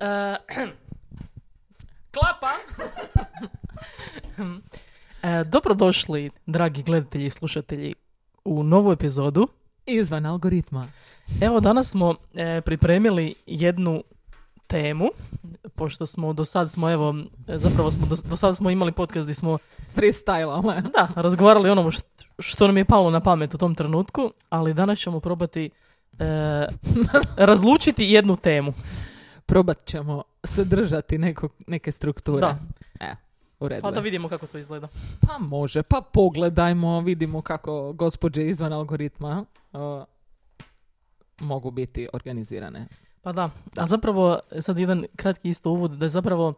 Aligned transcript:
E, 0.00 0.36
klapa! 2.14 2.52
E, 5.22 5.44
dobrodošli, 5.44 6.30
dragi 6.46 6.82
gledatelji 6.82 7.26
i 7.26 7.30
slušatelji, 7.30 7.94
u 8.44 8.62
novu 8.62 8.92
epizodu. 8.92 9.48
Izvan 9.86 10.26
algoritma. 10.26 10.86
Evo, 11.40 11.60
danas 11.60 11.90
smo 11.90 12.14
e, 12.34 12.60
pripremili 12.60 13.34
jednu 13.46 14.04
temu, 14.66 15.08
pošto 15.74 16.06
smo 16.06 16.32
do 16.32 16.44
sad 16.44 16.70
smo, 16.70 16.90
evo, 16.90 17.14
zapravo 17.48 17.90
smo, 17.90 18.06
do, 18.06 18.16
do 18.30 18.36
sad 18.36 18.56
smo 18.56 18.70
imali 18.70 18.92
podcast 18.92 19.24
gdje 19.24 19.34
smo, 19.34 19.58
Freestyle, 19.96 20.82
da, 20.94 21.08
razgovarali 21.16 21.68
o 21.68 21.72
onomu 21.72 21.90
št- 21.90 22.26
što 22.38 22.66
nam 22.66 22.76
je 22.76 22.84
palo 22.84 23.10
na 23.10 23.20
pamet 23.20 23.54
u 23.54 23.58
tom 23.58 23.74
trenutku, 23.74 24.32
ali 24.48 24.74
danas 24.74 24.98
ćemo 24.98 25.20
probati 25.20 25.70
e, 26.18 26.66
razlučiti 27.36 28.04
jednu 28.04 28.36
temu. 28.36 28.72
Probat 29.46 29.84
ćemo 29.84 30.22
sadržati 30.44 31.18
neko, 31.18 31.48
neke 31.66 31.92
strukture. 31.92 32.40
Da. 32.40 32.58
E, 33.00 33.14
u 33.60 33.68
redu. 33.68 33.82
Pa 33.82 33.90
da 33.90 34.00
vidimo 34.00 34.28
kako 34.28 34.46
to 34.46 34.58
izgleda. 34.58 34.88
Pa 35.20 35.38
može, 35.38 35.82
pa 35.82 36.00
pogledajmo, 36.12 37.00
vidimo 37.00 37.42
kako 37.42 37.92
gospođe 37.92 38.46
izvan 38.46 38.72
algoritma 38.72 39.44
uh, 39.72 39.80
mogu 41.38 41.70
biti 41.70 42.08
organizirane. 42.12 42.86
Pa 43.22 43.32
da, 43.32 43.50
a 43.76 43.86
zapravo 43.86 44.38
sad 44.60 44.78
jedan 44.78 45.04
kratki 45.16 45.48
isto 45.48 45.70
uvod, 45.70 45.90
da 45.90 46.04
je 46.04 46.08
zapravo 46.08 46.54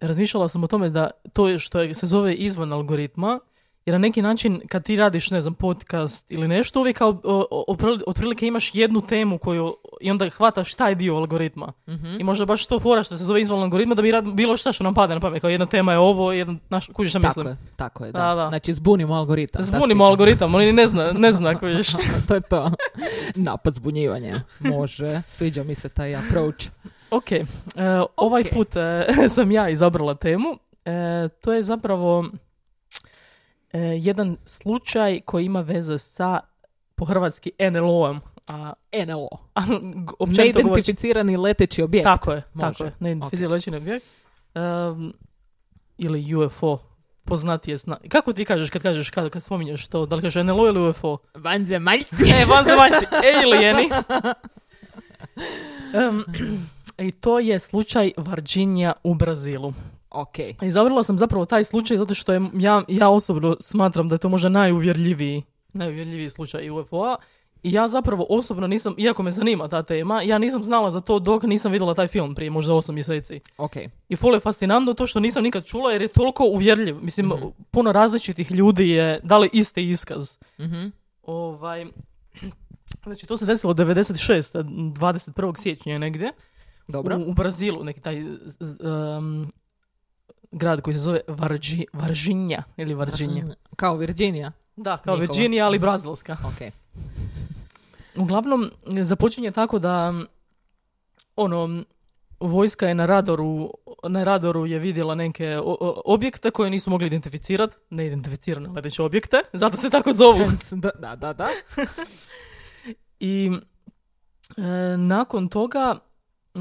razmišljala 0.00 0.48
sam 0.48 0.64
o 0.64 0.66
tome 0.66 0.90
da 0.90 1.10
to 1.32 1.58
što 1.58 1.94
se 1.94 2.06
zove 2.06 2.34
izvan 2.34 2.72
algoritma, 2.72 3.40
jer 3.86 3.92
na 3.92 3.98
neki 3.98 4.22
način 4.22 4.60
kad 4.68 4.84
ti 4.84 4.96
radiš, 4.96 5.30
ne 5.30 5.40
znam, 5.40 5.54
podcast 5.54 6.26
ili 6.28 6.48
nešto, 6.48 6.80
uvijek 6.80 6.96
kao, 6.98 7.20
o- 7.24 7.46
o- 7.50 7.64
oprili- 7.68 8.02
otprilike 8.06 8.46
imaš 8.46 8.74
jednu 8.74 9.00
temu 9.00 9.38
koju 9.38 9.74
i 10.00 10.10
onda 10.10 10.28
hvataš 10.28 10.74
taj 10.74 10.94
dio 10.94 11.16
algoritma. 11.16 11.72
I 12.18 12.24
možda 12.24 12.44
baš 12.44 12.66
to 12.66 12.80
fora 12.80 13.02
što 13.02 13.18
se 13.18 13.24
zove 13.24 13.40
izvan 13.42 13.62
algoritma 13.62 13.94
da 13.94 14.02
bi 14.02 14.10
rad, 14.10 14.24
bilo 14.26 14.56
šta 14.56 14.72
što 14.72 14.84
nam 14.84 14.94
padne 14.94 15.14
na 15.14 15.20
pamet, 15.20 15.40
kao 15.40 15.50
jedna 15.50 15.66
tema 15.66 15.92
je 15.92 15.98
ovo, 15.98 16.32
jedna, 16.32 16.54
naš, 16.68 16.86
kužiš 16.86 17.12
šta 17.12 17.20
Tako 17.20 17.28
mislim. 17.28 17.46
je, 17.46 17.56
tako 17.76 18.04
je, 18.04 18.12
da. 18.12 18.18
Da, 18.18 18.34
da. 18.34 18.48
Znači, 18.48 18.72
zbunimo 18.72 19.14
algoritam. 19.14 19.62
Zbunimo 19.62 20.04
algoritam, 20.04 20.54
on 20.54 20.74
ne 20.74 20.86
zna, 20.88 21.12
ne 21.12 21.32
zna 21.32 21.54
kužiš. 21.54 21.88
to 22.28 22.34
je 22.34 22.40
to. 22.40 22.70
Napad 23.34 23.74
zbunjivanja. 23.74 24.40
Može. 24.60 25.22
Sviđa 25.32 25.64
mi 25.64 25.74
se 25.74 25.88
taj 25.88 26.16
approach. 26.16 26.66
Ok, 27.10 27.32
e, 27.32 27.44
ovaj 28.16 28.42
Ok. 28.42 28.48
put 28.52 28.76
e, 28.76 29.06
sam 29.28 29.50
ja 29.50 29.68
izabrala 29.68 30.14
temu. 30.14 30.48
E, 30.84 30.92
to 31.30 31.52
je 31.52 31.62
zapravo 31.62 32.24
e, 33.72 33.78
jedan 33.80 34.36
slučaj 34.44 35.20
koji 35.20 35.44
ima 35.44 35.60
veze 35.60 35.98
sa, 35.98 36.40
po 36.94 37.04
hrvatski, 37.04 37.52
NLO-om. 37.70 38.20
A, 38.48 38.72
NLO. 39.06 39.28
a 39.54 39.62
Neidentificirani 40.26 41.36
leteći 41.36 41.82
objekt. 41.82 42.04
Tako 42.04 42.32
je, 42.32 42.42
Može. 42.54 42.68
tako 42.72 42.84
je. 42.84 42.92
Neidentificirani 43.00 43.76
objekt. 43.76 44.06
Em, 44.54 45.12
ili 45.98 46.34
UFO, 46.34 46.78
poznatije 47.24 47.76
zna. 47.76 47.98
Kako 48.08 48.32
ti 48.32 48.44
kažeš 48.44 48.70
kad 48.70 48.82
kažeš, 48.82 49.10
kad, 49.10 49.30
kad 49.30 49.42
spominješ 49.42 49.88
to, 49.88 50.06
da 50.06 50.16
li 50.16 50.22
kažeš 50.22 50.44
NLO 50.44 50.66
ili 50.66 50.88
UFO? 50.88 51.18
Vanzemaljci. 51.34 52.24
E, 52.42 52.44
vanzemaljci, 52.44 53.06
alieni. 53.44 53.88
Em, 55.94 56.24
I 56.98 57.12
to 57.12 57.38
je 57.38 57.58
slučaj 57.58 58.12
Virginia 58.16 58.92
u 59.04 59.14
Brazilu. 59.14 59.72
Ok. 60.20 60.62
Izabrala 60.62 61.02
sam 61.02 61.18
zapravo 61.18 61.44
taj 61.44 61.64
slučaj 61.64 61.96
zato 61.96 62.14
što 62.14 62.32
je 62.32 62.40
ja, 62.54 62.82
ja 62.88 63.08
osobno 63.08 63.56
smatram 63.60 64.08
da 64.08 64.14
je 64.14 64.18
to 64.18 64.28
možda 64.28 64.48
najuvjerljiviji, 64.48 65.42
najuvjerljiviji 65.72 66.30
slučaj 66.30 66.70
UFO-a. 66.70 67.16
I 67.62 67.72
ja 67.72 67.88
zapravo 67.88 68.26
osobno 68.28 68.66
nisam, 68.66 68.94
iako 68.98 69.22
me 69.22 69.30
zanima 69.30 69.68
ta 69.68 69.82
tema, 69.82 70.22
ja 70.22 70.38
nisam 70.38 70.64
znala 70.64 70.90
za 70.90 71.00
to 71.00 71.18
dok 71.18 71.42
nisam 71.42 71.72
vidjela 71.72 71.94
taj 71.94 72.08
film 72.08 72.34
prije 72.34 72.50
možda 72.50 72.72
8 72.72 72.92
mjeseci. 72.92 73.40
Ok. 73.56 73.72
I 74.08 74.16
ful 74.16 74.34
je 74.34 74.40
fascinantno 74.40 74.92
to 74.92 75.06
što 75.06 75.20
nisam 75.20 75.42
nikad 75.42 75.64
čula 75.64 75.92
jer 75.92 76.02
je 76.02 76.08
toliko 76.08 76.44
uvjerljiv. 76.44 76.96
Mislim, 77.02 77.32
puno 77.70 77.92
različitih 77.92 78.50
ljudi 78.50 78.88
je 78.88 79.20
dali 79.22 79.50
isti 79.52 79.90
iskaz. 79.90 80.38
Mhm. 80.60 80.86
Ovaj, 81.22 81.86
znači, 83.04 83.26
to 83.26 83.36
se 83.36 83.46
desilo 83.46 83.74
96. 83.74 84.62
21. 84.62 85.58
siječnja 85.58 85.98
negdje. 85.98 86.32
Dobro. 86.88 87.16
U, 87.16 87.30
u 87.30 87.34
Brazilu, 87.34 87.84
neki 87.84 88.00
taj 88.00 88.22
um, 88.22 89.50
grad 90.52 90.80
koji 90.80 90.94
se 90.94 91.00
zove 91.00 91.20
Varži, 91.28 91.86
Varžinja 91.92 92.62
ili 92.76 92.94
Varđinja. 92.94 93.44
Kao 93.76 93.96
Virginija. 93.96 94.52
Da, 94.76 94.96
kao 94.96 95.14
Njihova. 95.14 95.20
Virginija, 95.20 95.66
ali 95.66 95.78
brazilska. 95.78 96.36
Ok. 96.44 96.72
Uglavnom, 98.16 98.70
započinje 99.02 99.50
tako 99.50 99.78
da 99.78 100.12
ono, 101.36 101.84
vojska 102.40 102.88
je 102.88 102.94
na 102.94 103.06
radaru, 103.06 103.70
na 104.08 104.24
radaru 104.24 104.66
je 104.66 104.78
vidjela 104.78 105.14
neke 105.14 105.58
objekte 106.04 106.50
koje 106.50 106.70
nisu 106.70 106.90
mogli 106.90 107.06
identificirati, 107.06 107.76
neidentificirane 107.90 108.68
leteće 108.68 109.02
objekte, 109.02 109.36
zato 109.52 109.76
se 109.76 109.90
tako 109.90 110.12
zovu. 110.12 110.44
da, 110.70 110.90
da, 110.98 111.16
da, 111.16 111.32
da. 111.32 111.48
I 113.20 113.50
e, 114.56 114.96
nakon 114.96 115.48
toga, 115.48 115.98
e, 116.54 116.58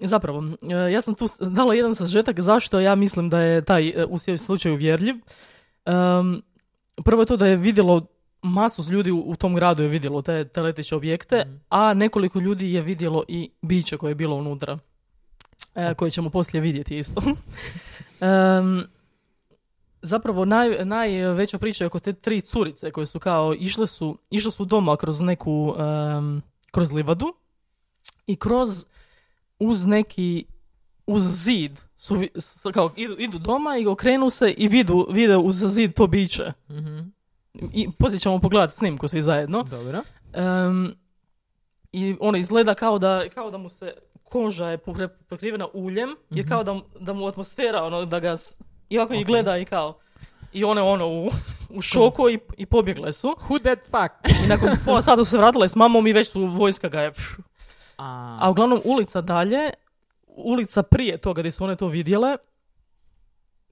zapravo, 0.00 0.44
e, 0.62 0.92
ja 0.92 1.02
sam 1.02 1.14
tu 1.14 1.26
dala 1.40 1.74
jedan 1.74 1.94
sažetak 1.94 2.40
zašto 2.40 2.80
ja 2.80 2.94
mislim 2.94 3.30
da 3.30 3.40
je 3.40 3.64
taj 3.64 3.88
e, 3.88 4.04
u 4.04 4.18
slučaju 4.38 4.74
uvjerljiv. 4.74 5.14
Em, 5.84 6.42
prvo 7.04 7.22
je 7.22 7.26
to 7.26 7.36
da 7.36 7.46
je 7.46 7.56
vidjelo 7.56 8.06
masu 8.42 8.92
ljudi 8.92 9.10
u, 9.10 9.36
tom 9.36 9.54
gradu 9.54 9.82
je 9.82 9.88
vidjelo 9.88 10.22
te, 10.22 10.44
te 10.44 10.60
leteće 10.60 10.96
objekte, 10.96 11.44
Mhm. 11.46 11.56
a 11.68 11.94
nekoliko 11.94 12.38
ljudi 12.38 12.72
je 12.72 12.82
vidjelo 12.82 13.24
i 13.28 13.50
biće 13.62 13.96
koje 13.96 14.10
je 14.10 14.14
bilo 14.14 14.36
unutra. 14.36 14.78
E, 15.74 15.94
koje 15.94 16.10
ćemo 16.10 16.30
poslije 16.30 16.60
vidjeti 16.60 16.98
isto. 16.98 17.22
Em, 18.20 18.84
zapravo 20.02 20.44
naj, 20.44 20.84
najveća 20.84 21.58
priča 21.58 21.84
je 21.84 21.86
oko 21.86 22.00
te 22.00 22.12
tri 22.12 22.40
curice 22.40 22.90
koje 22.90 23.06
su 23.06 23.18
kao 23.18 23.54
išle 23.54 23.86
su, 23.86 24.18
išle 24.30 24.50
su 24.50 24.64
doma 24.64 24.96
kroz 24.96 25.20
neku 25.20 25.74
em, 25.78 26.42
kroz 26.70 26.92
livadu 26.92 27.34
i 28.26 28.36
kroz 28.36 28.86
uz 29.66 29.86
neki 29.86 30.44
uz 31.06 31.22
zid 31.44 31.80
su 31.96 32.72
kao 32.74 32.90
idu, 32.96 33.16
idu 33.18 33.38
doma 33.38 33.76
i 33.76 33.86
okrenu 33.86 34.30
se 34.30 34.50
i 34.50 34.68
vidu, 34.68 35.06
vide 35.10 35.36
uz 35.36 35.54
zid 35.66 35.94
to 35.94 36.06
biće. 36.06 36.52
Mhm. 36.70 36.98
I 37.72 37.88
poslije 37.98 38.20
ćemo 38.20 38.38
pogledati 38.38 38.74
snimku 38.74 39.08
svi 39.08 39.22
zajedno. 39.22 39.62
Dobro. 39.62 40.02
Em, 40.32 40.94
I 41.92 42.16
ono 42.20 42.38
izgleda 42.38 42.74
kao 42.74 42.98
da, 42.98 43.28
kao 43.34 43.50
da 43.50 43.58
mu 43.58 43.68
se 43.68 43.92
koža 44.22 44.68
je 44.68 44.78
pokrivena 45.28 45.68
uljem, 45.74 46.16
je 46.30 46.46
kao 46.46 46.64
da, 46.64 46.80
da 47.00 47.12
mu 47.12 47.26
atmosfera, 47.26 47.84
ono, 47.84 48.04
da 48.04 48.18
ga, 48.18 48.36
i 48.88 48.98
ovako 48.98 49.14
ih 49.14 49.20
Ok. 49.20 49.26
gleda 49.26 49.58
i 49.58 49.64
kao, 49.64 49.98
i 50.52 50.64
one 50.64 50.82
ono 50.82 51.08
u, 51.08 51.30
u 51.76 51.82
šoku 51.82 52.30
i, 52.30 52.38
i 52.56 52.66
pobjegle 52.66 53.12
su. 53.12 53.36
Who 53.48 53.58
that 53.58 53.78
fuck? 53.84 54.36
I 54.44 54.48
nakon 54.48 54.70
pola 54.84 55.02
sata 55.02 55.24
su 55.24 55.30
se 55.30 55.38
vratile 55.38 55.68
s 55.68 55.76
mamom 55.76 56.06
i 56.06 56.12
već 56.12 56.28
su 56.28 56.46
vojska 56.46 56.88
ga 56.88 57.00
je... 57.00 57.12
pš. 57.12 57.36
A, 58.02 58.38
A 58.40 58.50
uglavnom 58.50 58.80
ulica 58.84 59.20
dalje, 59.20 59.70
ulica 60.26 60.82
prije 60.82 61.18
toga 61.18 61.42
gdje 61.42 61.50
su 61.50 61.64
one 61.64 61.76
to 61.76 61.86
vidjele, 61.86 62.36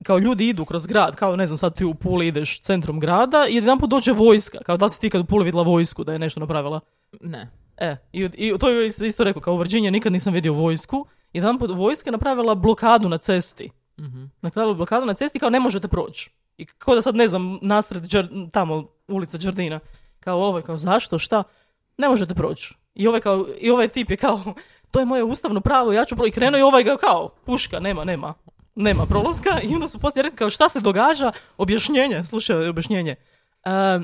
kao 0.03 0.19
ljudi 0.19 0.49
idu 0.49 0.65
kroz 0.65 0.87
grad, 0.87 1.17
kao 1.17 1.37
ne 1.37 1.47
znam, 1.47 1.59
sad 1.59 1.75
ti 1.77 1.85
u 1.85 1.95
Puli 1.95 2.27
ideš 2.27 2.61
centrom 2.61 3.01
grada 3.01 3.47
i 3.49 3.55
jedanput 3.55 3.91
dođe 3.91 4.13
vojska, 4.13 4.59
kao 4.59 4.77
da 4.77 4.85
li 4.85 4.91
si 4.91 5.01
ti 5.01 5.11
kad 5.11 5.21
u 5.21 5.25
Puli 5.25 5.45
vidjela 5.45 5.63
vojsku 5.63 6.05
da 6.05 6.13
je 6.13 6.19
nešto 6.19 6.41
napravila. 6.41 6.81
ne. 7.21 7.51
E, 7.77 7.97
i, 8.13 8.29
i 8.35 8.59
to 8.59 8.69
je 8.69 8.87
isto, 8.87 9.05
isto 9.05 9.25
rekao, 9.25 9.43
kao 9.43 9.55
u 9.55 9.59
Virginiji 9.59 9.91
nikad 9.91 10.13
nisam 10.13 10.33
vidio 10.33 10.53
vojsku. 10.53 11.07
Jedan 11.33 11.59
put 11.59 11.71
vojska 11.75 12.09
je 12.09 12.13
napravila 12.13 12.55
blokadu 12.55 13.09
na 13.09 13.19
cesti. 13.19 13.71
Mhm. 14.01 14.25
Napravila 14.43 14.75
blokadu 14.75 15.07
na 15.07 15.15
cesti 15.15 15.39
kao 15.39 15.51
ne 15.51 15.61
možete 15.61 15.89
proći. 15.89 16.31
I 16.59 16.67
kao 16.67 16.95
da 16.95 17.03
sad 17.03 17.15
ne 17.15 17.29
znam, 17.29 17.59
nasred 17.63 18.03
Đer- 18.03 18.51
tamo 18.51 18.89
ulica 19.09 19.39
Đardina. 19.39 19.81
Kao 20.21 20.39
ovaj, 20.45 20.63
kao 20.63 20.77
zašto, 20.77 21.19
šta? 21.19 21.43
Ne 21.99 22.09
možete 22.09 22.35
proći. 22.35 22.75
I 22.95 23.07
ovaj, 23.07 23.21
kao, 23.21 23.47
I 23.61 23.71
ovaj 23.71 23.89
tip 23.89 24.11
je 24.11 24.17
kao, 24.17 24.41
to 24.91 24.99
je 24.99 25.05
moje 25.05 25.25
ustavno 25.25 25.61
pravo, 25.61 25.93
ja 25.93 26.05
ću 26.05 26.17
pro... 26.17 26.27
I 26.27 26.33
i 26.59 26.63
ovaj 26.63 26.83
ga 26.83 26.97
kao, 26.97 27.29
puška, 27.45 27.81
nema, 27.81 28.05
nema. 28.05 28.35
Nema 28.75 29.07
prolaska. 29.07 29.61
I 29.63 29.75
onda 29.75 29.89
su 29.89 29.99
poslije 29.99 30.23
rekli 30.23 30.37
kao 30.37 30.51
šta 30.51 30.69
se 30.69 30.81
događa, 30.81 31.33
objašnjenje, 31.59 32.25
slušaj 32.25 32.69
objašnjenje. 32.69 33.17
Ehm, 33.65 34.03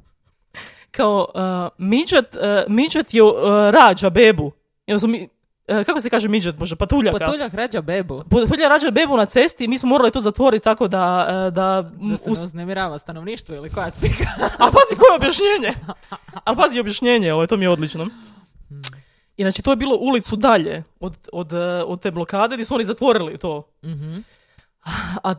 kao 0.96 1.26
uh, 1.34 1.86
midget, 1.86 2.36
uh, 2.36 2.72
midget 2.72 3.14
je 3.14 3.22
uh, 3.22 3.32
rađa 3.70 4.10
bebu. 4.10 4.52
I 4.86 4.92
onda 4.92 5.00
su 5.00 5.08
mi, 5.08 5.22
uh, 5.22 5.28
kako 5.66 6.00
se 6.00 6.10
kaže 6.10 6.28
midget, 6.28 6.56
bože, 6.56 6.76
patuljaka. 6.76 7.18
Patuljak 7.18 7.54
rađa 7.54 7.80
bebu. 7.80 8.22
Patuljak 8.22 8.70
rađa 8.70 8.90
bebu 8.90 9.16
na 9.16 9.26
cesti 9.26 9.64
i 9.64 9.68
mi 9.68 9.78
smo 9.78 9.88
morali 9.88 10.10
to 10.10 10.20
zatvoriti 10.20 10.64
tako 10.64 10.88
da... 10.88 11.26
uh, 11.28 11.54
da, 11.54 11.90
Da 12.10 12.16
se 12.18 12.30
us- 12.30 12.40
ne 12.40 12.44
uznemirava 12.44 12.98
stanovništvo 12.98 13.54
ili 13.54 13.70
koja 13.70 13.90
spika. 13.90 14.24
a 14.58 14.64
pazi 14.64 14.96
koje 14.98 15.16
objašnjenje. 15.16 15.74
Ali 16.44 16.56
pazi 16.56 16.80
objašnjenje, 16.80 17.32
ovo, 17.32 17.46
to 17.46 17.56
mi 17.56 17.64
je 17.64 17.70
odlično. 17.70 18.08
I 19.36 19.42
znači 19.42 19.62
to 19.62 19.70
je 19.72 19.76
bilo 19.76 19.96
ulicu 19.96 20.36
dalje 20.36 20.82
od, 21.00 21.16
od, 21.32 21.52
uh, 21.52 21.58
od 21.86 22.00
te 22.00 22.10
blokade 22.10 22.56
gdje 22.56 22.64
su 22.64 22.74
oni 22.74 22.84
zatvorili 22.84 23.38
to. 23.38 23.68
Mhm. 23.84 24.14
A 25.22 25.34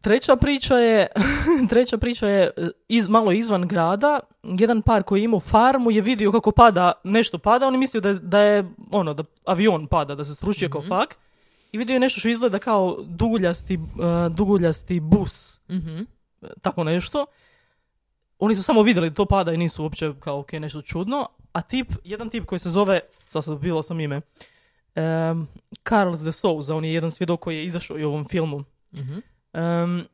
treća 0.00 0.36
priča 0.36 0.74
je, 0.78 1.06
treća 1.70 1.98
priča 1.98 2.28
je 2.28 2.50
e, 2.56 2.68
iz, 2.88 3.08
malo 3.08 3.32
izvan 3.32 3.68
grada. 3.68 4.20
Jedan 4.42 4.82
par 4.82 5.02
koji 5.02 5.20
je 5.20 5.24
imao 5.24 5.40
farmu 5.40 5.90
je 5.90 6.00
vidio 6.00 6.32
kako 6.32 6.52
pada, 6.52 6.92
nešto 7.04 7.38
pada. 7.38 7.66
On 7.66 7.74
je 7.74 7.78
mislio 7.78 8.00
da 8.00 8.08
je, 8.08 8.14
da 8.14 8.40
je 8.40 8.70
ono, 8.90 9.14
da 9.14 9.24
avion 9.44 9.86
pada, 9.86 10.14
da 10.14 10.24
se 10.24 10.34
stručio 10.34 10.68
kao 10.68 10.82
fak. 10.82 11.18
I 11.72 11.78
vidio 11.78 11.94
je 11.94 12.00
nešto 12.00 12.20
što 12.20 12.28
izgleda 12.28 12.58
kao 12.58 12.96
duguljasti, 13.04 13.74
e, 13.74 13.78
duguljasti 14.28 15.00
bus. 15.00 15.60
Mhm. 15.70 15.98
e, 16.42 16.46
Tako 16.62 16.84
nešto. 16.84 17.26
Oni 18.38 18.54
su 18.54 18.62
samo 18.62 18.82
vidjeli 18.82 19.10
da 19.10 19.14
to 19.14 19.26
pada 19.26 19.52
i 19.52 19.56
nisu 19.56 19.82
uopće 19.82 20.12
kao 20.20 20.38
ok, 20.38 20.52
nešto 20.52 20.82
čudno. 20.82 21.28
A 21.52 21.62
tip, 21.62 21.92
jedan 22.04 22.30
tip 22.30 22.46
koji 22.46 22.58
se 22.58 22.70
zove, 22.70 23.00
sad 23.28 23.44
sam 23.44 23.58
bilo 23.58 23.82
sam 23.82 24.00
ime, 24.00 24.20
um, 24.96 25.48
Carlos 25.88 26.20
de 26.20 26.32
Souza, 26.32 26.76
on 26.76 26.84
je 26.84 26.94
jedan 26.94 27.10
svjedok 27.10 27.40
koji 27.40 27.56
je 27.56 27.64
izašao 27.64 27.98
i 27.98 28.04
u 28.04 28.08
ovom 28.08 28.24
filmu. 28.24 28.64
Mhm. 28.94 29.18
Em, 29.52 30.04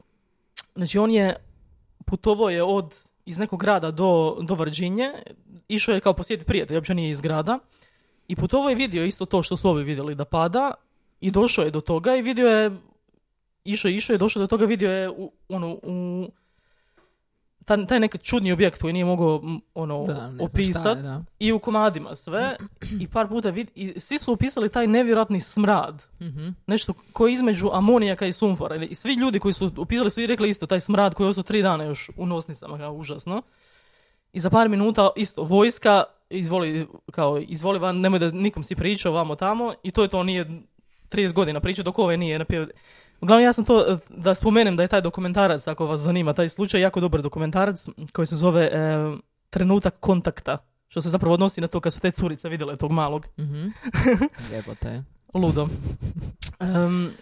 znači 0.75 0.98
on 0.98 1.10
je 1.10 1.36
putovao 2.06 2.50
je 2.50 2.62
od 2.62 2.96
iz 3.25 3.38
nekog 3.38 3.60
grada 3.60 3.90
do, 3.90 4.38
do 4.42 4.54
Virginije, 4.54 5.12
išao 5.69 5.94
je 5.94 6.00
kao 6.00 6.12
posjetiti 6.12 6.46
prijatelja, 6.46 6.78
uopće 6.78 6.94
nije 6.94 7.10
iz 7.10 7.20
grada, 7.20 7.58
i 8.28 8.36
putovao 8.36 8.69
je 8.69 8.75
vidio 8.75 9.04
isto 9.04 9.26
to 9.26 9.42
što 9.42 9.56
su 9.56 9.69
ovi 9.69 9.84
vidjeli 9.84 10.14
da 10.14 10.25
pada, 10.25 10.75
i 11.20 11.30
došao 11.30 11.64
je 11.64 11.70
do 11.70 11.80
toga 11.80 12.16
i 12.16 12.22
vidio 12.22 12.48
je, 12.48 12.70
išao 13.64 13.88
je, 13.88 13.96
išao 13.96 14.14
je, 14.14 14.19
došao 14.19 14.40
do 14.40 14.46
toga, 14.46 14.64
vidio 14.64 14.90
je 14.90 15.10
u, 15.10 15.32
ono, 15.48 15.78
u 15.82 16.28
taj, 17.69 17.87
taj 17.87 18.00
neki 18.00 18.19
čudni 18.19 18.53
objekt 18.53 18.81
koji 18.81 18.93
nije 18.93 19.05
mogao 19.05 19.43
ono, 19.75 20.05
Da, 20.06 20.15
šta 20.15 20.23
je, 20.25 20.37
opisat 20.41 20.99
da. 20.99 21.23
i 21.38 21.53
u 21.53 21.59
komadima 21.59 22.15
sve 22.15 22.56
i 23.00 23.09
par 23.09 23.29
puta 23.29 23.50
vid, 23.50 23.70
i 23.75 24.00
svi 24.00 24.19
su 24.19 24.32
opisali 24.32 24.69
taj 24.69 24.87
nevjerojatni 24.87 25.41
smrad 25.41 26.03
Mhm. 26.20 26.49
nešto 26.67 26.93
koji 27.12 27.31
je 27.31 27.35
između 27.35 27.70
amonijaka 27.73 28.26
i 28.26 28.32
sumfora. 28.32 28.76
I 28.76 28.94
svi 28.94 29.15
ljudi 29.15 29.38
koji 29.38 29.53
su 29.55 29.73
upisali 29.76 30.11
su 30.11 30.20
i 30.20 30.26
rekli 30.26 30.49
isto, 30.49 30.67
taj 30.67 30.81
smrad 30.81 31.15
koji 31.15 31.25
je 31.25 31.29
ostao 31.29 31.43
tri 31.44 31.62
dana 31.62 31.85
još 31.85 32.11
u 32.17 32.26
nosnicama, 32.26 32.79
kao 32.79 32.93
užasno. 32.93 33.43
I 34.32 34.41
za 34.41 34.50
par 34.50 34.69
minuta 34.69 35.11
isto, 35.17 35.43
vojska, 35.43 36.05
izvoli, 36.31 36.87
kao, 37.11 37.38
izvoli 37.38 37.79
van, 37.79 38.00
nemoj 38.00 38.19
da 38.19 38.31
nikom 38.31 38.62
si 38.62 38.76
pričao 38.76 39.12
vamo 39.12 39.35
tamo 39.35 39.75
i 39.82 39.91
to 39.91 40.03
je 40.03 40.09
to, 40.09 40.23
nije 40.23 40.47
30 41.11 41.32
godina 41.32 41.61
priča 41.61 41.82
dok 41.82 41.99
ove 41.99 42.17
nije 42.17 42.38
napio. 42.38 42.69
Uglavnom 43.20 43.44
ja 43.44 43.53
sam 43.53 43.65
to, 43.65 43.85
eh, 43.88 43.99
da 44.11 44.35
spomenem 44.35 44.76
da 44.76 44.82
je 44.82 44.88
taj 44.88 45.00
dokumentarac, 45.00 45.67
ako 45.67 45.87
vas 45.87 46.00
zanima 46.00 46.32
taj 46.32 46.49
slučaj, 46.49 46.81
jako 46.81 47.00
dobar 47.00 47.23
dokumentarac 47.23 47.87
koji 48.12 48.26
se 48.26 48.37
zove 48.37 48.70
eh, 48.73 49.17
Trenutak 49.50 49.94
kontakta. 50.00 50.59
Što 50.88 51.00
se 51.00 51.09
zapravo 51.09 51.35
odnosi 51.35 51.61
na 51.61 51.67
to 51.67 51.81
kad 51.81 51.93
su 51.93 52.00
te 52.00 52.11
curice 52.11 52.49
vidjele 52.49 52.76
tog 52.76 52.93
malog. 52.93 53.26
Mhm. 53.38 53.67
Jebote. 54.53 55.03
Ludo. 55.35 55.69
Em, 56.61 57.12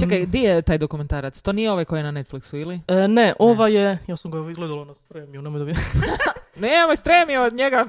Čekaj, 0.00 0.26
di 0.26 0.38
je 0.38 0.62
taj 0.62 0.78
dokumentarac? 0.78 1.42
To 1.42 1.52
nije 1.52 1.70
ovaj 1.72 1.84
koji 1.84 2.00
je 2.00 2.12
na 2.12 2.22
Netflixu, 2.22 2.56
ili? 2.56 2.80
E, 2.88 3.08
ne, 3.08 3.34
ova 3.38 3.68
je, 3.68 3.98
ja 4.06 4.16
sam 4.16 4.30
ga 4.30 4.40
gledala 4.40 4.84
na 4.84 4.94
spremiju, 4.94 5.42
nemoj 5.42 5.58
da 5.58 5.64
bi... 5.64 5.72
Nemoj 6.56 6.96
stremio 6.96 7.42
od 7.42 7.54
njega. 7.54 7.86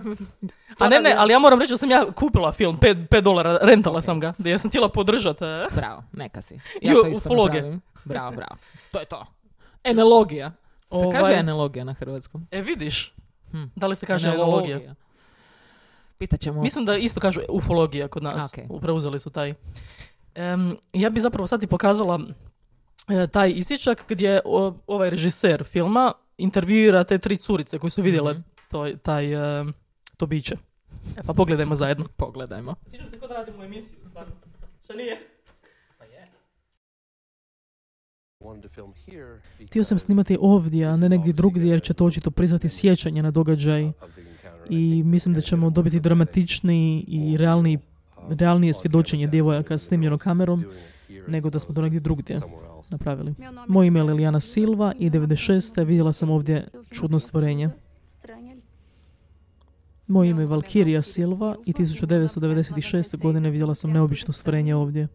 A 0.79 0.89
ne, 0.89 0.99
ne, 0.99 1.13
ali 1.17 1.33
ja 1.33 1.39
moram 1.39 1.59
reći 1.59 1.73
da 1.73 1.77
sam 1.77 1.91
ja 1.91 2.11
kupila 2.11 2.51
film, 2.53 2.77
5 2.77 3.21
dolara, 3.21 3.59
rentala 3.61 4.01
sam 4.01 4.19
ga, 4.19 4.33
da 4.37 4.49
ja 4.49 4.59
sam 4.59 4.69
htjela 4.69 4.89
podržati. 4.89 5.43
e. 5.43 5.67
Bravo, 5.71 6.03
neka 6.13 6.41
si. 6.41 6.53
I 6.53 6.59
Ja 6.81 6.93
to 6.93 7.07
isto 7.07 7.29
napravim. 7.35 7.81
Bravo, 8.05 8.31
bravo. 8.31 8.55
To 8.91 8.99
je 8.99 9.05
to. 9.05 9.25
Enologija. 9.83 10.51
Se 10.81 10.85
Ovaj- 10.91 11.11
kaže 11.13 11.33
enologija 11.33 11.83
na 11.85 11.93
hrvatskom. 11.93 12.47
E, 12.51 12.61
vidiš, 12.61 13.13
Hm. 13.51 13.63
da 13.75 13.87
li 13.87 13.95
se 13.95 14.05
kaže 14.05 14.29
enologija? 14.29 14.95
Pitat 16.17 16.39
ćemo. 16.39 16.61
Mislim 16.61 16.85
da 16.85 16.95
isto 16.95 17.19
kažu 17.19 17.39
ufologija 17.49 18.07
kod 18.07 18.23
nas, 18.23 18.53
Ok. 18.53 18.81
preuzeli 18.81 19.19
su 19.19 19.29
taj. 19.29 19.53
Em, 20.35 20.77
ja 20.93 21.09
bi 21.09 21.19
zapravo 21.19 21.47
sad 21.47 21.59
ti 21.59 21.67
pokazala 21.67 22.19
e, 23.09 23.27
taj 23.27 23.49
isječak 23.49 24.05
gdje 24.07 24.41
o- 24.45 24.73
ovaj 24.87 25.09
režiser 25.09 25.63
filma 25.63 26.13
intervjuira 26.37 27.03
te 27.03 27.17
tri 27.17 27.37
curice 27.37 27.79
koje 27.79 27.91
su 27.91 28.01
vidjele 28.01 28.33
Mhm. 28.33 28.41
To, 28.67 28.87
taj, 29.03 29.33
e, 29.59 29.65
to 30.17 30.25
biće. 30.25 30.55
E, 31.17 31.23
pa 31.25 31.33
pogledajmo 31.33 31.75
zajedno. 31.75 32.05
Pogledajmo. 32.17 32.75
Sjećam 32.89 33.07
se 33.07 33.19
kod 33.19 33.31
radimo 33.31 33.63
emisiju, 33.63 33.99
stvarno. 34.03 34.33
Šta 34.83 34.93
nije? 34.93 35.17
Htio 39.67 39.83
sam 39.83 39.99
snimati 39.99 40.37
ovdje, 40.41 40.85
a 40.85 40.97
ne 40.97 41.09
negdje 41.09 41.33
drugdje, 41.33 41.69
jer 41.69 41.81
će 41.81 41.93
to 41.93 42.05
očito 42.05 42.31
priznati 42.31 42.69
sjećanje 42.69 43.23
na 43.23 43.31
događaj. 43.31 43.91
I 44.69 45.03
mislim 45.03 45.33
da 45.33 45.41
ćemo 45.41 45.69
dobiti 45.69 45.99
dramatičniji 45.99 47.05
i 47.07 47.37
realniji, 47.37 47.79
realnije 48.29 48.73
svjedočenje 48.73 49.27
djevojaka 49.27 49.77
snimljeno 49.77 50.17
kamerom, 50.17 50.63
nego 51.27 51.49
da 51.49 51.59
smo 51.59 51.73
to 51.73 51.81
negdje 51.81 51.99
drugdje 51.99 52.39
napravili. 52.91 53.35
Moje 53.67 53.87
ime 53.87 53.99
je 53.99 54.03
Lilijana 54.03 54.39
Silva 54.39 54.93
i 54.99 55.09
96. 55.09 55.85
vidjela 55.85 56.13
sam 56.13 56.29
ovdje 56.29 56.67
čudno 56.91 57.19
stvorenje. 57.19 57.69
Moje 60.07 60.29
ime 60.29 60.41
je 60.41 60.45
Valkirija 60.45 61.01
Silva 61.01 61.55
i 61.65 61.73
1996. 61.73 63.17
godine 63.17 63.49
vidjela 63.49 63.75
sam 63.75 63.91
neobično 63.91 64.33
stvorenje 64.33 64.75
ovdje. 64.75 65.07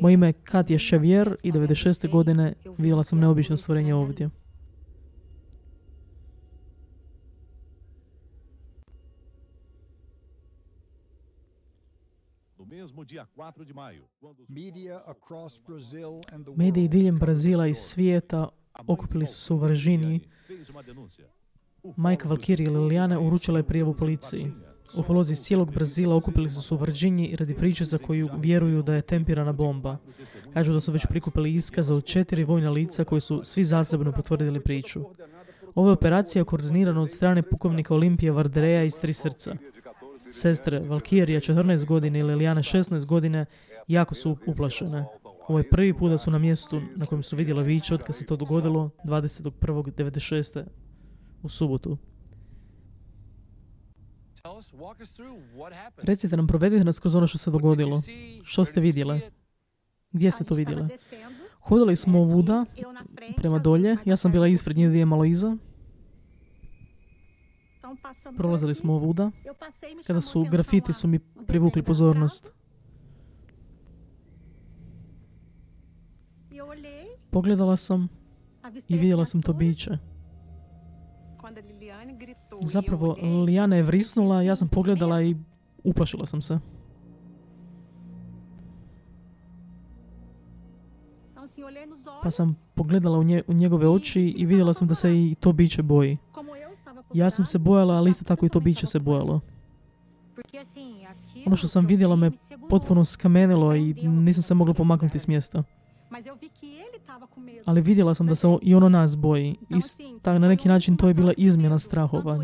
Moje 0.00 0.14
ime 0.14 0.26
je 0.26 0.32
Katja 0.32 0.78
Xavier 0.78 1.34
i 1.42 1.52
96. 1.52 2.10
godine 2.10 2.54
vidjela 2.78 3.04
sam 3.04 3.18
neobično 3.18 3.56
stvorenje 3.56 3.94
ovdje. 3.94 4.30
No 12.58 12.64
mesmo 12.64 13.04
dia 13.04 13.26
4 13.36 13.64
de 13.64 13.74
maio, 13.74 14.04
quando 14.20 14.42
os 14.42 14.48
Media 14.48 15.02
across 15.06 15.60
Brazil 15.66 16.20
and 16.32 16.44
the 16.46 16.54
Mediji 16.56 16.84
world 16.84 16.90
diljem 16.90 17.16
Brazila 17.16 17.66
i 17.66 17.74
svijeta 17.74 18.48
okupili 18.86 19.26
su 19.26 19.40
se 19.40 19.54
u 19.54 19.58
Paulo 19.58 21.41
Majka 21.96 22.28
Valkirije 22.28 22.70
Lilijane 22.70 23.18
uručila 23.18 23.58
je 23.58 23.62
prijavu 23.62 23.94
policiji. 23.94 24.52
Ufolozi 24.98 25.32
iz 25.32 25.40
cijelog 25.40 25.72
Brazila 25.72 26.16
okupili 26.16 26.50
su 26.50 26.62
se 26.62 26.74
u 26.74 26.76
Virginiji 26.76 27.36
radi 27.36 27.54
priče 27.54 27.84
za 27.84 27.98
koju 27.98 28.28
vjeruju 28.38 28.82
da 28.82 28.94
je 28.94 29.02
tempirana 29.02 29.52
bomba. 29.52 29.96
Kažu 30.52 30.72
da 30.72 30.80
su 30.80 30.92
već 30.92 31.06
prikupili 31.06 31.54
iskaza 31.54 31.94
od 31.94 32.04
četiri 32.04 32.44
vojna 32.44 32.70
lica 32.70 33.04
koji 33.04 33.20
su 33.20 33.40
svi 33.44 33.64
zasebno 33.64 34.12
potvrdili 34.12 34.60
priču. 34.60 35.00
Ova 35.74 35.92
operacija 35.92 36.40
je 36.40 36.44
koordinirana 36.44 37.02
od 37.02 37.10
strane 37.10 37.42
pukovnika 37.42 37.94
Olimpije 37.94 38.32
Vardereja 38.32 38.84
iz 38.84 38.98
Tri 39.00 39.12
srca. 39.12 39.56
Sestre 40.30 40.80
Valkirija 40.80 41.40
14 41.40 41.86
godine 41.86 42.18
i 42.18 42.22
Lilijana 42.22 42.62
16 42.62 43.06
godine 43.06 43.46
jako 43.88 44.14
su 44.14 44.36
uplašene. 44.46 45.04
Ovo 45.48 45.58
je 45.58 45.68
prvi 45.70 45.94
put 45.94 46.10
da 46.10 46.18
su 46.18 46.30
na 46.30 46.38
mjestu 46.38 46.80
na 46.96 47.06
kojem 47.06 47.22
su 47.22 47.36
vidjela 47.36 47.62
viće 47.62 47.94
od 47.94 48.02
kad 48.02 48.16
se 48.16 48.26
to 48.26 48.36
dogodilo 48.36 48.90
21.96. 49.04 50.64
u 51.42 51.48
subotu. 51.48 51.98
Recite 56.02 56.36
nam, 56.36 56.46
provedite 56.46 56.84
nas 56.84 56.98
kroz 56.98 57.14
ono 57.14 57.26
što 57.26 57.38
se 57.38 57.50
dogodilo. 57.50 58.02
Što 58.44 58.64
ste 58.64 58.80
vidjele? 58.80 59.20
Gdje 60.12 60.30
ste 60.30 60.44
to 60.44 60.54
vidjele? 60.54 60.88
Hodali 61.60 61.96
smo 61.96 62.20
ovuda 62.20 62.64
prema 63.36 63.58
dolje. 63.58 63.96
Ja 64.04 64.16
sam 64.16 64.32
bila 64.32 64.48
ispred 64.48 64.76
nje 64.76 64.88
dvije 64.88 65.04
malo 65.04 65.24
iza. 65.24 65.56
Prolazili 68.36 68.74
smo 68.74 68.94
ovuda. 68.94 69.30
Kada 70.06 70.20
su 70.20 70.46
grafiti 70.50 70.92
su 70.92 71.08
mi 71.08 71.18
privukli 71.46 71.82
pozornost. 71.82 72.52
Pogledala 77.30 77.76
sam 77.76 78.08
i 78.88 78.98
vidjela 78.98 79.24
sam 79.24 79.42
to 79.42 79.52
biće. 79.52 80.11
Zapravo, 82.62 83.16
Lijana 83.44 83.76
je 83.76 83.82
vrisnula, 83.82 84.42
ja 84.42 84.54
sam 84.54 84.68
pogledala 84.68 85.22
i 85.22 85.36
uplašila 85.84 86.26
sam 86.26 86.42
se. 86.42 86.58
Pa 92.22 92.30
sam 92.30 92.56
pogledala 92.74 93.18
u, 93.18 93.22
nje, 93.22 93.42
u 93.46 93.52
njegove 93.52 93.88
oči 93.88 94.20
i 94.36 94.46
vidjela 94.46 94.72
sam 94.72 94.88
da 94.88 94.94
se 94.94 95.10
i 95.10 95.34
to 95.40 95.52
biće 95.52 95.82
boji. 95.82 96.18
Ja 97.14 97.30
sam 97.30 97.46
se 97.46 97.58
bojala, 97.58 97.94
ali 97.94 98.10
isto 98.10 98.24
tako 98.24 98.46
i 98.46 98.48
to 98.48 98.60
biće 98.60 98.86
se 98.86 98.98
bojalo. 98.98 99.40
Ono 101.46 101.56
što 101.56 101.68
sam 101.68 101.86
vidjela 101.86 102.16
me 102.16 102.30
potpuno 102.68 103.04
skamenilo 103.04 103.74
i 103.74 103.94
nisam 103.94 104.42
se 104.42 104.54
mogla 104.54 104.74
pomaknuti 104.74 105.18
s 105.18 105.26
mjesta. 105.28 105.62
Ali 107.64 107.80
vidjela 107.80 108.14
sam 108.14 108.26
da 108.26 108.34
se 108.34 108.58
i 108.62 108.74
ono 108.74 108.88
nas 108.88 109.16
boji. 109.16 109.56
I 109.70 109.80
s- 109.80 109.96
ta, 110.22 110.38
na 110.38 110.48
neki 110.48 110.68
način 110.68 110.96
to 110.96 111.08
je 111.08 111.14
bila 111.14 111.32
izmjena 111.36 111.78
strahova, 111.78 112.36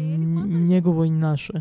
njegovo 0.46 1.04
i 1.04 1.10
naše. 1.10 1.52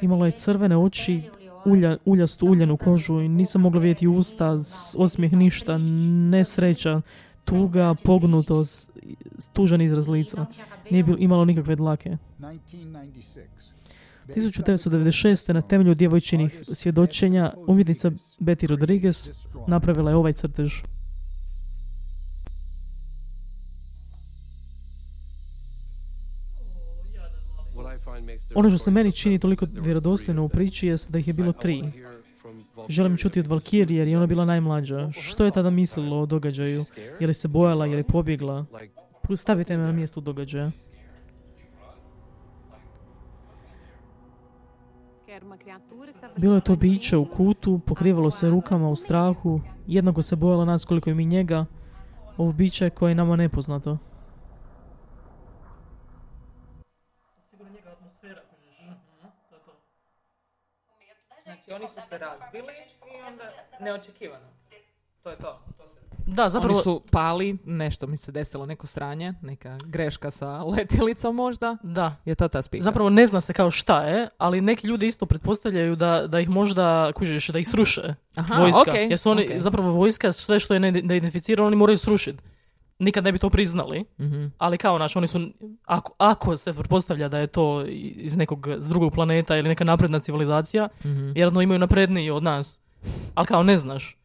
Imalo 0.00 0.26
je 0.26 0.32
crvene 0.32 0.76
oči, 0.76 1.22
ulja, 1.64 1.96
uljastu 2.04 2.46
uljanu 2.46 2.76
kožu 2.76 3.20
i 3.20 3.28
nisam 3.28 3.60
mogla 3.60 3.80
vidjeti 3.80 4.06
usta, 4.08 4.58
osmijeh 4.96 5.32
ništa, 5.32 5.78
nesreća, 6.30 7.00
tuga, 7.44 7.94
pognuto, 7.96 8.64
s- 8.64 8.90
s- 9.38 9.48
tužan 9.48 9.80
izraz 9.80 10.08
lica. 10.08 10.46
Nije 10.90 11.02
bil, 11.04 11.16
imalo 11.18 11.44
nikakve 11.44 11.76
dlake. 11.76 12.16
1996. 12.40 13.40
1996. 14.28 15.52
na 15.52 15.62
temelju 15.62 15.94
djevojčinih 15.94 16.62
svjedočenja 16.72 17.52
umjetnica 17.58 18.10
Betty 18.40 18.66
Rodriguez 18.66 19.32
napravila 19.66 20.10
je 20.10 20.16
ovaj 20.16 20.32
crtež. 20.32 20.74
Ono 28.54 28.68
što 28.68 28.78
se 28.78 28.90
meni 28.90 29.12
čini 29.12 29.38
toliko 29.38 29.66
vjerodostojno 29.72 30.44
u 30.44 30.48
priči 30.48 30.86
jest 30.86 31.10
da 31.10 31.18
ih 31.18 31.26
je 31.26 31.32
bilo 31.32 31.52
tri. 31.52 31.82
Želim 32.88 33.16
čuti 33.16 33.40
od 33.40 33.46
Valkirije 33.46 33.98
jer 33.98 34.08
je 34.08 34.16
ona 34.16 34.26
bila 34.26 34.44
najmlađa. 34.44 35.10
Što 35.12 35.44
je 35.44 35.50
tada 35.50 35.70
mislila 35.70 36.18
o 36.18 36.26
događaju? 36.26 36.84
Je 37.20 37.26
li 37.26 37.34
se 37.34 37.48
bojala, 37.48 37.86
je 37.86 37.96
li 37.96 38.02
pobjegla? 38.02 38.66
Stavite 39.36 39.76
me 39.76 39.82
na 39.82 39.92
mjesto 39.92 40.20
događaja. 40.20 40.70
Bilo 46.36 46.54
je 46.54 46.60
to 46.60 46.76
biće 46.76 47.16
u 47.16 47.24
kutu, 47.24 47.80
pokrivalo 47.86 48.30
se 48.30 48.50
rukama 48.50 48.88
u 48.88 48.96
strahu, 48.96 49.60
jednako 49.86 50.22
se 50.22 50.36
bojalo 50.36 50.64
nas 50.64 50.84
koliko 50.84 51.10
i 51.10 51.14
mi 51.14 51.24
njega, 51.24 51.66
ovo 52.36 52.52
biće 52.52 52.90
koje 52.90 53.10
je 53.10 53.14
nama 53.14 53.36
nepoznato. 53.36 53.98
Znači 61.68 61.82
oni 61.82 61.88
su 61.90 62.08
se 62.08 62.18
razbili 62.18 62.72
i 63.10 63.22
onda 63.22 63.44
neočekivano. 63.80 64.44
To 65.22 65.30
je 65.30 65.36
to. 65.36 65.60
to 65.68 65.84
se... 65.84 65.98
Da, 66.26 66.48
zapravo, 66.48 66.74
Oni 66.74 66.82
su 66.82 67.02
pali, 67.12 67.58
nešto 67.64 68.06
mi 68.06 68.16
se 68.16 68.32
desilo, 68.32 68.66
neko 68.66 68.86
sranje, 68.86 69.34
neka 69.42 69.78
greška 69.84 70.30
sa 70.30 70.62
letjelicom 70.64 71.36
možda. 71.36 71.76
da, 71.82 72.16
Je 72.24 72.34
to 72.34 72.48
ta 72.48 72.62
spika? 72.62 72.82
zapravo 72.82 73.10
ne 73.10 73.26
zna 73.26 73.40
se 73.40 73.52
kao 73.52 73.70
šta 73.70 74.02
je, 74.02 74.28
ali 74.38 74.60
neki 74.60 74.86
ljudi 74.86 75.06
isto 75.06 75.26
pretpostavljaju 75.26 75.96
da, 75.96 76.26
da 76.26 76.40
ih 76.40 76.48
možda, 76.48 77.12
kužiš, 77.12 77.48
da 77.48 77.58
ih 77.58 77.68
sruše 77.68 78.14
Aha, 78.36 78.54
vojska. 78.56 78.82
okej, 78.82 79.06
Jer 79.06 79.18
su 79.18 79.30
oni, 79.30 79.44
okej. 79.44 79.60
zapravo 79.60 79.90
vojska, 79.90 80.32
sve 80.32 80.60
što 80.60 80.74
je 80.74 80.80
ne- 80.80 80.92
neidentificirano, 80.92 81.66
oni 81.66 81.76
moraju 81.76 81.98
srušiti. 81.98 82.42
Nikad 82.98 83.24
ne 83.24 83.32
bi 83.32 83.38
to 83.38 83.50
priznali, 83.50 84.04
Mhm. 84.18 84.46
ali 84.58 84.78
kao 84.78 84.98
naš, 84.98 85.16
oni 85.16 85.26
su, 85.26 85.40
ako, 85.84 86.12
ako 86.18 86.56
se 86.56 86.74
pretpostavlja 86.74 87.28
da 87.28 87.38
je 87.38 87.46
to 87.46 87.84
iz 88.16 88.36
nekog 88.36 88.68
s 88.70 88.88
drugog 88.88 89.12
planeta 89.12 89.56
ili 89.56 89.68
neka 89.68 89.84
napredna 89.84 90.18
civilizacija, 90.20 90.88
Mhm. 91.00 91.26
vjerojatno 91.26 91.62
imaju 91.62 91.78
napredniji 91.78 92.30
od 92.30 92.42
nas. 92.42 92.80
Ali 93.34 93.46
kao 93.46 93.62
ne 93.62 93.78
znaš. 93.78 94.18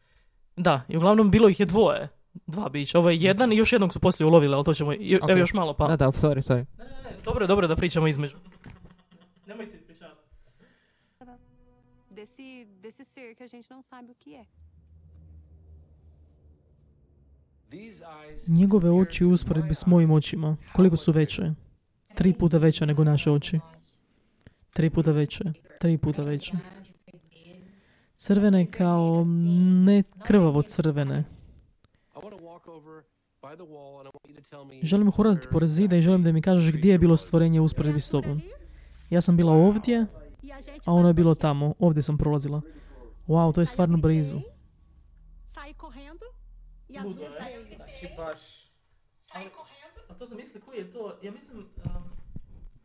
Da, 0.56 0.82
i 0.88 0.96
uglavnom 0.96 1.30
bilo 1.30 1.48
ih 1.48 1.60
je 1.60 1.66
dvoje. 1.66 2.08
Dva 2.46 2.68
bića. 2.68 2.98
Ovo 2.98 3.10
je 3.10 3.16
jedan 3.18 3.52
i 3.52 3.56
još 3.56 3.72
jednog 3.72 3.92
su 3.92 4.00
poslije 4.00 4.26
ulovili, 4.26 4.54
ali 4.54 4.64
to 4.64 4.74
ćemo... 4.74 4.92
i- 4.92 5.16
Ok. 5.16 5.30
Evo 5.30 5.38
još 5.38 5.52
malo 5.52 5.74
pa. 5.74 5.86
Da, 5.86 5.96
da, 5.96 6.06
sorry, 6.06 6.42
sorry. 6.42 6.64
Dobro 7.24 7.44
je, 7.44 7.48
dobro 7.48 7.64
je 7.64 7.68
da 7.68 7.76
pričamo 7.76 8.06
između. 8.08 8.36
Nemoj 9.46 9.66
se 9.66 9.76
ispričavati. 9.76 10.20
desse, 12.10 12.42
desse 12.80 13.04
ser 13.04 13.34
que 13.34 13.44
a 13.44 13.48
gente 13.48 13.68
não 13.70 13.82
sabe 13.82 14.10
o 14.10 14.16
que 14.16 14.30
je. 14.30 14.44
Njegove 18.48 18.90
oči 18.90 19.24
u 19.24 19.30
usporedbi 19.30 19.74
s 19.74 19.86
mojim 19.86 20.10
očima, 20.10 20.56
koliko 20.72 20.96
su 20.96 21.12
veće? 21.12 21.52
Tri 22.14 22.32
puta 22.32 22.58
veće 22.58 22.86
nego 22.86 23.04
naše 23.04 23.30
oči. 23.30 23.60
Tri 24.72 24.90
puta 24.90 25.12
veće. 25.12 25.44
Tri 25.80 25.98
puta 25.98 26.22
veće. 26.22 26.52
Crvene 28.16 28.70
kao 28.70 29.24
ne 29.84 30.02
krvavo 30.26 30.62
crvene. 30.62 31.24
Želim 34.82 35.10
hodati 35.10 35.48
pored 35.52 35.68
zida 35.68 35.96
i 35.96 36.02
želim 36.02 36.22
da 36.22 36.32
mi 36.32 36.42
kažeš 36.42 36.72
gdje 36.72 36.92
je 36.92 36.98
bilo 36.98 37.16
stvorenje 37.16 37.60
usporedbi 37.60 38.00
s 38.00 38.10
tobom. 38.10 38.40
Ja 39.10 39.20
sam 39.20 39.36
bila 39.36 39.52
ovdje, 39.52 40.06
a 40.84 40.92
ono 40.92 41.08
je 41.08 41.14
bilo 41.14 41.34
tamo. 41.34 41.74
Ovdje 41.78 42.02
sam 42.02 42.18
prolazila. 42.18 42.60
Wow, 43.28 43.54
to 43.54 43.60
je 43.60 43.66
stvarno 43.66 43.98
blizu. 43.98 44.40
Sai 46.94 47.02
correndo 47.04 47.22
e 47.22 47.56
as 47.56 47.68
minhas 47.70 47.90
saem. 47.90 48.36
Sai 49.22 49.44
correndo. 49.46 50.00
A 50.08 50.14
to 50.14 50.26
sam 50.26 50.36
mislila 50.36 50.64
koji 50.64 50.78
je 50.78 50.92
to, 50.92 51.18
ja 51.22 51.32
mislim... 51.32 51.58
um, 51.58 51.92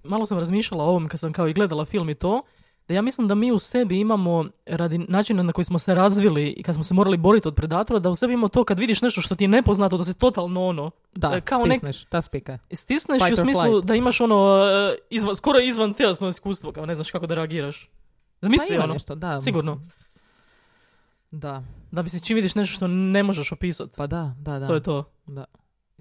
Malo 0.04 0.26
sam 0.26 0.40
razmišljala 0.40 0.84
o 0.84 0.88
ovom 0.88 1.08
kad 1.08 1.20
sam 1.20 1.34
kao 1.34 1.48
i 1.48 1.54
gledala 1.54 1.86
film 1.86 2.10
i 2.10 2.16
to, 2.16 2.42
da 2.88 2.94
ja 2.94 3.02
mislim 3.02 3.28
da 3.28 3.36
mi 3.36 3.52
u 3.52 3.60
sebi 3.60 4.00
imamo, 4.00 4.46
radi 4.66 4.98
načina 5.00 5.44
na 5.44 5.54
koji 5.54 5.66
smo 5.66 5.80
se 5.80 5.96
razvili 5.96 6.48
i 6.48 6.64
kad 6.64 6.76
smo 6.76 6.84
se 6.84 6.94
morali 6.94 7.18
boriti 7.18 7.48
od 7.48 7.56
predatora, 7.56 8.00
da 8.00 8.10
u 8.10 8.16
sebi 8.16 8.34
imamo 8.34 8.48
to 8.48 8.64
kad 8.64 8.80
vidiš 8.80 9.02
nešto 9.02 9.22
što 9.22 9.36
ti 9.36 9.44
je 9.44 9.48
nepoznato, 9.48 9.98
da 9.98 10.04
se 10.04 10.14
totalno 10.14 10.66
ono, 10.66 10.92
Da, 11.14 11.32
E, 11.32 11.42
kao 11.42 11.60
nek- 11.62 11.70
stisneš, 11.70 12.06
ta 12.06 12.22
spika. 12.22 12.58
stisneš 12.74 13.20
Fight 13.20 13.30
i 13.30 13.34
u 13.34 13.38
smislu 13.38 13.64
flight. 13.64 13.86
da 13.86 13.96
imaš 13.96 14.22
ono, 14.22 14.66
e, 14.94 14.98
izvan, 15.10 15.36
skoro 15.36 15.60
izvan 15.60 15.94
telesno 15.94 16.28
iskustvo, 16.28 16.72
kao 16.72 16.86
ne 16.86 16.96
znaš 16.96 17.12
kako 17.12 17.28
da 17.28 17.36
reagiraš. 17.36 17.86
Pa 17.86 17.92
Zamisli 18.42 18.76
ima 18.76 18.84
ono, 18.84 18.94
nešto, 18.94 19.16
da. 19.16 19.38
sigurno. 19.38 19.76
mislim. 19.76 19.92
Da, 21.32 21.64
Da 21.92 22.10
se 22.10 22.20
čim 22.20 22.36
vidiš 22.36 22.56
nešto 22.56 22.74
što 22.74 22.88
ne 22.88 23.24
možeš 23.24 23.52
opisati. 23.52 23.92
pa 23.98 24.08
da, 24.08 24.36
da, 24.38 24.60
da. 24.60 24.68
To 24.68 24.74
je 24.74 24.84
to. 24.84 25.04
Da. 25.28 25.46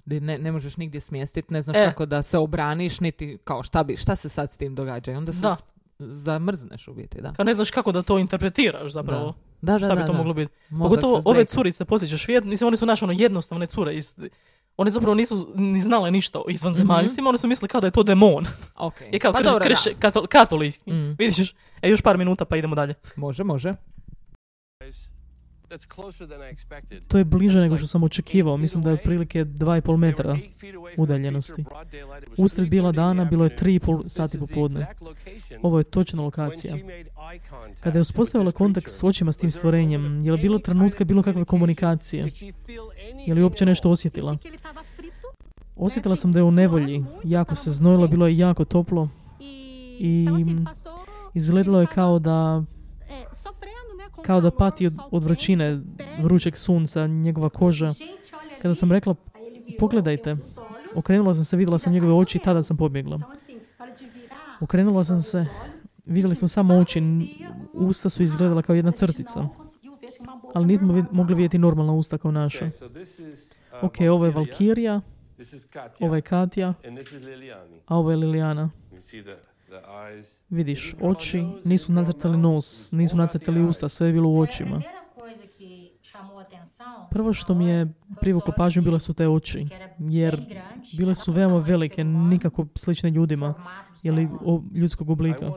Ne, 0.06 0.38
ne 0.38 0.52
možeš 0.52 0.76
nigdje 0.76 1.00
smjestiti, 1.00 1.52
ne 1.52 1.62
znaš 1.62 1.76
E. 1.76 1.84
kako 1.84 2.06
da 2.06 2.22
se 2.22 2.38
obraniš, 2.38 3.00
niti 3.00 3.38
kao 3.44 3.62
šta 3.62 3.82
bi, 3.82 3.96
šta 3.96 4.16
se 4.16 4.28
sad 4.28 4.52
s 4.52 4.56
tim 4.56 4.74
događa. 4.74 5.12
I 5.12 5.16
onda 5.16 5.32
se 5.32 5.40
Da. 5.40 5.56
zamrzneš 5.98 6.88
u 6.88 6.94
biti, 6.94 7.20
da. 7.20 7.32
Kao 7.32 7.44
ne 7.44 7.54
znaš 7.54 7.70
kako 7.70 7.92
da 7.92 8.02
to 8.02 8.18
interpretiraš 8.18 8.92
zapravo. 8.92 9.34
Da, 9.60 9.72
da, 9.72 9.78
Šta 9.78 9.94
bi 9.94 10.00
da, 10.00 10.06
to 10.06 10.12
da. 10.12 10.18
moglo 10.18 10.34
biti? 10.34 10.52
Pogotovo 10.70 11.22
ove 11.24 11.44
curice, 11.44 11.84
posjećaš, 11.84 12.28
vjet, 12.28 12.44
mislim, 12.44 12.68
one 12.68 12.76
su 12.76 12.86
naše 12.86 13.04
ono 13.04 13.14
jednostavne 13.14 13.66
cure. 13.66 13.94
Iz, 13.94 14.14
one 14.76 14.90
zapravo 14.90 15.14
nisu 15.14 15.52
ni 15.54 15.80
znale 15.80 16.10
ništa 16.10 16.38
o 16.38 16.44
izvanzemaljcima, 16.48 17.28
one 17.28 17.38
su 17.38 17.46
mislili 17.46 17.68
kao 17.68 17.80
da 17.80 17.86
je 17.86 17.90
to 17.90 18.02
demon. 18.02 18.44
Ok. 18.76 18.94
Je 19.12 19.18
kao 19.18 19.32
pa 19.32 19.38
kr- 19.38 19.44
dobro, 19.44 19.58
da. 19.58 19.64
kršće- 19.64 19.94
katol- 19.96 20.26
katolik. 20.26 20.80
Mm, 20.86 21.14
Vidiš, 21.18 21.54
e, 21.82 21.90
još 21.90 22.00
par 22.02 22.18
minuta 22.18 22.44
pa 22.44 22.56
idemo 22.56 22.74
dalje. 22.74 22.94
Može, 23.16 23.44
može. 23.44 23.74
To 27.08 27.18
je 27.18 27.24
bliže 27.24 27.60
nego 27.60 27.78
što 27.78 27.86
sam 27.86 28.02
očekivao. 28.02 28.56
Mislim 28.56 28.82
da 28.82 28.90
je 28.90 28.94
otprilike 28.94 29.44
2,5 29.44 29.96
metra 29.96 30.38
udaljenosti. 30.96 31.64
Usred 32.36 32.68
bijela 32.68 32.92
dana 32.92 33.24
bilo 33.24 33.44
je 33.44 33.56
3,5 33.56 34.08
sati 34.08 34.38
popodne. 34.38 34.86
Ovo 35.62 35.78
je 35.78 35.84
točna 35.84 36.22
lokacija. 36.22 36.76
Kada 37.80 37.98
je 37.98 38.00
uspostavila 38.00 38.52
kontakt 38.52 38.90
s 38.90 39.04
očima 39.04 39.32
s 39.32 39.36
tim 39.36 39.50
stvorenjem, 39.50 40.24
je 40.24 40.32
li 40.32 40.38
bilo 40.38 40.58
trenutka 40.58 41.04
bilo 41.04 41.22
kakve 41.22 41.44
komunikacije? 41.44 42.30
Je 43.26 43.34
li 43.34 43.42
uopće 43.42 43.66
nešto 43.66 43.90
osjetila? 43.90 44.36
Osjetila 45.76 46.16
sam 46.16 46.32
da 46.32 46.38
je 46.38 46.42
u 46.42 46.50
nevolji. 46.50 47.04
Jako 47.24 47.54
se 47.54 47.70
znojilo, 47.70 48.08
bilo 48.08 48.26
je 48.26 48.38
jako 48.38 48.64
toplo. 48.64 49.08
I 50.00 50.26
Izgledalo 51.34 51.80
je 51.80 51.86
kao 51.86 52.18
da, 52.18 52.62
kao 54.28 54.40
da 54.40 54.50
pati 54.50 54.86
od, 54.86 54.94
od 55.10 55.24
vrućine, 55.24 55.78
vrućeg 56.22 56.56
sunca, 56.56 57.06
njegova 57.06 57.48
koža. 57.48 57.94
Kada 58.62 58.74
sam 58.74 58.92
rekla, 58.92 59.14
pogledajte, 59.78 60.36
okrenula 60.94 61.34
sam 61.34 61.44
se, 61.44 61.56
vidjela 61.56 61.78
sam 61.78 61.92
njegove 61.92 62.12
oči 62.12 62.38
i 62.38 62.40
tada 62.40 62.62
sam 62.62 62.76
pobjegla. 62.76 63.20
Okrenula 64.60 65.04
sam 65.04 65.22
se, 65.22 65.46
vidjeli 66.06 66.34
smo 66.34 66.48
samo 66.48 66.74
oči, 66.74 67.02
usta 67.72 68.08
su 68.08 68.22
izgledala 68.22 68.62
kao 68.62 68.74
jedna 68.74 68.92
crtica. 68.92 69.48
Ali 70.54 70.66
nismo 70.66 71.06
mogli 71.12 71.34
vidjeti 71.34 71.58
normalna 71.58 71.92
usta 71.92 72.18
kao 72.18 72.30
naša. 72.30 72.70
Ok, 73.82 73.96
ovo 74.10 74.24
je 74.24 74.32
Valkirija, 74.32 75.00
ovo 76.00 76.14
je 76.14 76.22
Katja, 76.22 76.74
a 77.86 77.96
ovo 77.96 78.10
je 78.10 78.16
Lilijana. 78.16 78.70
Vidiš, 80.48 80.94
oči 81.00 81.44
nisu 81.64 81.92
nacrtali 81.92 82.36
nos, 82.38 82.92
nisu 82.92 83.16
nacrtali 83.16 83.62
usta, 83.62 83.88
sve 83.88 84.06
je 84.06 84.12
bilo 84.12 84.28
u 84.28 84.40
očima. 84.40 84.82
Prvo 87.10 87.32
što 87.32 87.54
mi 87.54 87.68
je 87.68 87.86
privuklo 88.20 88.54
pažnju 88.56 88.82
bile 88.82 89.00
su 89.00 89.14
te 89.14 89.28
oči, 89.28 89.66
jer 89.98 90.54
bile 90.92 91.14
su 91.14 91.32
veoma 91.32 91.58
velike, 91.58 92.04
nikako 92.04 92.66
slične 92.74 93.10
ljudima 93.10 93.54
ili 94.02 94.28
ljudskog 94.74 95.10
oblika. 95.10 95.52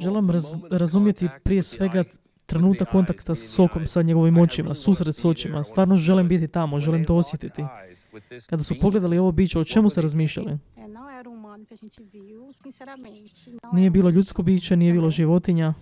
Želim 0.00 0.30
raz- 0.30 0.68
razumjeti 0.70 1.28
prije 1.44 1.62
svega 1.62 2.04
trenutak 2.50 2.90
kontakta 2.90 3.34
s 3.34 3.54
sokom 3.54 3.86
sa 3.86 4.02
njegovim 4.02 4.38
očima, 4.38 4.74
susret 4.74 5.16
s 5.16 5.24
očima. 5.24 5.64
Stvarno 5.64 5.96
želim 5.96 6.28
biti 6.28 6.48
tamo, 6.48 6.78
želim 6.78 7.04
to 7.04 7.16
osjetiti. 7.16 7.64
Kada 8.46 8.62
su 8.64 8.74
pogledali 8.80 9.18
ovo 9.18 9.32
biće, 9.32 9.58
o 9.58 9.64
čemu 9.64 9.90
se 9.90 10.02
razmišljali? 10.02 10.58
Não 10.76 11.10
Nije 13.72 13.90
bilo 13.90 14.10
ljudsko 14.10 14.42
biće, 14.42 14.76
nije 14.76 14.92
bilo 14.92 15.10
životinja. 15.10 15.74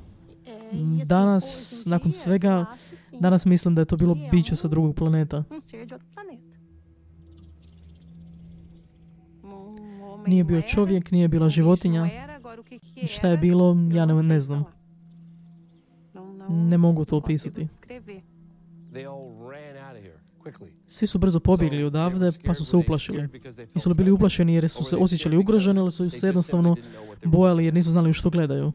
E 0.47 1.05
Danas, 1.05 1.83
nakon 1.87 2.13
svega, 2.13 2.67
Danas 3.21 3.45
mislim 3.45 3.75
da 3.75 3.81
je 3.81 3.87
to 3.87 3.97
bilo 3.97 4.17
biće 4.31 4.57
sa 4.57 4.69
drugog 4.69 4.95
planeta. 4.95 5.45
Nije 10.27 10.45
bio 10.45 10.63
čovjek, 10.63 11.11
nije 11.11 11.29
bila 11.29 11.49
životinja. 11.49 12.09
Šta 13.07 13.29
je 13.29 13.37
bilo, 13.37 13.77
ja 13.93 14.07
ne, 14.07 14.23
ne 14.23 14.41
znam. 14.41 14.78
Ne 16.49 16.79
mogu 16.79 17.05
to 17.05 17.17
opisati. 17.17 17.69
Svi 20.87 21.07
su 21.07 21.19
brzo 21.19 21.41
pobjegli 21.41 21.85
odavde, 21.85 22.33
pa 22.45 22.55
su 22.55 22.65
se 22.65 22.77
uplašili. 22.77 23.29
Nisu 23.75 23.89
li 23.89 23.95
bili 23.95 24.11
uplašeni 24.11 24.55
jer 24.55 24.69
su 24.69 24.85
se 24.85 24.97
osjećali 24.97 25.37
ugroženi 25.37 25.81
ili 25.81 25.91
su 25.91 26.11
se 26.11 26.27
jednostavno 26.27 26.77
bojali 27.25 27.65
jer 27.65 27.75
nisu 27.75 27.91
znali 27.91 28.11
u 28.11 28.13
što 28.13 28.31
gledaju. 28.31 28.73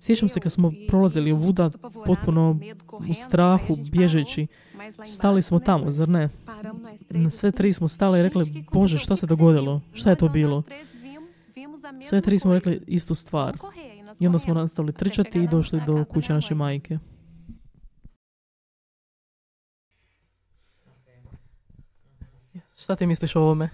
Sjećam 0.00 0.28
se 0.28 0.40
kad 0.40 0.52
smo 0.52 0.72
prolazili 0.88 1.32
u 1.32 1.36
Vuda 1.36 1.70
potpuno 2.06 2.58
u 3.10 3.14
strahu, 3.14 3.76
bježeći. 3.90 4.46
Stali 5.06 5.42
smo 5.42 5.58
tamo, 5.58 5.90
zar 5.90 6.08
ne? 6.08 6.28
Na 7.10 7.30
sve 7.30 7.52
tri 7.52 7.72
smo 7.72 7.88
stali 7.88 8.20
i 8.20 8.22
rekli, 8.22 8.64
Bože, 8.72 8.98
šta 8.98 9.16
se 9.16 9.26
dogodilo? 9.26 9.80
Šta 9.92 10.10
je 10.10 10.16
to 10.16 10.28
bilo? 10.28 10.62
Sve 12.08 12.20
tri 12.20 12.38
smo 12.38 12.54
rekli 12.54 12.82
istu 12.86 13.14
stvar. 13.14 13.56
I 14.20 14.26
onda 14.26 14.38
smo 14.38 14.54
nastavili 14.54 14.92
trčati 14.92 15.38
i 15.38 15.48
došli 15.48 15.80
do 15.86 16.04
kuće 16.04 16.32
naše 16.32 16.54
majke. 16.54 16.98
Šta 22.78 22.96
ti 22.96 23.06
misliš 23.06 23.36
o 23.36 23.40
ovome? 23.40 23.68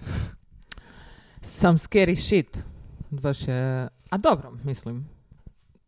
Some 1.41 1.77
scary 1.77 2.15
shit. 2.15 2.63
Baš 3.09 3.47
je... 3.47 3.87
A 4.09 4.17
dobro, 4.17 4.51
mislim. 4.63 5.07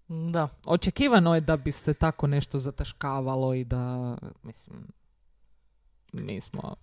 Da. 0.07 0.48
Očekivano 0.65 1.36
je 1.36 1.41
da 1.41 1.57
bi 1.57 1.72
se 1.72 1.93
tako 1.93 2.27
nešto 2.27 2.60
zataškavalo 2.60 3.53
i 3.53 3.63
da, 3.63 4.17
mislim, 4.43 4.88
mi 6.13 6.41
smo 6.41 6.75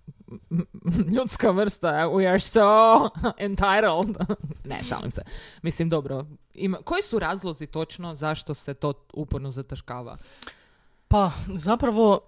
ljudska 1.15 1.51
vrsta, 1.51 1.89
we 1.89 2.29
are 2.29 2.41
so 2.41 3.09
entitled. 3.47 4.17
ne, 4.71 4.81
šalim 4.89 5.11
se. 5.11 5.23
Mislim, 5.63 5.89
dobro, 5.89 6.27
ima, 6.55 6.79
koji 6.85 7.03
su 7.03 7.19
razlozi 7.19 7.67
točno 7.67 8.15
zašto 8.15 8.55
se 8.55 8.75
to 8.75 8.93
uporno 9.13 9.51
zataškava? 9.51 10.17
Pa, 11.09 11.31
zapravo, 11.55 12.21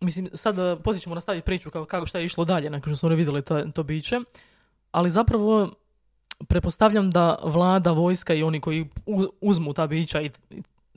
mislim, 0.00 0.28
sad 0.34 0.58
eh, 0.58 0.76
poslije 0.84 1.00
ćemo 1.00 1.14
nastaviti 1.14 1.44
priču 1.44 1.70
kako, 1.70 1.86
kako 1.86 2.06
šta 2.06 2.18
je 2.18 2.24
išlo 2.24 2.44
dalje, 2.44 2.70
nakon 2.70 2.92
što 2.92 2.96
smo 2.96 3.08
vidjeli 3.08 3.42
to, 3.42 3.62
to 3.64 3.82
biće, 3.82 4.20
ali 4.90 5.10
zapravo 5.10 5.70
pretpostavljam 6.48 7.10
da 7.10 7.36
vlada, 7.42 7.92
vojska 7.92 8.34
i 8.34 8.42
oni 8.42 8.60
koji 8.60 8.88
uzmu 9.40 9.72
ta 9.72 9.86
bića 9.86 10.20
i, 10.20 10.30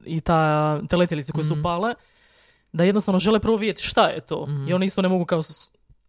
i 0.05 0.21
ta, 0.21 0.81
te 0.89 0.95
letjelice 0.95 1.31
koje 1.31 1.45
Mhm. 1.45 1.53
su 1.55 1.63
pale, 1.63 1.93
da 2.73 2.83
jednostavno 2.83 3.19
žele 3.19 3.39
prvo 3.39 3.57
vidjeti 3.57 3.83
šta 3.83 4.07
je 4.07 4.19
to. 4.19 4.45
Mhm. 4.45 4.67
I 4.67 4.73
oni 4.73 4.85
isto 4.85 5.01
ne 5.01 5.09
mogu 5.09 5.25
kao... 5.25 5.41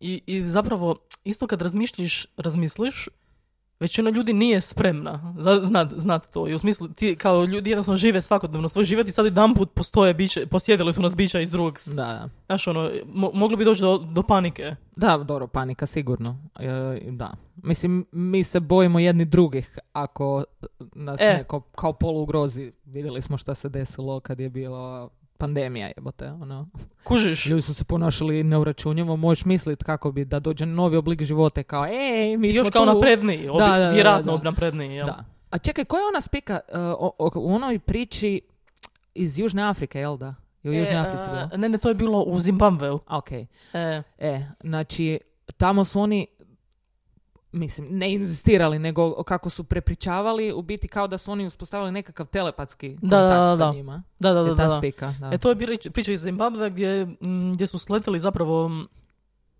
I, 0.00 0.22
I 0.26 0.46
zapravo, 0.46 0.96
isto 1.24 1.46
kad 1.46 1.62
razmišljiš, 1.62 2.26
razmisliš, 2.36 3.08
većina 3.80 4.10
ljudi 4.10 4.32
nije 4.32 4.60
spremna 4.60 5.34
za, 5.38 5.60
znat, 5.62 5.92
znat 5.96 6.32
to. 6.32 6.48
I 6.48 6.54
u 6.54 6.58
smislu, 6.58 6.88
ti 6.88 7.16
kao 7.16 7.44
ljudi 7.44 7.70
jednostavno 7.70 7.96
žive 7.96 8.20
svakodnevno 8.22 8.68
svoj 8.68 8.84
život 8.84 9.08
i 9.08 9.12
sad 9.12 9.24
jedan 9.24 9.54
put 9.54 9.74
postoje 9.74 10.14
biće, 10.14 10.46
posjedili 10.46 10.92
su 10.92 11.02
nas 11.02 11.16
bića 11.16 11.40
iz 11.40 11.50
drugog. 11.50 11.78
Da, 11.86 11.94
da. 11.94 12.28
Znaš, 12.46 12.66
ono, 12.66 12.90
mo- 13.06 13.30
moglo 13.34 13.56
bi 13.56 13.64
doći 13.64 13.80
do, 13.80 13.98
do 13.98 14.22
panike. 14.22 14.76
Da, 14.96 15.16
dobro, 15.16 15.46
panika 15.46 15.86
sigurno. 15.86 16.38
E, 16.58 17.00
da. 17.10 17.32
Mislim, 17.56 18.06
mi 18.12 18.44
se 18.44 18.60
bojimo 18.60 18.98
jedni 18.98 19.24
drugih 19.24 19.78
ako 19.92 20.44
nas 20.94 21.20
E. 21.20 21.34
neko 21.38 21.60
kao 21.60 21.92
polu 21.92 22.22
ugrozi. 22.22 22.72
Vidjeli 22.84 23.22
smo 23.22 23.38
šta 23.38 23.54
se 23.54 23.68
desilo 23.68 24.20
kad 24.20 24.40
je 24.40 24.48
bila 24.50 25.08
pandemija, 25.42 25.86
jebote, 25.88 26.26
ono. 26.28 26.68
Kužiš? 27.04 27.46
Ljudi 27.46 27.62
su 27.62 27.74
se 27.74 27.84
ponašali 27.84 28.44
neuračunjivo, 28.44 29.16
možeš 29.16 29.44
misliti 29.44 29.84
kako 29.84 30.12
bi 30.12 30.24
da 30.24 30.40
dođe 30.40 30.66
novi 30.66 30.96
oblik 30.96 31.22
života 31.22 31.62
kao, 31.62 31.86
ej, 31.86 32.36
mi 32.36 32.48
još 32.48 32.66
smo 32.66 32.72
kao 32.72 32.84
tu. 32.84 32.94
napredniji, 32.94 33.48
obi, 33.48 33.58
Da, 33.60 33.78
da, 33.78 33.90
vjerojatno 33.90 34.36
da. 34.36 34.42
napredniji, 34.44 34.88
jel? 34.90 35.06
Da. 35.06 35.24
A 35.50 35.58
čekaj, 35.58 35.84
koja 35.84 36.00
je 36.00 36.06
ona 36.06 36.20
spika 36.20 36.60
uh, 36.64 36.78
o, 36.78 37.12
o- 37.18 37.32
u 37.36 37.54
onoj 37.54 37.78
priči 37.78 38.40
iz 39.14 39.38
Južne 39.38 39.62
Afrike, 39.62 39.98
jel 40.00 40.16
da? 40.16 40.34
Je 40.62 40.70
u 40.70 40.74
Južnoj 40.74 40.94
E, 40.94 40.98
Africi 40.98 41.28
bilo? 41.28 41.48
a, 41.52 41.56
ne, 41.56 41.68
ne, 41.68 41.78
to 41.78 41.88
je 41.88 41.94
bilo 41.94 42.20
u 42.20 42.40
Zimbabveu. 42.40 42.98
Ok. 43.08 43.32
E, 43.32 43.46
E, 44.18 44.40
znači, 44.60 45.18
tamo 45.56 45.84
su 45.84 46.00
oni, 46.00 46.26
mislim, 47.52 47.86
ne 47.90 48.12
inzistirali, 48.12 48.78
nego 48.78 49.22
kako 49.22 49.50
su 49.50 49.64
prepričavali, 49.64 50.52
u 50.52 50.62
biti 50.62 50.88
kao 50.88 51.08
da 51.08 51.18
su 51.18 51.32
oni 51.32 51.46
uspostavili 51.46 51.92
nekakav 51.92 52.26
telepatski 52.26 52.88
kontakt 52.90 53.10
Da, 53.10 53.18
da, 53.20 53.56
da, 53.56 53.66
sa 53.70 53.72
njima. 53.72 54.02
da, 54.18 54.32
da, 54.32 54.42
da, 54.42 54.56
ta 54.56 54.66
da. 54.68 54.78
spika, 54.78 55.14
da. 55.20 55.30
E, 55.32 55.38
to 55.38 55.48
je 55.48 55.54
bila 55.54 55.76
priča 55.92 56.12
iz 56.12 56.20
Zimbabve 56.20 56.70
gdje, 56.70 57.04
mm, 57.04 57.52
gdje 57.52 57.66
su 57.66 57.78
sleteli 57.78 58.18
zapravo 58.18 58.68
mm, 58.68 58.88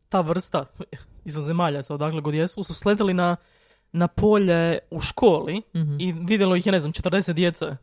ta 0.09 0.21
vrsta 0.21 0.65
izvan 1.25 1.45
zemaljaca, 1.45 1.95
odakle 1.95 2.21
god 2.21 2.35
jesu, 2.35 2.65
su 2.65 2.75
sleteli 2.75 3.15
na, 3.15 3.37
na 3.93 4.09
polje 4.09 4.79
u 4.91 5.01
školi 5.01 5.63
Mhm. 5.75 5.97
i 6.01 6.13
vidjelo 6.13 6.57
ih 6.57 6.67
je, 6.67 6.73
ne 6.73 6.79
znam, 6.79 6.93
40 6.93 7.33
djece. 7.33 7.77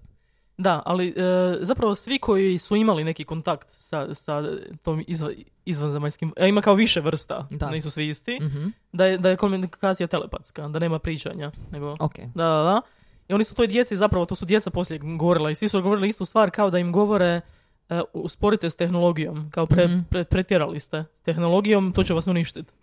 Da, 0.60 0.82
ali 0.86 1.08
e, 1.10 1.14
zapravo 1.62 1.96
svi 1.96 2.20
koji 2.20 2.58
su 2.58 2.76
imali 2.76 3.04
neki 3.04 3.24
kontakt 3.24 3.68
sa, 3.70 4.14
sa 4.14 4.44
tom 4.82 5.04
izva, 5.08 5.30
izvanzemaljskim, 5.66 6.34
a 6.38 6.46
ima 6.46 6.62
kao 6.62 6.74
više 6.74 7.02
vrsta, 7.02 7.48
Da. 7.52 7.70
nisu 7.70 7.92
svi 7.92 8.08
isti, 8.08 8.38
Mhm. 8.42 8.68
da 8.92 9.06
je, 9.06 9.18
da 9.18 9.30
je 9.30 9.36
komunikacija 9.36 10.08
telepatska, 10.08 10.68
da 10.68 10.80
nema 10.80 11.00
pričanja, 11.00 11.52
nego... 11.72 11.96
Ok. 12.00 12.18
Da, 12.18 12.44
da, 12.46 12.64
da. 12.64 12.82
I 13.28 13.34
oni 13.34 13.44
su 13.44 13.56
toj 13.56 13.68
djeci 13.68 13.98
zapravo, 13.98 14.26
to 14.26 14.36
su 14.36 14.46
djeca 14.46 14.70
poslije 14.70 15.00
govorila 15.00 15.50
i 15.52 15.56
svi 15.56 15.68
su 15.68 15.82
govorili 15.82 16.08
istu 16.08 16.26
stvar 16.26 16.52
kao 16.52 16.70
da 16.70 16.80
im 16.80 16.92
govore 16.92 17.42
e, 17.90 18.02
usporite 18.14 18.70
s 18.70 18.76
tehnologijom, 18.76 19.52
kao 19.52 19.66
pre, 19.66 19.88
Mhm. 19.88 20.00
pre- 20.02 20.24
pretjerali 20.24 20.80
ste. 20.80 21.06
S 21.16 21.22
tehnologijom 21.22 21.94
to 21.94 22.04
će 22.04 22.14
vas 22.14 22.28
uništiti. 22.28 22.74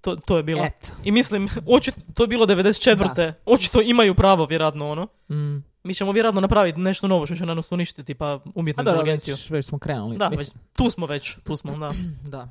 To, 0.00 0.16
to 0.16 0.36
je 0.36 0.42
bilo. 0.42 0.64
Eto. 0.64 0.88
I 1.04 1.12
mislim, 1.12 1.48
očito, 1.66 2.00
to 2.14 2.22
je 2.22 2.28
bilo 2.28 2.46
94. 2.46 3.32
Očito 3.46 3.80
imaju 3.80 4.14
pravo, 4.14 4.44
vjerojatno, 4.44 4.90
ono. 4.90 5.06
Mm. 5.30 5.71
Mi 5.84 5.94
ćemo 5.94 6.12
vjerojatno 6.12 6.40
napraviti 6.40 6.80
nešto 6.80 7.08
novo 7.08 7.26
što 7.26 7.36
će 7.36 7.46
na 7.46 7.54
nas 7.54 7.72
uništiti, 7.72 8.14
pa 8.14 8.38
umjetnu 8.54 8.80
A 8.80 8.90
inteligenciju. 8.90 9.34
već, 9.34 9.50
već 9.50 9.66
smo 9.66 9.78
krenuli. 9.78 10.16
Da, 10.16 10.28
već, 10.28 10.50
tu 10.76 10.90
smo 10.90 11.06
već, 11.06 11.36
tu 11.44 11.56
smo, 11.56 11.76
da. 11.76 11.92
Da. 12.30 12.48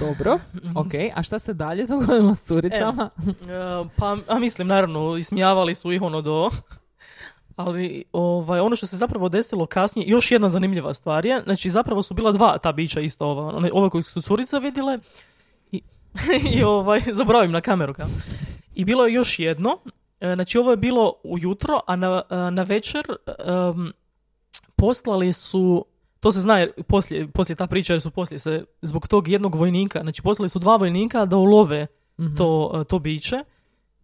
Dobro, 0.00 0.38
ok. 0.74 0.92
A 1.14 1.22
šta 1.22 1.38
se 1.38 1.54
dalje 1.54 1.86
dogodilo 1.86 2.34
s 2.34 2.40
curicama? 2.46 3.10
E, 3.26 3.88
pa, 3.96 4.16
a 4.28 4.38
mislim, 4.38 4.68
naravno, 4.68 5.16
ismijavali 5.16 5.74
su 5.74 5.92
ih 5.92 6.02
ono 6.02 6.20
do... 6.22 6.50
Ali 7.56 8.04
ovaj, 8.12 8.60
ono 8.60 8.76
što 8.76 8.86
se 8.86 8.96
zapravo 8.96 9.28
desilo 9.28 9.66
kasnije, 9.66 10.08
još 10.08 10.30
jedna 10.30 10.48
zanimljiva 10.48 10.94
stvar 10.94 11.26
je, 11.26 11.42
znači 11.44 11.70
zapravo 11.70 12.02
su 12.02 12.14
bila 12.14 12.32
dva 12.32 12.58
ta 12.58 12.72
bića 12.72 13.00
isto 13.00 13.26
ova, 13.26 13.56
one- 13.56 13.70
ova 13.72 13.90
koju 13.90 14.02
su 14.02 14.22
curice 14.22 14.58
vidjele 14.58 14.98
i, 15.72 15.82
i 16.58 16.62
ovaj, 16.64 17.00
zaboravim 17.12 17.50
na 17.52 17.60
kameru 17.60 17.94
kao. 17.94 18.06
I 18.74 18.84
bilo 18.84 19.06
je 19.06 19.12
još 19.14 19.38
jedno, 19.38 19.78
znači 20.20 20.58
ovo 20.58 20.70
je 20.70 20.76
bilo 20.76 21.12
ujutro, 21.24 21.80
a 21.86 21.96
na, 21.96 22.22
e, 22.30 22.50
na 22.50 22.62
večer 22.62 23.04
em, 23.38 23.92
poslali 24.76 25.32
su, 25.32 25.84
to 26.20 26.32
se 26.32 26.40
zna 26.40 26.58
jer 26.58 26.72
poslije, 26.82 27.28
poslije 27.28 27.56
ta 27.56 27.66
priča 27.66 27.92
jer 27.92 28.00
su 28.00 28.10
poslije 28.10 28.38
se, 28.38 28.64
zbog 28.82 29.08
tog 29.08 29.28
jednog 29.28 29.54
vojnika, 29.54 30.00
znači 30.00 30.22
poslali 30.22 30.48
su 30.48 30.58
dva 30.58 30.76
vojnika 30.76 31.24
da 31.24 31.36
ulove 31.36 31.86
Mhm. 32.18 32.34
to, 32.34 32.84
to 32.88 32.98
biće 32.98 33.44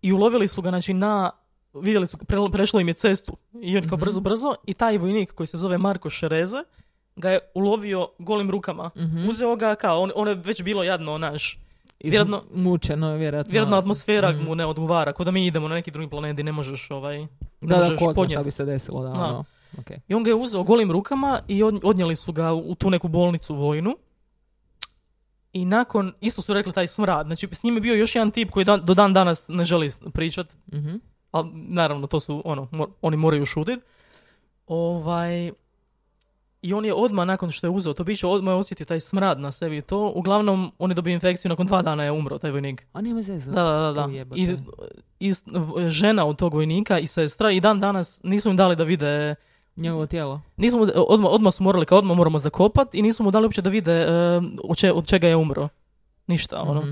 i 0.03 0.13
ulovili 0.13 0.49
su 0.49 0.63
ga 0.63 0.69
znači 0.69 0.95
na 0.95 1.31
vidjeli 1.75 2.07
su 2.07 2.17
pre, 2.19 2.39
prešlo 2.53 2.81
im 2.81 2.89
je 2.89 2.95
cestu 2.95 3.37
i 3.55 3.77
on 3.77 3.83
kao 3.83 3.97
Mhm. 3.97 4.05
brzo 4.05 4.21
brzo 4.21 4.55
i 4.67 4.75
taj 4.75 4.99
vojnik 4.99 5.33
koji 5.33 5.47
se 5.47 5.57
zove 5.59 5.79
Marko 5.79 6.11
Šereze 6.11 6.63
ga 7.17 7.31
je 7.31 7.39
ulovio 7.55 8.09
golim 8.19 8.51
rukama 8.51 8.91
Mhm. 8.97 9.29
uzeo 9.29 9.57
ga 9.57 9.75
kao 9.75 10.01
on, 10.01 10.11
on 10.15 10.29
je 10.29 10.35
već 10.35 10.63
bilo 10.63 10.83
jadno 10.83 11.19
naš 11.19 11.59
vjerojatno- 12.05 12.43
Mučeno 12.55 13.11
je 13.11 13.19
vjerojatno. 13.19 13.51
vjerojatno 13.51 13.77
atmosfera 13.77 14.31
Mhm. 14.31 14.45
mu 14.45 14.55
ne 14.55 14.67
odgovara 14.67 15.13
kao 15.13 15.25
da 15.25 15.31
mi 15.31 15.47
idemo 15.47 15.69
na 15.69 15.75
neki 15.75 15.91
drugi 15.91 16.11
planet 16.11 16.39
i 16.39 16.43
ne 16.43 16.53
možeš 16.53 16.91
ovaj 16.91 17.19
ne 17.19 17.29
Da, 17.61 17.67
da, 17.67 17.77
možeš 17.77 17.99
ko 17.99 18.05
šta 18.05 18.15
podnijeti. 18.15 18.45
bi 18.45 18.51
se 18.51 18.65
desilo, 18.65 19.03
da. 19.03 19.09
Da. 19.09 19.15
ono. 19.15 19.45
Ok. 19.79 19.91
I 20.09 20.15
on 20.15 20.23
ga 20.23 20.31
je 20.31 20.35
uzeo 20.35 20.63
golim 20.63 20.93
rukama 20.93 21.43
i 21.49 21.63
od- 21.63 21.81
odnijeli 21.83 22.17
su 22.17 22.33
ga 22.33 22.53
u 22.53 22.75
tu 22.75 22.91
neku 22.91 23.09
bolnicu 23.09 23.55
vojnu. 23.55 23.97
I 25.53 25.65
nakon, 25.65 26.13
isto 26.21 26.43
su 26.43 26.55
rekli 26.55 26.73
taj 26.73 26.87
smrad, 26.87 27.27
znači 27.27 27.49
s 27.53 27.63
njim 27.63 27.75
je 27.75 27.81
bio 27.81 27.95
još 27.95 28.15
jedan 28.15 28.31
tip 28.31 28.51
koji 28.51 28.65
dan- 28.65 28.85
do 28.85 28.95
dan 28.95 29.13
danas 29.13 29.45
ne 29.49 29.65
želi 29.65 29.91
pričat, 30.13 30.47
Mhm. 30.73 30.95
ali 31.31 31.49
naravno 31.53 32.07
to 32.07 32.21
su, 32.21 32.43
ono, 32.45 32.63
mo- 32.65 32.89
oni 33.03 33.17
moraju 33.17 33.45
šutit. 33.45 33.81
Ovaj, 34.67 35.53
I 36.63 36.75
on 36.75 36.85
je 36.85 36.95
odmah 36.95 37.27
nakon 37.27 37.51
što 37.51 37.67
je 37.67 37.71
uzeo 37.71 37.93
to 37.95 38.05
biće, 38.05 38.27
odmah 38.27 38.53
je 38.53 38.57
osjetio 38.57 38.87
taj 38.87 39.01
smrad 39.01 39.41
na 39.41 39.53
sebi 39.53 39.83
to. 39.83 40.13
Uglavnom, 40.15 40.73
on 40.79 40.91
je 40.91 40.95
dobio 40.95 41.13
infekciju, 41.13 41.49
nakon 41.49 41.67
dva 41.67 41.83
dana 41.83 42.05
je 42.05 42.13
umro, 42.13 42.39
taj 42.39 42.51
vojnik. 42.51 42.87
A 42.93 43.01
nema 43.01 43.23
zezati. 43.23 43.55
Da, 43.55 43.63
da, 43.63 43.93
da. 43.93 43.93
da. 43.93 44.09
I, 44.37 44.57
i 45.21 45.33
žena 45.89 46.27
od 46.27 46.37
tog 46.37 46.55
vojnika 46.55 46.99
i 46.99 47.07
sestra 47.07 47.51
i 47.51 47.61
dan 47.61 47.81
danas 47.81 48.21
nisu 48.23 48.51
im 48.51 48.57
dali 48.57 48.77
da 48.77 48.85
vide 48.85 49.35
Njegovo 49.77 50.07
tijelo. 50.07 50.41
Nisu 50.57 50.79
mu, 50.79 50.87
odmah, 51.09 51.31
odmah 51.33 51.53
su 51.53 51.63
morali, 51.63 51.87
kao 51.87 51.99
odmah 51.99 52.17
moramo 52.17 52.39
zakopat 52.39 52.95
i 52.95 53.03
nisu 53.03 53.23
mu 53.23 53.31
dali 53.31 53.45
uopće 53.45 53.63
da 53.63 53.71
vide 53.71 53.93
e, 53.93 54.07
od, 54.65 54.77
če- 54.77 54.93
od 54.93 55.07
čega 55.07 55.29
je 55.29 55.37
umro. 55.37 55.69
Ništa, 56.27 56.63
ono. 56.63 56.81
Mhm. 56.81 56.91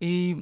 I 0.00 0.36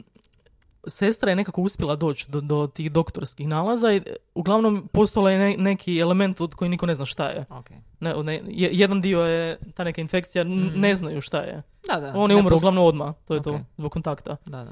sestra 0.87 1.31
je 1.31 1.37
nekako 1.37 1.61
uspjela 1.63 1.97
doći 1.97 2.31
do, 2.31 2.41
do 2.41 2.67
tih 2.67 2.93
doktorskih 2.93 3.49
nalaza 3.49 3.93
i 3.93 3.97
e, 3.97 4.03
uglavnom 4.35 4.89
postojala 4.93 5.31
je 5.31 5.39
ne- 5.39 5.57
neki 5.57 5.99
element 5.99 6.41
od 6.41 6.55
koji 6.55 6.69
niko 6.69 6.87
ne 6.87 6.95
zna 6.95 7.05
šta 7.05 7.29
je. 7.29 7.45
Ok. 7.51 7.67
Ne, 8.01 8.15
ne, 8.17 8.43
je- 8.47 8.71
jedan 8.73 9.01
dio 9.01 9.21
je 9.21 9.59
ta 9.75 9.85
neka 9.85 10.01
infekcija, 10.01 10.43
n- 10.43 10.67
Mhm. 10.67 10.81
ne 10.81 10.95
znaju 10.95 11.21
šta 11.21 11.39
je. 11.39 11.63
Da, 11.87 11.97
da. 11.97 12.13
On 12.17 12.31
je 12.31 12.37
umro 12.37 12.51
pos- 12.51 12.61
uglavnom 12.61 12.85
odmah, 12.85 13.15
to 13.25 13.35
je 13.35 13.43
to, 13.43 13.51
Ok. 13.51 13.61
zbog 13.79 13.93
kontakta. 13.93 14.37
Da, 14.47 14.65
da. 14.65 14.71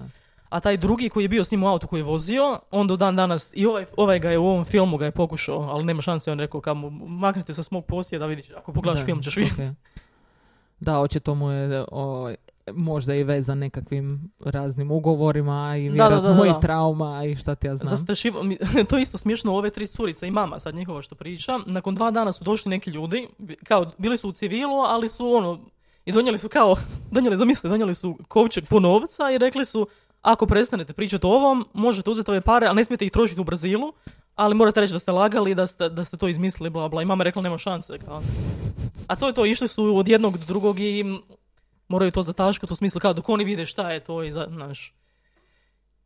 A 0.49 0.61
taj 0.61 0.77
drugi 0.77 1.09
koji 1.09 1.25
je 1.25 1.29
bio 1.29 1.45
s 1.45 1.51
njim 1.51 1.63
u 1.63 1.69
autu 1.69 1.87
koji 1.87 2.01
je 2.01 2.05
vozio, 2.05 2.61
on 2.71 2.87
do 2.87 2.97
dan 2.97 3.17
danas, 3.17 3.51
i 3.55 3.67
ovaj, 3.67 3.87
ovaj 3.97 4.19
ga 4.19 4.31
je 4.31 4.39
u 4.39 4.47
ovom 4.47 4.65
filmu 4.65 4.97
ga 4.97 5.05
je 5.05 5.11
pokušao, 5.11 5.59
ali 5.61 5.85
nema 5.85 6.03
šanse, 6.03 6.33
on 6.33 6.39
je 6.39 6.47
rekao, 6.47 6.61
kao 6.61 6.75
mu, 6.75 6.91
maknite 7.01 7.53
sa 7.53 7.63
smog 7.63 7.85
posjeda, 7.85 8.27
vidiš, 8.27 8.51
ako 8.51 8.73
pogledaš 8.73 9.01
Da, 9.01 9.07
film 9.07 9.23
ćeš 9.23 9.37
vidjeti. 9.37 9.63
ok. 9.63 9.69
Da, 10.81 11.01
očito 11.01 11.35
mu 11.35 11.51
je 11.51 11.85
o, 11.93 12.35
možda 12.73 13.15
i 13.15 13.25
vezan 13.25 13.59
nekakvim 13.59 14.31
raznim 14.45 14.91
ugovorima 14.91 15.77
i 15.77 15.89
da, 15.89 16.09
vjerojatno 16.09 16.45
da, 16.45 16.53
da. 16.53 16.59
i 16.59 16.61
trauma 16.61 17.25
i 17.25 17.37
šta 17.37 17.55
ti 17.55 17.67
ja 17.67 17.77
znam. 17.77 17.89
Zastrašivo, 17.89 18.43
mi- 18.43 18.59
to 18.89 18.97
je 18.97 19.03
isto 19.03 19.19
smiješno 19.19 19.55
ove 19.55 19.71
tri 19.71 19.87
curice 19.87 20.29
i 20.29 20.31
mama 20.31 20.61
sad 20.61 20.75
njihova 20.75 21.03
što 21.03 21.15
priča. 21.15 21.59
Nakon 21.67 21.95
dva 21.95 22.11
dana 22.11 22.33
su 22.33 22.45
došli 22.45 22.71
neki 22.71 22.91
ljudi, 22.91 23.29
kao 23.65 23.87
bili 23.99 24.19
su 24.19 24.29
u 24.29 24.33
civilu, 24.33 24.81
ali 24.81 25.09
su 25.09 25.35
ono, 25.35 25.61
i 26.05 26.13
donijeli 26.13 26.39
su 26.39 26.49
kao, 26.49 26.77
donijeli, 27.15 27.37
zamisli, 27.37 27.71
donijeli 27.71 27.95
su 27.95 28.19
kovčeg 28.29 28.65
puno 28.69 28.89
novca 28.89 29.31
i 29.31 29.39
rekli 29.39 29.65
su, 29.65 29.87
ako 30.23 30.47
prestanete 30.47 30.93
pričati 30.93 31.27
o 31.27 31.31
ovom, 31.31 31.67
možete 31.73 32.11
uzeti 32.11 32.31
ove 32.31 32.41
pare, 32.41 32.67
ali 32.67 32.77
ne 32.77 32.85
smijete 32.85 33.05
ih 33.05 33.13
trošiti 33.13 33.41
u 33.41 33.45
Brazilu, 33.45 33.93
ali 34.35 34.55
morate 34.55 34.81
reći 34.81 34.93
da 34.93 34.99
ste 34.99 35.13
lagali, 35.13 35.55
da 35.55 35.67
ste, 35.67 35.89
da 35.89 36.05
ste 36.05 36.17
to 36.17 36.29
izmislili, 36.29 36.71
bla, 36.71 36.89
bla. 36.89 37.03
I 37.03 37.05
mama 37.05 37.25
rekla, 37.25 37.43
nema 37.43 37.59
šanse. 37.59 37.99
Kao. 37.99 38.23
A 39.07 39.17
to 39.17 39.27
je 39.27 39.33
to, 39.33 39.47
išli 39.47 39.69
su 39.69 39.97
od 39.97 40.09
jednog 40.09 40.39
do 40.39 40.45
drugog 40.47 40.81
i 40.81 41.05
moraju 41.89 42.11
to 42.11 42.23
zataškati 42.23 42.73
u 42.73 42.77
smislu 42.77 43.01
kao 43.01 43.13
dok 43.13 43.29
oni 43.29 43.45
vide 43.45 43.67
šta 43.67 43.91
je 43.91 44.01
to 44.01 44.23
i 44.23 44.31
za, 44.33 44.47
znaš. 44.51 44.95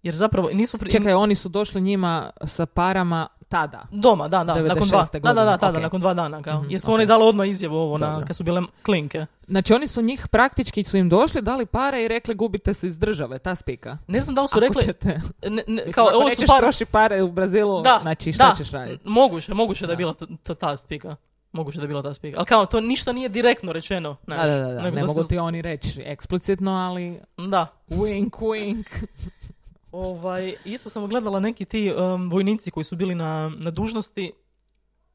Jer 0.02 0.14
zapravo 0.14 0.48
nisu... 0.52 0.78
Pri... 0.78 0.90
Čekaj, 0.90 1.12
oni 1.12 1.34
su 1.34 1.48
došli 1.48 1.80
njima 1.80 2.30
sa 2.44 2.66
parama 2.66 3.28
tada. 3.48 3.86
Doma, 3.90 4.28
da, 4.28 4.44
da, 4.44 4.62
nakon 4.62 4.88
dva. 4.88 5.04
96. 5.04 5.12
Da, 5.12 5.18
da, 5.20 5.34
da, 5.34 5.34
godine, 5.34 5.58
tada, 5.58 5.78
ok. 5.78 5.82
nakon 5.82 6.00
dva 6.00 6.14
dana, 6.14 6.42
kao. 6.42 6.60
Mhm, 6.60 6.70
Jer 6.70 6.80
su 6.80 6.90
ok. 6.90 6.94
oni 6.94 7.06
dali 7.06 7.24
odmah 7.24 7.48
izjavu 7.48 7.76
ovo, 7.76 7.98
na, 7.98 8.24
kad 8.24 8.36
su 8.36 8.44
bile 8.44 8.62
klinke. 8.82 9.26
Znači 9.48 9.74
oni 9.74 9.88
su 9.88 10.02
njih 10.02 10.28
praktički 10.28 10.84
su 10.84 10.96
im 10.96 11.08
došli, 11.08 11.42
dali 11.42 11.66
pare 11.66 12.04
i 12.04 12.08
rekli 12.08 12.34
gubite 12.34 12.74
se 12.74 12.86
iz 12.86 12.98
države, 12.98 13.38
ta 13.38 13.54
spika. 13.54 13.98
Ne 14.06 14.20
znam 14.20 14.34
da 14.34 14.42
li 14.42 14.48
su 14.48 14.52
Ako 14.58 14.60
rekli... 14.60 14.82
ćete, 14.82 15.20
Ne, 15.48 15.62
ne, 15.66 15.92
kao, 15.92 16.06
ovo 16.06 16.20
su 16.22 16.28
nećeš 16.28 16.46
par... 16.46 16.58
troši 16.60 16.84
pare 16.84 17.22
u 17.22 17.32
Brazilu, 17.32 17.82
Da, 17.82 17.98
znači 18.02 18.32
šta 18.32 18.48
da. 18.48 18.54
ćeš 18.54 18.70
raditi? 18.70 19.08
Moguće, 19.08 19.54
moguće 19.54 19.86
da 19.86 19.92
je 19.92 19.96
Da. 19.96 19.98
bila 19.98 20.14
ta, 20.14 20.26
ta, 20.42 20.54
ta 20.54 20.76
spika. 20.76 21.16
Moguće 21.52 21.78
da 21.78 21.84
je 21.84 21.88
bila 21.88 22.02
ta 22.02 22.14
spika. 22.14 22.38
Ali 22.38 22.46
kao, 22.46 22.66
to 22.66 22.80
ništa 22.80 23.12
nije 23.12 23.28
direktno 23.28 23.72
rečeno. 23.72 24.16
Znaš, 24.24 24.48
da, 24.48 24.58
da, 24.58 24.62
da. 24.64 24.82
nego 24.82 24.94
ne 24.94 25.00
da 25.00 25.06
mogu 25.06 25.22
se- 25.22 25.28
ti 25.28 25.38
oni 25.38 25.62
reći 25.62 26.02
eksplicitno, 26.02 26.72
ali 26.72 27.20
Da. 27.38 27.66
wink, 27.88 28.30
wink. 28.30 28.84
Ovaj, 29.92 30.54
isto 30.64 30.90
sam 30.90 31.06
gledala 31.06 31.40
neki 31.40 31.64
ti 31.64 31.92
um, 31.94 32.30
vojnici 32.30 32.70
koji 32.70 32.84
su 32.84 32.96
bili 32.96 33.14
na, 33.14 33.52
na 33.56 33.70
dužnosti. 33.70 34.32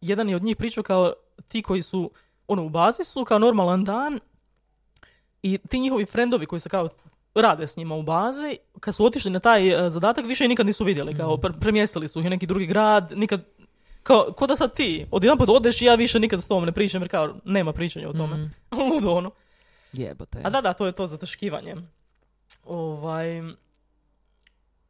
Jedan 0.02 0.30
je 0.30 0.36
od 0.36 0.44
njih 0.44 0.58
pričao 0.58 0.84
kao 0.84 1.14
ti 1.48 1.62
koji 1.62 1.82
su 1.82 2.12
ono 2.48 2.64
u 2.64 2.70
bazi 2.70 3.04
su 3.04 3.26
kao 3.26 3.40
normalan 3.40 3.84
dan 3.84 4.20
i 5.42 5.58
ti 5.70 5.80
njihovi 5.80 6.06
frendovi 6.06 6.46
koji 6.46 6.60
se 6.60 6.70
kao 6.70 6.90
rade 7.36 7.68
s 7.68 7.78
njima 7.78 7.96
u 7.96 8.04
bazi, 8.04 8.58
kad 8.80 8.96
su 8.96 9.06
otišli 9.06 9.32
na 9.32 9.40
taj 9.40 9.86
eh, 9.86 9.90
zadatak 9.90 10.26
više 10.26 10.44
ih 10.44 10.50
nikad 10.50 10.66
nisu 10.66 10.84
vidjeli, 10.84 11.16
kao 11.16 11.38
pre- 11.38 11.60
premjestili 11.60 12.08
su 12.08 12.20
ih 12.20 12.26
u 12.26 12.30
neki 12.30 12.46
drugi 12.46 12.66
grad, 12.66 13.14
nikad 13.16 13.42
kao, 14.06 14.34
ko 14.38 14.48
da 14.48 14.56
sad 14.56 14.74
ti, 14.74 15.06
odjedanput 15.12 15.50
odeš 15.50 15.82
i 15.82 15.86
ja 15.86 15.96
više 15.96 16.20
nikad 16.20 16.44
s 16.44 16.48
tom 16.48 16.66
ne 16.66 16.72
pričam 16.72 17.02
jer 17.02 17.12
kao 17.12 17.36
nema 17.46 17.74
pričanja 17.74 18.10
o 18.10 18.14
tome. 18.14 18.50
Ludo 18.92 19.12
ono. 19.12 19.32
Jebote. 19.94 20.40
A 20.44 20.50
da, 20.50 20.62
da, 20.62 20.74
to 20.74 20.86
je 20.86 20.92
to 20.92 21.08
zataškivanje. 21.08 21.76
Ovaj, 22.66 23.42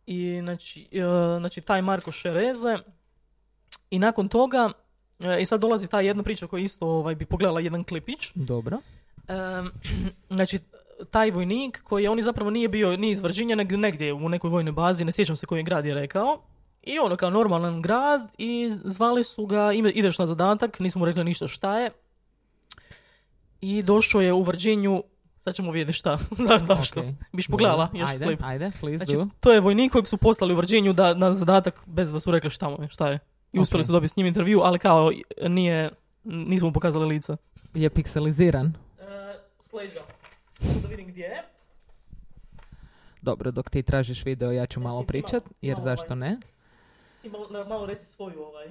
I 0.05 0.39
znači, 0.41 0.87
e, 0.91 1.03
znači 1.39 1.61
taj 1.61 1.81
Marko 1.81 2.11
Šereze 2.11 2.77
i 3.89 3.99
nakon 3.99 4.27
toga 4.27 4.71
e, 5.19 5.41
i 5.41 5.45
sad 5.45 5.61
dolazi 5.61 5.87
ta 5.87 6.01
jedna 6.01 6.23
priča 6.23 6.47
koju 6.47 6.63
isto 6.63 6.87
ovaj, 6.87 7.15
bi 7.15 7.25
pogledala 7.25 7.59
jedan 7.59 7.83
klipić. 7.83 8.31
Dobro. 8.33 8.77
Em, 9.27 9.71
znači, 10.35 10.59
taj 11.11 11.31
vojnik 11.31 11.81
koji 11.83 12.07
on 12.07 12.21
zapravo 12.21 12.49
nije 12.49 12.69
bio 12.69 12.97
ni 12.97 13.11
iz 13.11 13.21
Virginije, 13.21 13.55
nego 13.55 13.77
negdje 13.77 14.13
u 14.13 14.29
nekoj 14.29 14.49
vojnoj 14.49 14.71
bazi, 14.71 15.05
ne 15.05 15.11
sjećam 15.11 15.35
se 15.35 15.45
koji 15.45 15.63
grad 15.63 15.85
je 15.85 15.93
rekao. 15.93 16.41
I 16.85 16.99
ono 16.99 17.15
kao 17.15 17.29
normalan 17.29 17.81
grad 17.81 18.31
i 18.37 18.69
zvali 18.73 19.23
su 19.23 19.45
ga, 19.45 19.73
ime- 19.73 19.91
ideš 19.91 20.19
na 20.19 20.27
zadatak, 20.27 20.79
nisu 20.79 20.99
mu 20.99 21.05
rekli 21.05 21.23
ništa 21.23 21.47
šta 21.47 21.79
je. 21.79 21.91
I 23.61 23.83
došao 23.83 24.21
je 24.21 24.33
u 24.33 24.41
Virginiju, 24.41 25.03
sad 25.39 25.55
ćemo 25.55 25.71
vidjeti 25.71 25.93
šta, 25.93 26.17
Da, 26.49 26.59
zašto. 26.59 26.99
Ok. 26.99 27.05
Biš 27.33 27.47
pogledala 27.47 27.89
još 27.93 28.09
Ajde, 28.09 28.25
klip. 28.25 28.39
ajde, 28.43 28.71
please 28.79 28.97
Znači, 28.97 29.13
do. 29.13 29.27
to 29.39 29.51
je 29.51 29.59
vojnik 29.59 29.91
kojeg 29.91 30.07
su 30.07 30.17
poslali 30.17 30.53
u 30.53 30.57
Virginiju 30.57 30.93
da, 30.93 31.13
na 31.13 31.33
zadatak 31.33 31.81
bez 31.85 32.11
da 32.11 32.19
su 32.19 32.31
rekli 32.31 32.49
šta 32.49 32.69
mu 32.69 32.77
je, 32.81 32.87
šta 32.89 33.09
je. 33.09 33.19
I 33.53 33.59
uspjeli 33.59 33.81
Ok. 33.81 33.85
su 33.85 33.91
dobiti 33.91 34.11
s 34.11 34.17
njim 34.17 34.27
intervju, 34.27 34.59
ali 34.59 34.79
kao 34.79 35.11
nije, 35.41 35.89
nismo 36.23 36.67
mu 36.67 36.73
pokazali 36.73 37.05
lica. 37.07 37.37
Je 37.73 37.89
pikseliziran. 37.89 38.73
E, 38.99 39.03
Sleđa. 39.59 39.99
Da 40.81 40.87
vidim 40.87 41.07
gdje 41.07 41.23
je. 41.23 41.43
Dobro, 43.21 43.51
dok 43.51 43.69
ti 43.69 43.83
tražiš 43.83 44.25
video, 44.25 44.51
ja 44.51 44.65
ću 44.65 44.79
malo 44.79 45.03
pričat, 45.03 45.43
jer 45.61 45.77
zašto 45.79 46.05
ovaj- 46.05 46.19
ne? 46.19 46.37
Ti 47.25 47.31
malo, 47.31 47.65
malo 47.67 47.85
reci 47.85 48.05
svoju 48.05 48.41
ovaj. 48.41 48.67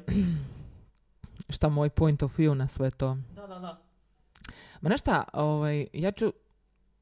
Šta 1.55 1.69
moj 1.69 1.91
point 1.91 2.23
of 2.23 2.39
view 2.39 2.55
na 2.55 2.69
sve 2.69 2.91
to? 2.91 3.17
Da, 3.37 3.47
da, 3.47 3.59
da. 3.59 3.81
Ma 4.81 4.89
znaš 4.89 5.01
šta, 5.01 5.25
ovaj, 5.33 5.87
ja 5.93 6.13
ću 6.13 6.33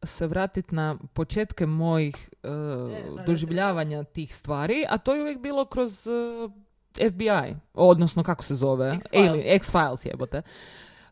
se 0.03 0.27
vratiti 0.27 0.75
na 0.75 0.97
početke 1.13 1.67
mojih 1.67 2.31
eh, 2.43 2.49
daj, 3.17 3.27
doživljavanja 3.27 4.05
tih 4.05 4.35
stvari, 4.35 4.85
a 4.89 4.99
to 4.99 5.15
je 5.15 5.23
uvijek 5.23 5.39
bilo 5.39 5.65
kroz 5.65 6.07
eh, 6.07 7.11
FBI, 7.11 7.57
odnosno 7.75 8.23
kako 8.23 8.45
se 8.45 8.55
zove? 8.55 8.91
X-Files. 8.91 9.29
Ali, 9.29 9.43
X-Files 9.47 10.07
jebote. 10.07 10.43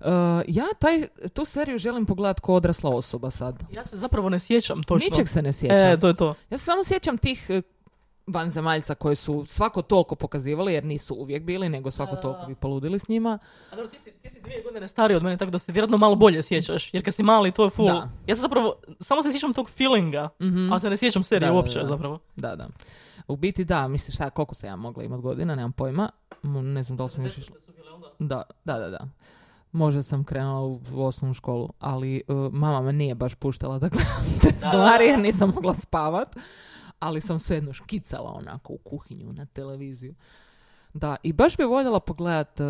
Eh, 0.00 0.42
ja 0.48 0.66
taj, 0.78 1.08
tu 1.32 1.44
seriju 1.44 1.78
želim 1.78 2.06
pogledati 2.06 2.40
kao 2.44 2.54
odrasla 2.54 2.90
osoba 2.90 3.30
sad. 3.30 3.64
Ja 3.72 3.84
se 3.84 3.96
zapravo 3.96 4.28
ne 4.28 4.38
sjećam 4.38 4.82
točno. 4.82 5.08
Ničeg 5.10 5.28
se 5.28 5.42
ne 5.42 5.52
sjećam. 5.52 5.78
E, 5.78 6.00
to 6.00 6.08
je 6.08 6.16
to. 6.16 6.34
Ja 6.50 6.58
se 6.58 6.64
samo 6.64 6.84
sjećam 6.84 7.18
tih 7.18 7.50
vanzemaljca 8.32 8.94
koje 8.94 9.16
su 9.16 9.44
svako 9.46 9.82
toliko 9.82 10.14
pokazivali, 10.14 10.72
jer 10.72 10.84
nisu 10.84 11.14
uvijek 11.14 11.42
bili, 11.42 11.68
nego 11.68 11.90
svako 11.90 12.16
toliko 12.16 12.46
bi 12.46 12.54
poludili 12.54 12.98
s 12.98 13.08
njima. 13.08 13.38
A 13.70 13.76
dobro, 13.76 13.90
ti 13.90 13.98
si, 13.98 14.10
ti 14.12 14.28
si 14.28 14.40
dvije 14.40 14.62
godine 14.62 14.88
stariji 14.88 15.16
od 15.16 15.22
mene, 15.22 15.36
tako 15.36 15.50
da 15.50 15.58
se 15.58 15.72
vjerojatno 15.72 15.96
malo 15.96 16.14
bolje 16.14 16.42
sjećaš. 16.42 16.94
Jer 16.94 17.04
kad 17.04 17.14
si 17.14 17.22
mali, 17.22 17.52
to 17.52 17.64
je 17.64 17.70
full. 17.70 17.88
Da. 17.88 18.08
Ja 18.26 18.34
se 18.36 18.40
zapravo, 18.40 18.74
samo 19.00 19.22
se 19.22 19.32
sjećam 19.32 19.54
tog 19.54 19.70
feelinga, 19.70 20.28
Mhm. 20.42 20.72
ali 20.72 20.80
se 20.80 20.90
ne 20.90 20.96
sjećam 20.96 21.22
serije 21.22 21.48
Da, 21.48 21.54
uopće 21.54 21.80
da. 21.80 21.86
zapravo. 21.86 22.18
Da, 22.36 22.56
da. 22.56 22.68
U 23.28 23.36
biti 23.36 23.64
da, 23.64 23.88
misliš 23.88 24.14
šta, 24.14 24.30
koliko 24.30 24.54
sam 24.54 24.68
ja 24.68 24.76
mogla 24.76 25.04
imati 25.04 25.22
godina, 25.22 25.54
nemam 25.54 25.72
pojma. 25.72 26.10
Ne 26.42 26.82
znam 26.82 26.96
da 26.96 27.04
li 27.04 27.10
sam 27.10 27.24
još 27.24 27.38
išla. 27.38 27.56
Da, 28.18 28.42
da, 28.64 28.78
da, 28.78 28.90
da. 28.90 29.06
Možda 29.72 30.02
sam 30.02 30.24
krenula 30.24 30.60
u, 30.60 30.80
u 30.94 31.04
osnovnu 31.04 31.34
školu, 31.34 31.68
ali 31.78 32.22
uh, 32.28 32.52
mama 32.52 32.80
me 32.80 32.92
nije 32.92 33.14
baš 33.14 33.34
puštala 33.34 33.78
da 33.78 33.88
gledam 33.88 34.24
te 34.42 34.48
stvari 34.56 35.04
jer 35.06 35.18
nisam 35.18 35.52
mogla 35.54 35.74
spavat. 35.74 36.36
Ali 37.00 37.20
sam 37.20 37.38
svejedno 37.38 37.72
škicala 37.72 38.32
onako 38.32 38.72
u 38.72 38.78
kuhinju 38.78 39.32
na 39.32 39.46
televiziju. 39.46 40.14
Da, 40.94 41.16
i 41.22 41.32
baš 41.32 41.56
bi 41.56 41.64
voljela 41.64 42.00
pogledat 42.00 42.60
uh, 42.60 42.66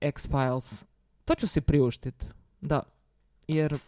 X-Files. 0.00 0.84
To 1.24 1.34
ću 1.34 1.46
si 1.46 1.60
priuštit. 1.60 2.26
Da. 2.60 2.82
Jer 3.48 3.78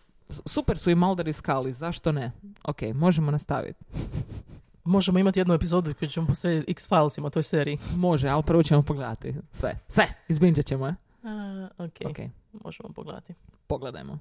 super 0.46 0.78
su 0.78 0.90
i 0.90 0.94
Mulder 0.94 1.28
i 1.28 1.32
Scully, 1.32 1.70
zašto 1.70 2.12
ne? 2.12 2.32
Ok, 2.64 2.82
možemo 2.94 3.30
nastaviti. 3.30 3.84
Možemo 4.84 5.18
imati 5.18 5.40
jednu 5.40 5.54
epizodu 5.54 5.94
koju 5.94 6.08
ćemo 6.08 6.26
posvetiti 6.26 6.72
X-Filesima, 6.72 7.30
toj 7.30 7.42
seriji. 7.42 7.78
Može, 7.96 8.28
ali 8.28 8.42
prvo 8.42 8.62
ćemo 8.62 8.82
pogledati 8.82 9.34
sve. 9.52 9.78
Sve, 9.88 10.06
izbinđat 10.28 10.66
ćemo 10.66 10.86
je. 10.86 10.94
A, 11.24 11.68
ok, 11.78 12.10
Ok, 12.10 12.16
možemo 12.64 12.88
pogledati. 12.94 13.34
pogledajmo. 13.66 14.18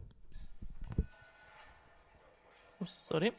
Sorry. 2.82 3.32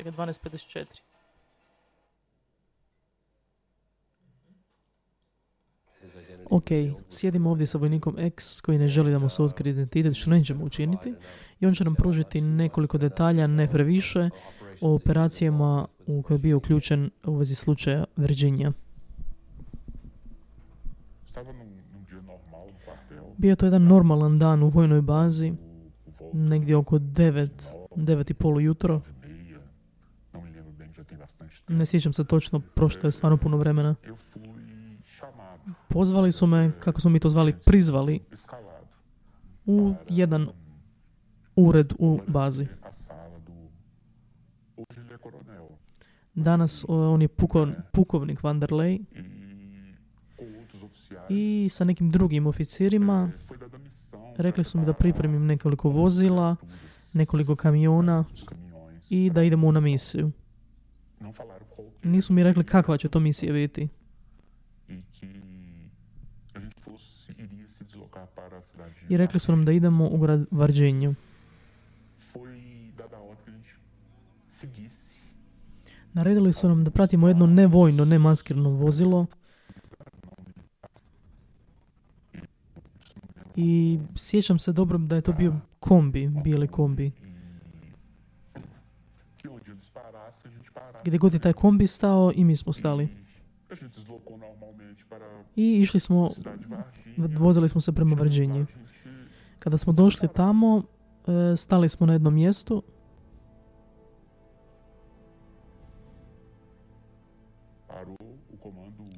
Čekaj, 0.00 0.12
12.54. 0.12 1.00
Ok, 6.50 6.64
sjedimo 7.08 7.50
ovdje 7.50 7.66
sa 7.66 7.78
vojnikom 7.78 8.18
X 8.18 8.60
koji 8.60 8.78
ne 8.78 8.88
želi 8.88 9.12
da 9.12 9.18
mu 9.18 9.28
se 9.28 9.42
otkrije 9.42 9.72
identitet, 9.72 10.16
što 10.16 10.30
nećemo 10.30 10.64
učiniti. 10.64 11.14
I 11.60 11.66
on 11.66 11.74
će 11.74 11.84
nam 11.84 11.94
pružiti 11.94 12.40
nekoliko 12.40 12.98
detalja, 12.98 13.46
ne 13.46 13.70
previše, 13.70 14.30
o 14.80 14.94
operacijama 14.94 15.86
u 16.06 16.22
koje 16.22 16.34
je 16.34 16.38
bio 16.38 16.56
uključen 16.56 17.10
u 17.24 17.34
vezi 17.34 17.54
slučaja 17.54 18.04
quartel. 18.16 18.72
Bio 23.36 23.56
to 23.56 23.66
jedan 23.66 23.82
normalan 23.82 24.38
dan 24.38 24.62
u 24.62 24.68
vojnoj 24.68 25.02
bazi, 25.02 25.52
negdje 26.32 26.76
oko 26.76 26.98
9, 26.98 27.48
9 27.96 28.30
i 28.30 28.34
pol 28.34 28.56
ujutro. 28.56 29.00
Ne 31.70 31.86
sjećam 31.86 32.12
se 32.12 32.24
točno, 32.24 32.60
prošlo 32.60 33.06
je 33.06 33.12
stvarno 33.12 33.36
puno 33.36 33.56
vremena. 33.56 33.94
Pozvali 35.88 36.32
su 36.32 36.46
me, 36.46 36.72
kako 36.80 37.00
smo 37.00 37.10
mi 37.10 37.20
to 37.20 37.28
zvali, 37.28 37.54
prizvali 37.64 38.20
u 39.66 39.94
jedan 40.08 40.48
ured 41.56 41.92
u 41.98 42.20
bazi. 42.26 42.66
Danas 46.34 46.84
on 46.88 47.22
je 47.22 47.28
puko, 47.28 47.68
pukovnik 47.92 48.42
Vanderlei 48.42 49.00
i 51.28 51.68
sa 51.70 51.84
nekim 51.84 52.10
drugim 52.10 52.46
oficirima 52.46 53.30
rekli 54.36 54.64
su 54.64 54.78
mi 54.78 54.86
da 54.86 54.92
pripremim 54.92 55.46
nekoliko 55.46 55.88
vozila, 55.88 56.56
nekoliko 57.12 57.56
kamiona 57.56 58.24
i 59.10 59.30
da 59.30 59.42
idemo 59.42 59.72
na 59.72 59.80
misiju. 59.80 60.30
Não 60.30 60.30
falaram 60.30 60.38
qual 60.40 61.09
que 61.09 61.09
Nisu 62.02 62.32
mi 62.32 62.42
rekli 62.42 62.64
kakva 62.64 62.96
će 62.96 63.08
to 63.08 63.20
misija 63.20 63.52
biti. 63.52 63.88
e 64.88 65.00
i 69.08 69.16
rekli 69.16 69.40
su 69.40 69.52
nam 69.52 69.64
da 69.64 69.72
idemo 69.72 70.08
u 70.08 70.18
grad 70.18 70.46
seguisse 74.48 75.14
Naredili 76.12 76.52
su 76.52 76.68
nam 76.68 76.84
da 76.84 76.90
pratimo 76.90 77.28
jedno 77.28 77.46
nevojno, 77.46 78.04
nemaskirno 78.04 78.70
vozilo 78.70 79.26
i 83.56 83.98
sjećam 84.16 84.58
se 84.58 84.72
dobro 84.72 84.98
da 84.98 85.16
je 85.16 85.22
to 85.22 85.32
bio 85.32 85.56
kombi, 85.80 86.28
bijeli 86.44 86.68
kombi. 86.68 87.06
e 87.06 87.10
que 87.10 87.22
onde 87.22 87.22
eles 87.22 87.28
parassem, 88.50 88.54
a 88.54 88.60
gente 88.60 88.60
parasse. 88.60 89.29
Gdje 91.04 91.18
god 91.18 91.34
je 91.34 91.40
taj 91.40 91.52
kombi 91.52 91.86
stao 91.86 92.32
i 92.34 92.44
mi 92.44 92.56
smo 92.56 92.72
stali. 92.72 93.08
E 93.70 93.74
I 95.56 95.80
išli 95.80 96.00
smo, 96.00 96.30
vozili 97.16 97.68
smo 97.68 97.80
se 97.80 97.92
prema 97.92 98.16
gente 98.16 98.72
Kada 99.58 99.78
smo 99.78 99.92
došli 99.92 100.28
tamo, 100.34 100.82
e, 101.26 101.56
stali 101.56 101.88
smo 101.88 102.06
na 102.06 102.12
jednom 102.12 102.34
mjestu. 102.34 102.82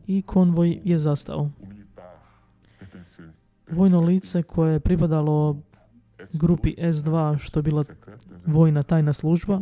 I 0.06 0.22
konvoj 0.22 0.80
je 0.84 0.98
zastao. 0.98 1.50
Vojno 3.70 4.00
lice 4.00 4.42
koje 4.42 4.72
je 4.72 4.80
pripadalo 4.80 5.56
grupi 6.32 6.74
S2, 6.78 7.38
što 7.38 7.58
je 7.58 7.62
bila 7.62 7.84
vojna 8.46 8.82
tajna 8.82 9.12
služba, 9.12 9.60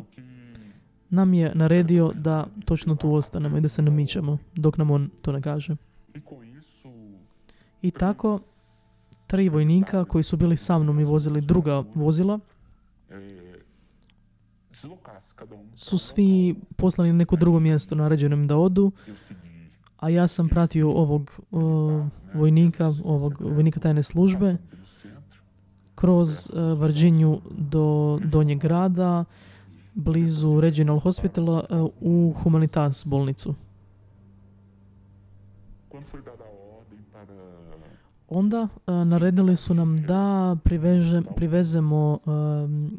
nam 1.11 1.35
je 1.35 1.53
naredio 1.55 2.13
da 2.15 2.47
točno 2.65 2.95
tu 2.95 3.15
ostanemo 3.15 3.59
i 3.59 3.61
da 3.61 3.69
se 3.69 3.83
ne 3.83 3.91
mičemo 3.91 4.39
dok 4.55 4.79
nam 4.79 4.91
on 4.91 5.11
to 5.23 5.33
ne 5.33 5.43
kaže. 5.43 5.77
I 7.83 7.91
tako, 7.91 8.41
tri 9.27 9.49
vojnika 9.49 10.05
koji 10.05 10.25
su 10.25 10.37
bili 10.37 10.57
sa 10.57 10.79
mnom 10.79 11.01
i 11.01 11.05
vozili 11.05 11.41
druga 11.41 11.85
vozila 11.95 12.39
su 15.77 15.99
svi 15.99 16.55
poslani 16.77 17.13
na 17.13 17.19
neko 17.19 17.37
drugo 17.37 17.61
mjesto 17.61 17.95
naređeno 17.95 18.47
da 18.47 18.57
odu, 18.57 18.93
a 19.97 20.09
ja 20.09 20.27
sam 20.27 20.49
pratio 20.49 20.91
ovog 20.91 21.41
o, 21.51 22.07
vojnika, 22.35 22.95
ovog 23.05 23.41
vojnika 23.41 23.81
tajne 23.81 24.03
službe 24.03 24.57
kroz 25.95 26.51
uh, 26.53 26.81
Varđinju 26.81 27.41
do 27.51 28.19
Donjeg 28.25 28.59
grada, 28.59 29.25
blizu 29.95 30.61
Regional 30.61 30.99
Hospitala 30.99 31.67
e, 31.71 31.75
u 32.01 32.35
Humanitas 32.43 33.07
bolnicu. 33.07 33.55
Onda 38.29 38.69
e, 38.87 38.93
naredili 38.93 39.57
su 39.57 39.75
nam 39.75 40.03
da 40.07 40.57
privezemo 41.37 42.19
em, 42.27 42.91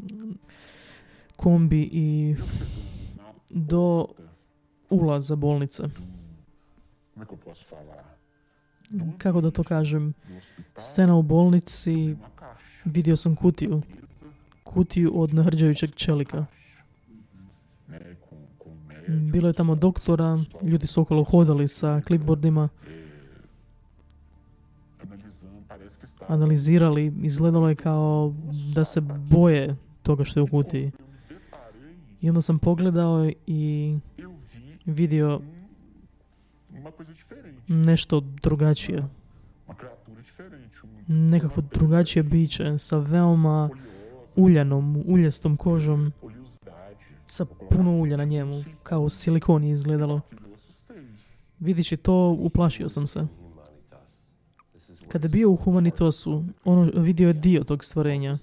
kombi 1.36 1.90
i 1.92 2.36
do 3.50 4.08
ulaza 4.90 5.36
bolnice. 5.36 5.84
Kako 9.18 9.42
da 9.42 9.52
to 9.52 9.64
kažem? 9.64 10.14
Scena 10.78 11.16
u 11.16 11.22
bolnici, 11.22 12.16
vidio 12.86 13.16
sam 13.16 13.36
kutiju. 13.36 13.82
Kutiju 14.64 15.12
od 15.22 15.34
nahrđajućeg 15.34 15.96
čelika. 15.96 16.46
Bilo 19.08 19.48
je 19.48 19.54
tamo 19.54 19.76
doktora, 19.76 20.40
ljudi 20.64 20.88
su 20.88 21.02
okolo 21.02 21.24
hodali 21.24 21.68
sa 21.68 22.02
clipboardima, 22.08 22.70
analizirali, 26.28 27.14
izgledalo 27.22 27.70
je 27.70 27.76
kao 27.76 28.34
da 28.76 28.84
se 28.84 29.02
boje 29.30 29.76
toga 30.04 30.24
što 30.24 30.40
je 30.40 30.44
u 30.44 30.48
kutiji. 30.48 30.92
I 32.22 32.30
onda 32.30 32.42
sam 32.42 32.60
pogledao 32.60 33.32
i 33.48 33.98
vidio 34.86 35.42
nešto 37.68 38.20
drugačije. 38.20 39.04
Nekakvo 41.08 41.64
drugačije 41.74 42.24
biće 42.24 42.78
sa 42.78 42.98
veoma 42.98 43.70
uljanom, 44.36 45.04
uljestom 45.08 45.58
kožom. 45.58 46.14
Sa 47.32 47.46
puno 47.46 48.02
ulja 48.02 48.18
na 48.18 48.24
njemu, 48.24 48.64
kao 48.84 49.10
silikon 49.10 49.64
je 49.64 49.72
izgledalo. 49.72 50.22
Vidići 51.60 51.98
to, 51.98 52.38
uplašio 52.40 52.90
sam 52.90 53.08
se. 53.08 53.28
Kada 55.08 55.26
je 55.26 55.30
bio 55.30 55.52
u 55.52 55.56
Humanitosu, 55.56 56.44
ono 56.64 56.92
vidio 56.96 57.28
je 57.28 57.34
dio 57.34 57.64
tog 57.64 57.84
stvorenja. 57.84 58.38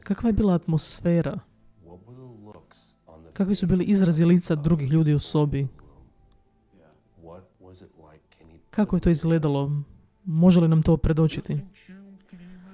Kakva 0.00 0.28
je 0.28 0.32
bila 0.32 0.54
atmosfera? 0.54 1.38
Kakvi 3.32 3.54
su 3.54 3.66
bili 3.66 3.84
izrazi 3.84 4.24
lica 4.24 4.54
drugih 4.54 4.90
ljudi 4.90 5.14
u 5.14 5.18
sobi? 5.18 5.68
Kako 8.70 8.96
je 8.96 9.00
to 9.00 9.10
izgledalo? 9.10 9.70
Može 10.24 10.60
li 10.60 10.68
nam 10.68 10.82
to 10.82 10.96
predočiti? 10.96 11.60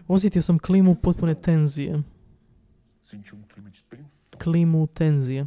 Osjetio 0.09 0.43
sam 0.43 0.59
klimu 0.59 0.95
potpune 0.95 1.35
tenzije. 1.35 2.03
Klimu 4.43 4.87
tenzije. 4.87 5.47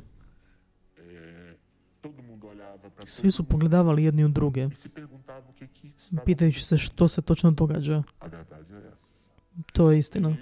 Svi 3.06 3.32
su 3.32 3.43
pogledavali 3.43 4.03
jedni 4.03 4.25
u 4.25 4.27
druge, 4.27 4.69
pitajući 6.25 6.63
se 6.63 6.77
što 6.77 7.08
se 7.08 7.21
točno 7.21 7.51
događa. 7.51 8.03
To 9.73 9.91
je 9.91 9.97
istina. 9.97 10.36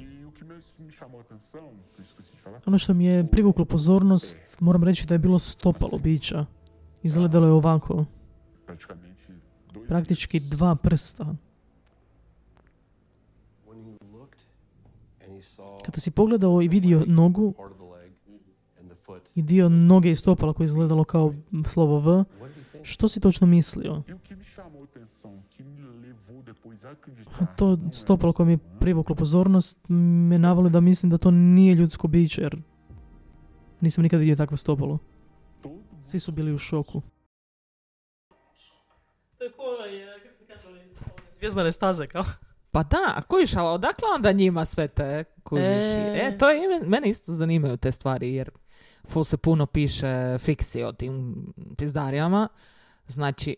Ono 2.65 2.77
što 2.77 2.93
mi 2.93 3.05
je 3.05 3.27
privuklo 3.27 3.65
pozornost, 3.65 4.39
moram 4.59 4.83
reći 4.83 5.07
da 5.07 5.13
je 5.13 5.19
bilo 5.19 5.39
stopalo 5.39 5.97
bića. 5.97 6.45
Izgledalo 7.03 7.45
je 7.45 7.51
ovako, 7.51 8.05
praktički 9.87 10.39
dva 10.39 10.75
prsta. 10.75 11.35
Kada 15.85 15.99
si 15.99 16.11
pogledao 16.11 16.61
i 16.61 16.67
vidio 16.67 17.03
nogu 17.07 17.53
i 19.35 19.41
dio 19.41 19.69
noge 19.69 20.11
i 20.11 20.15
stopala 20.15 20.53
koji 20.53 20.65
je 20.65 20.69
izgledalo 20.69 21.03
kao 21.03 21.33
slovo 21.67 21.99
V, 21.99 22.23
što 22.83 23.07
si 23.07 23.19
točno 23.19 23.47
mislio? 23.47 24.03
E 27.41 27.45
To 27.55 27.77
stopalo 27.91 28.33
koje 28.33 28.45
mi 28.45 28.53
je 28.53 28.59
privuklo 28.79 29.15
pozornost 29.15 29.77
me 29.89 30.37
navalo 30.39 30.69
da 30.69 30.79
mislim 30.79 31.09
da 31.09 31.17
to 31.17 31.31
nije 31.31 31.75
ljudsko 31.75 32.07
biće, 32.07 32.41
jer 32.41 32.57
nisam 33.81 34.01
nikad 34.01 34.19
vidio 34.19 34.35
takvo 34.35 34.57
stopalo. 34.57 34.97
Svi 36.05 36.19
su 36.19 36.31
bili 36.31 36.53
u 36.53 36.57
šoku. 36.57 37.01
Kako 39.39 40.37
se 40.37 40.45
kaže, 40.47 40.85
zvijezdane 41.37 41.71
staze 41.71 42.07
kao. 42.07 42.23
Pa 42.71 42.83
da, 42.83 43.13
a 43.15 43.21
kojiš, 43.21 43.55
ali 43.55 43.67
odakle 43.67 44.07
onda 44.15 44.31
njima 44.31 44.65
sve 44.65 44.87
te 44.87 45.23
kužiš? 45.43 45.65
E. 45.65 46.19
E, 46.23 46.37
to 46.37 46.49
je, 46.49 46.65
ime- 46.65 46.87
mene 46.87 47.09
isto 47.09 47.33
zanimaju 47.33 47.77
te 47.77 47.91
stvari, 47.91 48.33
jer 48.33 48.49
ful 49.11 49.23
se 49.23 49.37
puno 49.37 49.65
piše 49.65 50.37
fikcije 50.39 50.87
o 50.87 50.91
tim 50.91 51.35
pizdarijama. 51.77 52.47
Znači, 53.07 53.55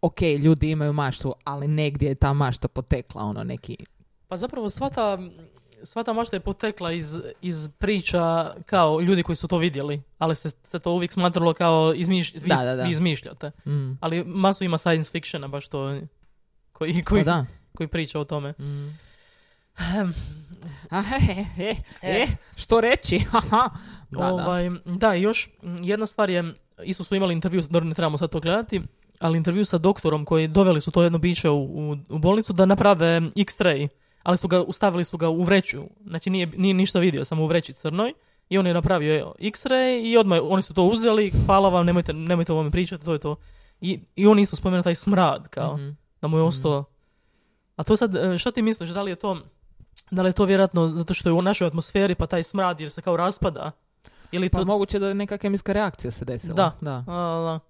ok, 0.00 0.22
ljudi 0.22 0.70
imaju 0.70 0.92
maštu, 0.92 1.34
ali 1.44 1.68
negdje 1.68 2.08
je 2.08 2.14
ta 2.14 2.32
mašta 2.32 2.68
potekla, 2.68 3.22
ono 3.22 3.44
neki... 3.44 3.76
Pa 4.28 4.36
zapravo 4.36 4.68
sva 4.68 4.90
ta, 4.90 5.18
sva 5.82 6.04
ta 6.04 6.12
mašta 6.12 6.36
je 6.36 6.40
potekla 6.40 6.92
iz, 6.92 7.20
iz 7.42 7.68
priča 7.78 8.54
kao 8.66 9.00
ljudi 9.00 9.22
koji 9.22 9.36
su 9.36 9.48
to 9.48 9.58
vidjeli, 9.58 10.02
ali 10.18 10.36
se, 10.36 10.50
se 10.62 10.78
to 10.78 10.92
uvijek 10.92 11.12
smatralo 11.12 11.52
kao 11.52 11.92
izmiš, 11.94 12.34
vi, 12.34 12.48
Da, 12.48 12.56
da, 12.56 12.76
da. 12.76 12.82
vi 12.82 12.90
izmišljate. 12.90 13.50
Mm. 13.66 13.98
Ali 14.00 14.24
masu 14.24 14.64
ima 14.64 14.78
science 14.78 15.10
fictiona 15.10 15.48
baš 15.48 15.68
to 15.68 16.00
koji, 16.72 16.94
Pa 16.94 17.10
koji, 17.10 17.24
da. 17.24 17.46
koji 17.74 17.88
priča 17.88 18.20
o 18.20 18.24
tome. 18.24 18.54
Mm. 18.58 18.98
Ehm, 19.78 20.10
A, 20.90 21.02
e, 21.58 21.64
e, 21.64 21.74
e, 22.02 22.26
što 22.56 22.80
reći? 22.80 23.24
Da, 24.10 24.18
da. 24.18 24.32
ovaj, 24.34 24.70
da, 24.84 25.14
i 25.14 25.22
još 25.22 25.50
jedna 25.82 26.06
stvar 26.06 26.30
je, 26.30 26.54
isto 26.84 27.04
su 27.04 27.14
imali 27.14 27.34
intervju, 27.34 27.62
dobro 27.70 27.88
ne 27.88 27.94
trebamo 27.94 28.18
sad 28.18 28.30
to 28.30 28.40
gledati, 28.40 28.82
ali 29.20 29.38
intervju 29.38 29.64
sa 29.64 29.78
doktorom 29.78 30.24
koji 30.24 30.48
doveli 30.48 30.80
su 30.80 30.90
to 30.90 31.02
jedno 31.02 31.18
biće 31.18 31.50
u, 31.50 31.62
u, 31.62 31.96
u 32.08 32.18
bolnicu 32.18 32.52
da 32.52 32.66
naprave 32.66 33.20
x-ray, 33.20 33.88
ali 34.22 34.36
su 34.36 34.48
ga, 34.48 34.62
ustavili 34.62 35.04
su 35.04 35.16
ga 35.16 35.28
u 35.28 35.42
vreću, 35.42 35.82
znači 36.06 36.30
nije, 36.30 36.46
nije 36.46 36.74
ništa 36.74 36.98
vidio, 36.98 37.24
samo 37.24 37.42
u 37.42 37.46
vreći 37.46 37.72
crnoj, 37.72 38.12
i 38.48 38.58
on 38.58 38.66
je 38.66 38.74
napravio 38.74 39.34
x-ray 39.38 40.10
i 40.10 40.16
odmah 40.16 40.38
oni 40.42 40.62
su 40.62 40.74
to 40.74 40.82
uzeli, 40.84 41.32
hvala 41.46 41.68
vam, 41.68 41.86
nemojte, 41.86 42.12
nemojte 42.12 42.52
o 42.52 42.54
ovome 42.54 42.70
pričati, 42.70 43.04
to 43.04 43.12
je 43.12 43.18
to. 43.18 43.36
I, 43.80 44.00
i 44.16 44.26
on 44.26 44.38
isto 44.38 44.56
spomenuo 44.56 44.82
taj 44.82 44.94
smrad, 44.94 45.48
kao, 45.48 45.76
Mhm. 45.76 45.88
da 46.20 46.28
mu 46.28 46.36
je 46.36 46.42
ostao. 46.42 46.84
A 47.76 47.82
to 47.82 47.96
sad, 47.96 48.16
e, 48.16 48.38
šta 48.38 48.50
ti 48.50 48.62
misliš, 48.62 48.90
da 48.90 49.02
li 49.02 49.10
je 49.10 49.16
to, 49.16 49.38
da 50.10 50.22
li 50.22 50.28
je 50.28 50.32
to 50.32 50.44
vjerojatno 50.44 50.88
zato 50.88 51.14
što 51.14 51.28
je 51.28 51.32
u 51.32 51.42
našoj 51.42 51.66
atmosferi 51.66 52.14
pa 52.14 52.26
taj 52.26 52.42
smrad 52.42 52.80
jer 52.80 52.90
se 52.90 53.02
kao 53.02 53.16
raspada? 53.16 53.70
Ili 54.32 54.48
Pa 54.48 54.58
to... 54.58 54.64
moguće 54.64 54.98
da 54.98 55.08
je 55.08 55.14
neka 55.14 55.38
kemijska 55.38 55.72
reakcija 55.72 56.10
se 56.10 56.24
desila. 56.24 56.54
Da. 56.54 56.72
da. 56.80 57.04
A, 57.06 57.40
da. 57.40 57.60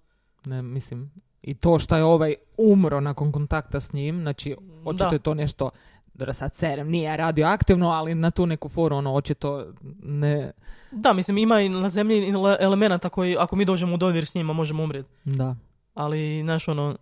Ne, 0.45 0.61
mislim, 0.61 1.11
I 1.41 1.53
to 1.53 1.79
što 1.79 1.95
je 1.95 2.03
ovaj 2.03 2.35
umro 2.57 2.99
nakon 2.99 3.31
kontakta 3.31 3.79
s 3.79 3.93
njim, 3.93 4.21
znači 4.21 4.55
očito 4.85 5.09
Da. 5.09 5.15
je 5.15 5.19
to 5.19 5.33
nešto, 5.33 5.69
da 6.13 6.33
sad 6.33 6.55
serem 6.55 6.89
nije 6.89 7.17
radioaktivno, 7.17 7.89
ali 7.89 8.15
na 8.15 8.31
tu 8.31 8.45
neku 8.45 8.69
foru, 8.69 8.95
ono, 8.95 9.13
očito 9.13 9.65
ne, 10.03 10.51
Da, 10.91 11.13
mislim, 11.13 11.37
ima 11.37 11.61
i 11.61 11.69
na 11.69 11.89
zemlji 11.89 12.31
ele- 12.31 12.57
elemenata 12.59 13.09
koji, 13.09 13.37
ako 13.37 13.55
mi 13.55 13.65
dođemo 13.65 13.93
u 13.93 13.97
dodir 13.97 14.25
s 14.25 14.35
njima, 14.35 14.53
možemo 14.53 14.83
umrijeti. 14.83 15.09
da. 15.25 15.55
Ali, 15.93 16.41
znaš, 16.43 16.67
ono, 16.67 16.97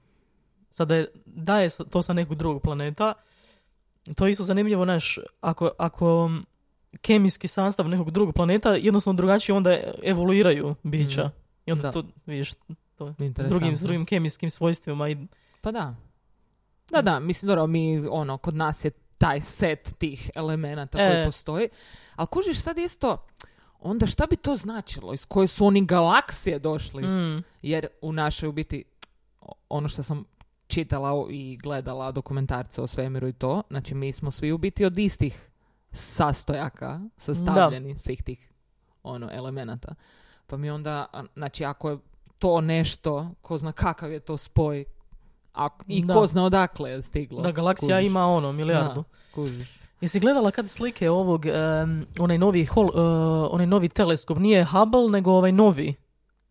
sada 0.69 0.95
je, 0.95 1.07
da 1.25 1.59
je 1.59 1.69
to 1.89 2.01
sa 2.01 2.13
nekog 2.13 2.35
drugog 2.37 2.61
planeta, 2.61 3.13
to 4.15 4.25
je 4.25 4.31
isto 4.31 4.43
zanimljivo, 4.43 4.85
znaš, 4.85 5.19
ako, 5.41 5.69
ako 5.77 6.29
kemijski 7.01 7.47
sastav 7.47 7.87
nekog 7.87 8.11
drugog 8.11 8.35
planeta, 8.35 8.69
jednostavno 8.71 9.17
drugačije 9.17 9.55
onda 9.55 9.77
evoluiraju 10.03 10.75
bića. 10.83 11.21
Mhm. 11.23 11.35
I 11.65 11.71
onda 11.71 11.81
Da. 11.81 11.91
to, 11.91 12.03
vidiš, 12.25 12.53
to, 12.95 13.13
s 13.37 13.45
drugim, 13.45 13.75
s 13.75 13.81
drugim 13.81 14.05
kemijskim 14.05 14.49
svojstvima 14.49 15.09
i 15.09 15.17
Pa 15.61 15.71
da. 15.71 15.95
Da, 16.91 17.01
da, 17.01 17.19
mislim, 17.19 17.47
dobro, 17.47 17.67
mi, 17.67 18.07
ono, 18.07 18.37
kod 18.37 18.55
nas 18.55 18.85
je 18.85 18.91
taj 19.17 19.41
set 19.41 19.93
tih 19.97 20.29
elemenata 20.35 20.97
koji 20.97 21.21
E. 21.21 21.25
postoji. 21.25 21.69
Ali 22.15 22.27
kužiš 22.27 22.61
sad 22.61 22.77
isto, 22.77 23.25
onda 23.79 24.05
šta 24.05 24.25
bi 24.25 24.35
to 24.35 24.55
značilo? 24.55 25.13
Iz 25.13 25.25
koje 25.25 25.47
su 25.47 25.65
oni 25.65 25.85
galaksije 25.85 26.59
došli? 26.59 27.03
mm, 27.03 27.43
Jer 27.61 27.87
u 28.01 28.13
našoj, 28.13 28.49
u 28.49 28.51
biti, 28.51 28.83
ono 29.69 29.87
što 29.87 30.03
sam 30.03 30.23
čitala 30.67 31.27
i 31.29 31.57
gledala 31.57 32.11
dokumentarce 32.11 32.81
o 32.81 32.87
svemiru 32.87 33.27
i 33.27 33.33
to, 33.33 33.63
znači 33.69 33.95
mi 33.95 34.11
smo 34.11 34.31
svi 34.31 34.51
u 34.51 34.57
biti 34.57 34.85
od 34.85 34.97
istih 34.97 35.47
sastojaka 35.91 36.99
sastavljeni 37.17 37.97
svih 37.97 38.23
tih 38.23 38.51
ono 39.03 39.29
elemenata. 39.31 39.95
Pa 40.47 40.57
mi 40.57 40.69
onda, 40.69 41.05
znači 41.35 41.65
ako 41.65 41.89
je 41.89 41.97
to 42.39 42.61
nešto, 42.61 43.29
ko 43.41 43.57
zna 43.57 43.71
kakav 43.71 44.11
je 44.11 44.19
to 44.19 44.37
spoj, 44.37 44.85
a, 45.53 45.67
i 45.87 46.05
Da. 46.05 46.13
ko 46.13 46.27
zna 46.27 46.43
odakle 46.43 46.89
je 46.91 47.01
stiglo. 47.03 47.41
da 47.41 47.51
galaksija 47.51 47.97
kužiš. 47.97 48.07
ima 48.07 48.25
ono, 48.27 48.51
milijardu. 48.51 49.01
Da, 49.01 49.33
kužiš. 49.35 49.77
Jesi 50.01 50.19
gledala 50.19 50.51
kad 50.51 50.69
slike 50.69 51.09
ovog, 51.09 51.45
em, 51.45 52.05
onaj 52.19 52.37
novi, 52.37 52.65
hol, 52.65 52.85
e, 52.87 53.01
onaj 53.51 53.65
novi 53.65 53.89
teleskop, 53.89 54.37
nije 54.37 54.65
Hubble, 54.65 55.09
nego 55.09 55.31
ovaj 55.31 55.51
novi. 55.51 55.87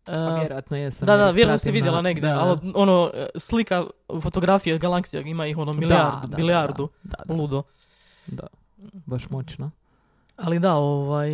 E, 0.07 0.13
Pa 0.13 0.35
vjerojatno 0.35 0.77
jesam. 0.77 1.05
da, 1.05 1.17
da, 1.17 1.25
jer 1.25 1.35
vjerojatno 1.35 1.57
si 1.59 1.71
vidjela 1.71 2.01
negdje, 2.01 2.21
da, 2.21 2.27
da. 2.29 2.39
ali 2.39 2.71
ono, 2.75 3.11
e, 3.13 3.27
slika, 3.35 3.85
fotografije 4.21 4.77
galaksija, 4.77 5.21
ima 5.21 5.47
ih 5.47 5.57
ono 5.57 5.73
Da, 5.73 5.79
milijardu, 5.79 6.27
da, 6.27 6.37
milijardu, 6.37 6.89
Da, 7.03 7.17
da, 7.25 7.33
ludo. 7.33 7.63
da. 8.27 8.47
Baš 8.93 9.29
moćno. 9.29 9.71
Ali 10.35 10.59
da, 10.59 10.73
ovaj, 10.75 11.29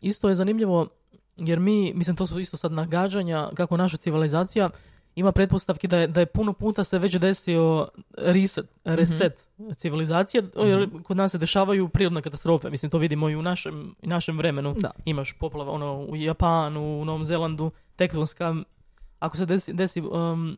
isto 0.00 0.28
je 0.28 0.34
zanimljivo, 0.34 0.88
jer 1.36 1.60
mi, 1.60 1.92
mislim, 1.94 2.16
to 2.16 2.26
su 2.26 2.40
isto 2.40 2.56
sad 2.56 2.72
nagađanja, 2.72 3.48
kako 3.54 3.76
naša 3.76 3.96
civilizacija 3.96 4.70
ima 5.14 5.32
pretpostavki 5.32 5.88
da 5.88 5.98
je, 5.98 6.06
da 6.06 6.20
je 6.20 6.26
puno 6.26 6.52
puta 6.52 6.84
se 6.84 6.98
već 6.98 7.16
desio 7.16 7.88
reset, 8.16 8.66
reset 8.84 9.48
civilizacije, 9.76 10.42
jer 10.56 10.88
kod 11.02 11.16
nas 11.16 11.30
se 11.32 11.38
dešavaju 11.38 11.88
prirodne 11.88 12.22
katastrofe. 12.22 12.70
Mislim, 12.70 12.90
to 12.90 12.98
vidimo 12.98 13.28
i 13.28 13.36
u 13.36 13.42
našem, 13.42 13.94
i 14.02 14.06
našem 14.06 14.38
vremenu. 14.38 14.74
Da. 14.78 14.90
Imaš 15.04 15.32
poplava 15.32 15.72
ono, 15.72 16.00
u 16.00 16.16
Japanu, 16.16 17.00
u 17.00 17.04
Novom 17.04 17.24
Zelandu, 17.24 17.70
tektonska. 17.96 18.54
Ako 19.18 19.36
se 19.36 19.46
desi, 19.46 19.72
desi 19.72 20.00
um, 20.00 20.56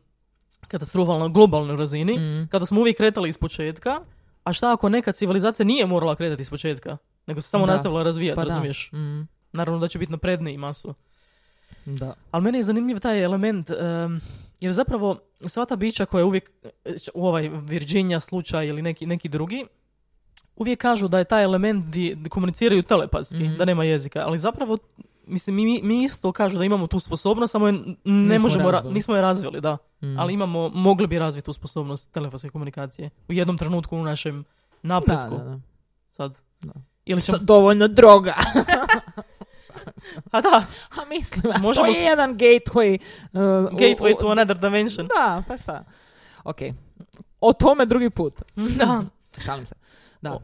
katastrofa 0.67 1.17
na 1.19 1.27
globalnoj 1.27 1.77
razini, 1.77 2.17
Mm. 2.17 2.47
kada 2.47 2.65
smo 2.65 2.79
uvijek 2.79 2.97
kretali 2.97 3.29
iz 3.29 3.37
početka, 3.37 3.99
a 4.43 4.53
šta 4.53 4.73
ako 4.73 4.89
neka 4.89 5.11
civilizacija 5.11 5.65
nije 5.65 5.85
morala 5.85 6.15
kretati 6.15 6.41
iz 6.41 6.49
početka, 6.49 6.97
nego 7.27 7.41
se 7.41 7.49
samo 7.49 7.65
Da. 7.65 7.71
nastavila 7.71 8.03
razvijati, 8.03 8.35
Pa 8.35 8.41
da. 8.41 8.47
razumiješ? 8.47 8.89
Mm. 8.93 9.21
Naravno 9.51 9.79
da 9.79 9.87
će 9.87 9.99
biti 9.99 10.11
napredniji 10.11 10.57
masu. 10.57 10.93
Da. 11.85 12.13
Ali 12.31 12.43
meni 12.43 12.57
je 12.57 12.63
zanimljiv 12.63 12.99
taj 12.99 13.23
element, 13.23 13.69
em, 13.69 14.19
jer 14.59 14.73
zapravo 14.73 15.17
sva 15.41 15.65
ta 15.65 15.75
bića 15.75 16.05
koja 16.05 16.25
uvijek, 16.25 16.51
e, 16.85 16.95
u 17.13 17.27
ovaj 17.27 17.49
Virginia 17.51 18.19
slučaj 18.19 18.67
ili 18.67 18.81
neki, 18.81 19.05
neki 19.05 19.29
drugi, 19.29 19.65
uvijek 20.55 20.81
kažu 20.81 21.07
da 21.07 21.17
je 21.17 21.23
taj 21.23 21.43
element 21.43 21.85
di, 21.85 22.17
komuniciraju 22.29 22.83
telepatski, 22.83 23.37
Mhm. 23.37 23.55
da 23.55 23.65
nema 23.65 23.83
jezika, 23.83 24.23
ali 24.25 24.39
zapravo 24.39 24.77
Mislim, 25.23 25.55
mi, 25.55 25.81
mi 25.83 26.03
isto 26.03 26.31
kažu 26.31 26.57
da 26.57 26.65
imamo 26.65 26.87
tu 26.87 26.99
sposobnost, 26.99 27.51
samo 27.51 27.67
je 27.67 27.73
ne 27.73 27.95
Nismo 28.05 28.39
možemo, 28.39 28.71
ra- 28.71 28.83
nismo 28.83 29.15
je 29.15 29.21
razvili, 29.21 29.61
da. 29.61 29.77
Mm. 30.01 30.19
Ali 30.19 30.33
imamo, 30.33 30.69
mogli 30.69 31.07
bi 31.07 31.19
razviti 31.19 31.45
tu 31.45 31.53
sposobnost 31.53 32.11
telefonske 32.11 32.49
komunikacije. 32.49 33.09
U 33.29 33.33
jednom 33.33 33.57
trenutku 33.57 33.97
u 33.97 34.03
našem 34.03 34.43
da, 34.83 34.87
napretku. 34.87 35.37
da, 35.37 35.43
da. 35.43 35.59
Sad. 36.11 36.37
Da. 36.61 36.73
Ili 37.05 37.21
ćemo... 37.21 37.37
Sa 37.37 37.43
dovoljno 37.43 37.87
droga. 37.87 38.33
A 40.31 40.41
da, 40.41 40.65
A 40.91 41.05
mislim, 41.05 41.53
Možemo 41.59 41.85
to 41.85 41.91
je 41.91 42.03
jedan 42.03 42.37
gateway. 42.37 42.99
uh, 43.23 43.39
u- 43.73 43.77
gateway 43.77 44.13
u- 44.15 44.17
to 44.19 44.27
another 44.27 44.57
dimension. 44.57 45.07
Da, 45.07 45.43
pa 45.47 45.57
šta. 45.57 45.83
Ok. 46.43 46.57
O 47.39 47.53
tome 47.53 47.85
drugi 47.85 48.09
put. 48.09 48.33
Da. 48.77 49.03
Šalim 49.39 49.65
se. 49.65 49.75
Da. 50.21 50.33
O. 50.33 50.41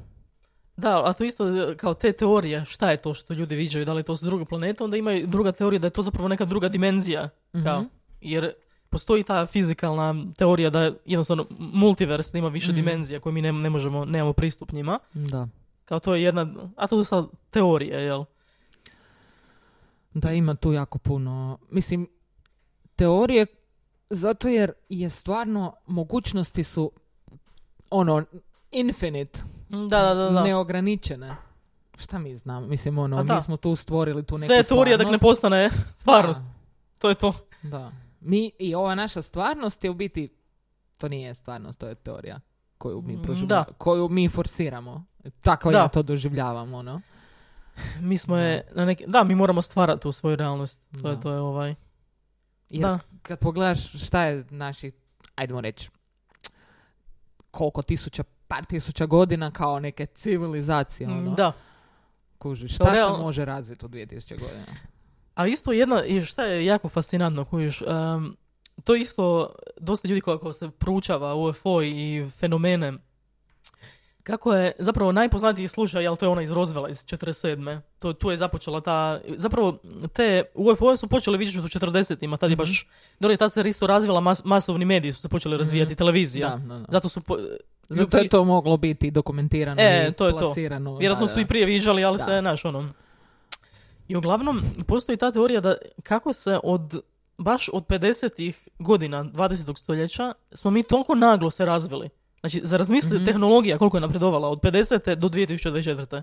Da, 0.80 1.02
a 1.06 1.14
to 1.14 1.24
isto 1.24 1.48
e, 1.62 1.78
kao 1.78 1.94
te 1.94 2.12
teorije, 2.12 2.66
šta 2.66 2.92
je 2.92 2.98
to 2.98 3.14
što 3.14 3.34
ljudi 3.34 3.56
viđaju, 3.56 3.86
da 3.86 3.94
li 3.94 4.00
je 4.00 4.04
to 4.04 4.16
s 4.16 4.22
drugog 4.22 4.48
planeta, 4.48 4.84
onda 4.84 4.98
ima 4.98 5.14
i 5.14 5.26
druga 5.26 5.52
teorija 5.52 5.80
da 5.80 5.88
je 5.88 5.92
to 5.92 6.02
zapravo 6.02 6.28
neka 6.28 6.46
druga 6.46 6.70
dimenzija. 6.70 7.30
Kao, 7.64 7.80
Mhm. 7.80 7.88
jer 8.22 8.52
postoji 8.90 9.24
ta 9.24 9.46
fizikalna 9.46 10.16
teorija 10.38 10.70
da 10.70 10.82
je 10.82 10.94
jednostavno 11.06 11.46
multivers, 11.60 12.32
da 12.32 12.38
ima 12.38 12.48
više 12.48 12.68
Mhm. 12.68 12.76
dimenzija 12.76 13.20
koje 13.20 13.34
mi 13.34 13.42
ne, 13.42 13.52
ne 13.54 13.70
možemo, 13.70 14.06
nemamo 14.06 14.34
pristup 14.34 14.72
njima. 14.72 15.00
Da. 15.14 15.48
Kao 15.86 16.00
to 16.00 16.16
je 16.16 16.24
jedna, 16.24 16.48
a 16.76 16.88
to 16.88 16.98
su 16.98 17.04
sad 17.04 17.26
teorije, 17.50 18.02
jel? 18.02 18.24
Da, 20.14 20.32
ima 20.32 20.56
tu 20.56 20.74
jako 20.74 20.98
puno. 20.98 21.58
Mislim, 21.70 22.08
teorije, 22.96 23.46
zato 24.10 24.48
jer 24.48 24.72
je 24.90 25.10
stvarno, 25.10 25.76
mogućnosti 25.88 26.64
su 26.64 26.92
ono, 27.90 28.24
infinite, 28.72 29.40
Da, 29.70 29.78
da, 30.04 30.14
da. 30.14 30.30
da. 30.30 30.44
neograničene. 30.44 31.36
Šta 31.98 32.20
mi 32.20 32.36
znamo? 32.36 32.68
Mislim, 32.68 32.98
ono, 32.98 33.24
mi 33.26 33.42
smo 33.42 33.58
tu 33.58 33.76
stvorili 33.76 34.24
tu 34.24 34.36
neku 34.36 34.46
Sve 34.46 34.56
je 34.56 34.64
teorija 34.64 34.98
dok 34.98 35.12
ne 35.12 35.18
postane 35.18 35.70
stvarnost. 35.98 36.44
Da. 36.44 36.50
To 36.98 37.10
je 37.10 37.16
to. 37.16 37.34
Da. 37.62 37.92
Mi, 38.22 38.52
i 38.60 38.76
ova 38.76 38.96
naša 38.96 39.22
stvarnost 39.22 39.84
je 39.84 39.90
u 39.90 39.94
biti, 39.94 40.34
to 40.98 41.08
nije 41.08 41.36
stvarnost, 41.36 41.80
to 41.80 41.88
je 41.88 41.96
teorija 41.96 42.40
koju 42.78 43.02
mi 43.02 43.14
Mm, 43.14 43.22
proživljavamo, 43.22 43.66
da. 43.68 43.74
koju 43.74 44.10
mi 44.10 44.30
forsiramo. 44.30 45.06
Tako 45.42 45.72
Da. 45.72 45.78
ja 45.78 45.88
to 45.88 46.04
doživljavam, 46.04 46.74
ono. 46.74 47.02
Mi 48.00 48.18
smo 48.18 48.38
je 48.38 48.68
na 48.76 48.86
neki, 48.86 49.04
da, 49.08 49.24
mi 49.24 49.36
moramo 49.36 49.62
stvarati 49.62 50.02
tu 50.02 50.12
svoju 50.12 50.36
realnost. 50.36 50.84
To 50.92 50.98
Da. 50.98 51.10
je, 51.10 51.22
to 51.22 51.32
je 51.32 51.40
ovaj. 51.40 51.76
Jer 52.70 52.82
Da. 52.82 53.00
kad 53.22 53.40
pogledaš 53.40 54.06
šta 54.06 54.24
je 54.24 54.46
naši, 54.50 54.92
ajdemo 55.36 55.62
reći, 55.62 55.90
koliko 57.52 57.82
tisuća, 57.82 58.24
par 58.50 58.66
tisuća 58.66 59.06
godina 59.06 59.52
kao 59.52 59.80
neke 59.80 60.06
civilizacije, 60.06 61.10
ono, 61.10 61.32
Da. 61.32 61.52
kužiš, 62.38 62.76
šta 62.76 62.86
se 62.86 62.92
realno- 62.92 63.18
može 63.18 63.46
razviti 63.46 63.86
u 63.86 63.90
2000 63.90 64.40
godina? 64.40 64.66
A 65.36 65.48
isto 65.48 65.72
jedna, 65.72 66.06
i 66.06 66.22
šta 66.22 66.44
je 66.44 66.66
jako 66.66 66.90
fascinantno, 66.90 67.46
kužiš, 67.46 67.82
em, 67.82 68.36
to 68.84 68.96
isto 68.96 69.50
dosta 69.78 70.08
ljudi 70.08 70.22
kako 70.22 70.54
se 70.54 70.70
proučava 70.70 71.36
UFO 71.36 71.82
i 71.82 72.30
fenomene, 72.30 72.94
kako 74.30 74.54
je 74.54 74.72
zapravo 74.80 75.12
najpoznatiji 75.12 75.68
slučaj, 75.68 76.04
jel 76.04 76.16
to 76.16 76.26
je 76.26 76.30
ona 76.30 76.42
iz 76.42 76.52
Rozvela 76.52 76.90
iz 76.90 76.98
47. 76.98 77.80
To, 78.00 78.14
tu 78.14 78.32
je 78.32 78.38
započela 78.38 78.82
ta, 78.82 79.20
zapravo 79.28 79.78
te 80.10 80.44
UFO 80.56 80.98
su 80.98 81.08
počeli 81.08 81.38
vidjeti 81.38 81.60
u 81.60 81.64
40-ima, 81.64 82.38
tad 82.38 82.50
je 82.50 82.56
Mhm. 82.56 82.60
baš, 82.60 82.88
dobro, 83.20 83.38
tad 83.38 83.54
se 83.54 83.62
isto 83.62 83.88
razvila 83.88 84.22
mas- 84.22 84.42
masovni 84.46 84.86
mediji, 84.86 85.14
su 85.14 85.22
se 85.22 85.30
počeli 85.30 85.58
razvijati, 85.58 85.90
Mhm. 85.90 85.98
televizija. 85.98 86.50
Da, 86.50 86.58
da, 86.58 86.80
da. 86.80 86.86
Zato 86.90 87.10
su, 87.10 87.22
po, 87.22 87.38
Zato 87.84 88.18
je 88.18 88.30
to 88.30 88.44
moglo 88.44 88.78
biti 88.78 89.12
dokumentirano 89.12 89.82
E, 89.82 90.08
i 90.10 90.14
to 90.14 90.26
je 90.26 90.32
to. 90.32 90.38
plasirano. 90.40 90.98
Vjerojatno 90.98 91.28
da, 91.28 91.34
su 91.34 91.40
i 91.40 91.46
prije 91.46 91.66
viđali, 91.66 92.04
ali 92.04 92.18
Da. 92.18 92.24
se, 92.26 92.40
znaš, 92.40 92.66
ono... 92.66 92.90
I 94.08 94.16
uglavnom, 94.16 94.62
postoji 94.88 95.18
ta 95.18 95.32
teorija 95.32 95.62
da 95.62 95.76
kako 96.04 96.34
se 96.34 96.60
od, 96.64 97.02
baš 97.38 97.70
od 97.70 97.86
50-ih 97.86 98.68
godina 98.80 99.24
20. 99.24 99.76
stoljeća, 99.76 100.34
smo 100.52 100.72
mi 100.72 100.84
toliko 100.84 101.16
naglo 101.16 101.52
se 101.52 101.66
razvili. 101.66 102.10
Znači, 102.40 102.62
za 102.64 102.78
razmisli 102.78 103.16
Mhm. 103.16 103.26
tehnologija 103.26 103.78
koliko 103.78 103.98
je 103.98 104.02
napredovala 104.02 104.50
od 104.50 104.60
50. 104.60 105.16
do 105.16 105.30
2024. 105.30 106.22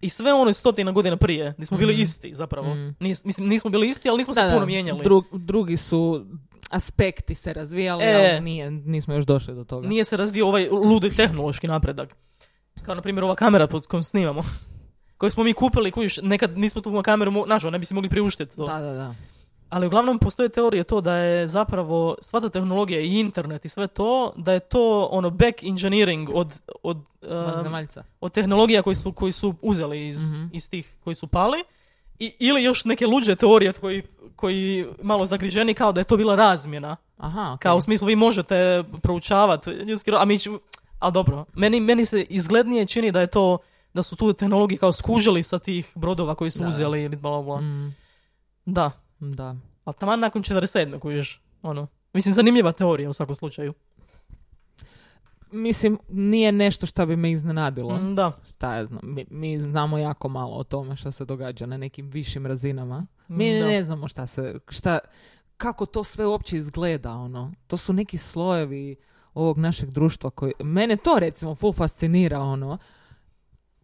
I 0.00 0.08
sve 0.08 0.32
ono 0.32 0.50
je 0.50 0.54
stotina 0.54 0.92
godina 0.92 1.16
prije, 1.16 1.52
gdje 1.52 1.66
smo 1.66 1.78
bili 1.78 1.92
Mhm. 1.92 2.02
isti 2.02 2.34
zapravo. 2.34 2.74
Mhm. 2.74 2.88
Nis- 3.00 3.24
mislim, 3.24 3.48
nismo 3.48 3.70
bili 3.70 3.88
isti, 3.88 4.08
ali 4.08 4.18
nismo 4.18 4.34
Da, 4.34 4.40
se 4.40 4.46
da, 4.46 4.54
puno 4.54 4.66
mijenjali. 4.66 5.00
dru- 5.00 5.24
drugi 5.32 5.76
su 5.76 6.26
aspekti 6.70 7.34
se 7.34 7.52
razvijali, 7.52 8.04
E. 8.04 8.30
ali 8.30 8.40
nije, 8.40 8.70
nismo 8.70 9.14
još 9.14 9.24
došli 9.24 9.54
do 9.54 9.64
toga. 9.64 9.88
Nije 9.88 10.04
se 10.04 10.16
razvio 10.16 10.46
ovaj 10.46 10.68
ludi 10.68 11.10
tehnološki 11.10 11.68
napredak. 11.68 12.16
Kao 12.82 12.94
na 12.94 13.02
primjer 13.02 13.24
ova 13.24 13.34
kamera 13.34 13.66
pod 13.66 13.86
kojom 13.86 14.02
snimamo. 14.02 14.42
Koju 15.18 15.30
smo 15.30 15.44
mi 15.44 15.52
kupili, 15.52 15.90
kojiš, 15.90 16.16
nekad 16.18 16.58
nismo 16.58 16.80
tu 16.80 17.02
kameru, 17.02 17.30
mo- 17.30 17.44
znaš, 17.44 17.64
ono, 17.64 17.70
ne 17.70 17.78
bi 17.78 17.84
si 17.84 17.94
mogli 17.94 18.10
priuštiti 18.10 18.56
to. 18.56 18.66
Da, 18.66 18.80
da, 18.80 18.92
da. 18.92 19.14
Ali 19.68 19.86
uglavnom 19.86 20.18
postoje 20.18 20.48
teorije 20.48 20.84
to 20.84 21.00
da 21.00 21.14
je 21.14 21.48
zapravo 21.48 22.16
sva 22.20 22.40
ta 22.40 22.48
tehnologija 22.48 23.00
i 23.00 23.20
internet 23.20 23.64
i 23.64 23.68
sve 23.68 23.86
to, 23.86 24.32
da 24.36 24.52
je 24.52 24.60
to 24.60 25.08
ono 25.10 25.30
back 25.30 25.62
engineering 25.62 26.30
od, 26.34 26.52
od, 26.82 26.96
um, 26.96 27.86
od 28.20 28.32
tehnologija 28.32 28.82
koji 28.82 28.94
su, 28.96 29.12
koji 29.12 29.32
su 29.32 29.54
uzeli 29.62 30.06
iz, 30.06 30.32
Mhm. 30.34 30.46
iz 30.52 30.70
tih 30.70 30.94
koji 31.04 31.14
su 31.14 31.26
pali 31.26 31.58
I, 32.18 32.34
ili 32.38 32.62
još 32.62 32.84
neke 32.84 33.06
luđe 33.06 33.36
teorije 33.36 33.72
koji, 33.72 34.02
koji 34.36 34.86
malo 35.02 35.26
zagriženi 35.26 35.74
kao 35.74 35.92
da 35.92 36.00
je 36.00 36.04
to 36.04 36.16
bila 36.16 36.36
razmjena. 36.36 36.96
Aha, 37.16 37.52
ok. 37.54 37.60
Kao 37.60 37.76
u 37.76 37.80
smislu 37.80 38.06
vi 38.06 38.16
možete 38.16 38.84
proučavati 39.02 39.70
ljudski 39.70 40.10
a 40.14 40.24
mi 40.24 40.38
ću, 40.38 40.60
ali 40.98 41.12
dobro, 41.12 41.44
meni, 41.54 41.80
meni 41.80 42.04
se 42.04 42.22
izglednije 42.22 42.86
čini 42.86 43.12
da 43.12 43.20
je 43.20 43.26
to, 43.26 43.58
da 43.94 44.02
su 44.02 44.16
tu 44.16 44.32
tehnologije 44.32 44.78
kao 44.78 44.92
skužili 44.92 45.42
sa 45.42 45.58
tih 45.58 45.92
brodova 45.94 46.34
koji 46.34 46.50
su 46.50 46.58
Da. 46.58 46.68
uzeli 46.68 47.02
ili 47.02 47.16
bla, 47.16 47.30
bla, 47.30 47.42
bla. 47.42 47.60
Mm, 47.60 47.94
Da, 48.64 48.90
da. 49.20 49.56
ali 49.84 49.94
taman 49.98 50.20
nakon 50.20 50.42
47. 50.42 50.98
kužiš, 50.98 51.40
ono. 51.62 51.86
Mislim, 52.12 52.34
zanimljiva 52.34 52.72
teorija 52.72 53.10
u 53.10 53.12
svakom 53.12 53.34
slučaju. 53.34 53.74
Mislim, 55.50 55.98
nije 56.08 56.52
nešto 56.52 56.86
što 56.86 57.06
bi 57.06 57.16
me 57.16 57.30
iznenadilo. 57.30 57.96
Mm, 57.96 58.14
Da. 58.14 58.32
Šta 58.48 58.74
ja 58.74 58.84
znam, 58.84 59.00
mi, 59.02 59.26
mi 59.30 59.58
znamo 59.60 59.98
jako 59.98 60.28
malo 60.28 60.56
o 60.56 60.64
tome 60.64 60.96
što 60.96 61.12
se 61.12 61.24
događa 61.24 61.66
na 61.66 61.76
nekim 61.76 62.10
višim 62.10 62.46
razinama. 62.46 63.06
Mi 63.28 63.58
Da. 63.60 63.66
ne 63.66 63.82
znamo 63.82 64.08
šta 64.08 64.26
se, 64.26 64.58
šta, 64.68 64.98
kako 65.56 65.86
to 65.86 66.04
sve 66.04 66.26
uopće 66.26 66.56
izgleda, 66.56 67.12
ono. 67.12 67.52
To 67.66 67.76
su 67.76 67.92
neki 67.92 68.18
slojevi 68.18 68.96
ovog 69.34 69.58
našeg 69.58 69.90
društva 69.90 70.30
koji, 70.30 70.52
mene 70.60 70.96
to 70.96 71.18
recimo 71.18 71.54
full 71.54 71.72
fascinira, 71.72 72.40
ono. 72.40 72.78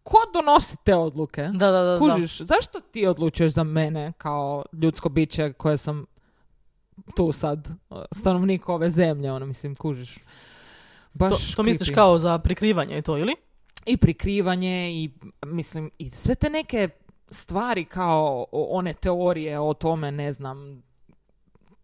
Ko 0.05 0.17
donosi 0.33 0.75
te 0.83 0.95
odluke? 0.95 1.41
Da, 1.43 1.71
da, 1.71 1.83
da. 1.83 1.93
da. 1.93 1.99
Kužiš, 1.99 2.41
zašto 2.41 2.79
ti 2.79 3.07
odlučuješ 3.07 3.51
za 3.51 3.63
mene 3.63 4.13
kao 4.17 4.65
ljudsko 4.73 5.09
biće 5.09 5.53
koje 5.53 5.77
sam 5.77 6.05
tu 7.15 7.31
sad, 7.31 7.69
stanovnik 8.11 8.69
ove 8.69 8.89
zemlje, 8.89 9.31
ono, 9.31 9.45
mislim, 9.45 9.75
kužiš. 9.75 10.15
To, 10.15 10.21
Baš 11.13 11.55
to 11.55 11.63
misliš 11.63 11.89
creepy 11.89 11.95
kao 11.95 12.19
za 12.19 12.37
prikrivanje 12.39 12.97
i 12.97 13.01
to, 13.01 13.17
ili? 13.17 13.35
i 13.85 13.97
prikrivanje 13.97 14.91
i 14.91 15.09
mislim 15.45 15.91
i 15.97 16.09
sve 16.09 16.35
te 16.35 16.49
neke 16.49 16.89
stvari 17.29 17.85
kao 17.85 18.45
one 18.51 18.93
teorije 18.93 19.59
o 19.59 19.73
tome 19.73 20.11
ne 20.11 20.33
znam 20.33 20.83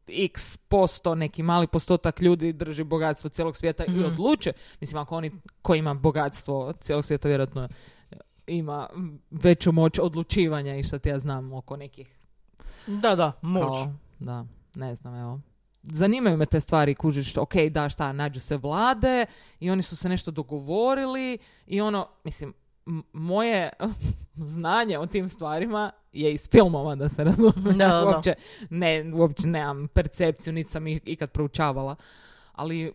x 0.07 0.57
posto, 0.57 1.15
neki 1.15 1.43
mali 1.43 1.67
postotak 1.67 2.21
ljudi 2.21 2.53
drži 2.53 2.83
bogatstvo 2.83 3.29
cijelog 3.29 3.57
svijeta 3.57 3.85
i 3.85 3.91
Mhm. 3.91 4.03
odluče. 4.05 4.53
Mislim, 4.79 4.97
ako 5.01 5.15
oni 5.15 5.31
ko 5.61 5.75
ima 5.75 5.93
bogatstvo 5.93 6.73
cijelog 6.73 7.05
svijeta 7.05 7.27
vjerojatno 7.27 7.69
ima 8.47 8.89
veću 9.31 9.71
moć 9.71 9.99
odlučivanja 9.99 10.75
i 10.75 10.83
što 10.83 10.99
ti 10.99 11.09
ja 11.09 11.19
znam 11.19 11.53
oko 11.53 11.77
nekih 11.77 12.17
Da, 12.87 13.15
da, 13.15 13.31
moć. 13.41 13.63
kao, 13.63 13.93
da, 14.19 14.45
ne 14.75 14.95
znam, 14.95 15.15
evo. 15.15 15.39
Zanimaju 15.83 16.37
me 16.37 16.45
te 16.45 16.59
stvari, 16.59 16.95
kužiš, 16.95 17.37
ok, 17.37 17.55
da, 17.71 17.89
šta, 17.89 18.11
nađu 18.13 18.39
se 18.39 18.57
vlade 18.57 19.25
i 19.59 19.71
oni 19.71 19.81
su 19.81 19.95
se 19.95 20.09
nešto 20.09 20.31
dogovorili 20.31 21.37
i 21.67 21.81
ono, 21.81 22.07
mislim, 22.23 22.53
m- 22.87 23.03
moje 23.13 23.69
znanje 24.55 24.99
o 24.99 25.05
tim 25.05 25.29
stvarima 25.29 25.91
je 26.13 26.33
iz 26.33 26.49
filmova, 26.49 26.95
da 26.95 27.09
se 27.09 27.23
razumije. 27.23 27.73
Da, 27.73 27.87
da, 27.87 27.93
da. 27.95 28.05
uopće, 28.05 28.35
ne, 28.69 29.11
uopće 29.15 29.47
nemam 29.47 29.87
percepciju, 29.87 30.53
niti 30.53 30.71
sam 30.71 30.87
ih 30.87 31.01
ikad 31.05 31.31
proučavala. 31.31 31.95
Ali, 32.51 32.93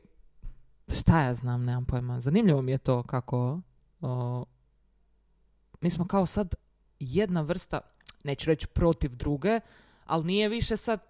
šta 0.91 1.23
ja 1.23 1.35
znam, 1.35 1.65
nemam 1.65 1.85
pojma. 1.85 2.21
Zanimljivo 2.21 2.63
mi 2.63 2.73
je 2.73 2.79
to 2.79 3.03
kako 3.03 3.61
o, 4.01 4.45
mi 5.81 5.91
smo 5.91 6.07
kao 6.07 6.27
sad 6.27 6.55
jedna 7.01 7.41
vrsta, 7.43 7.81
neću 8.25 8.51
reći 8.51 8.67
protiv 8.67 9.15
druge, 9.17 9.61
ali 10.07 10.25
nije 10.25 10.49
više 10.49 10.77
sad 10.77 11.01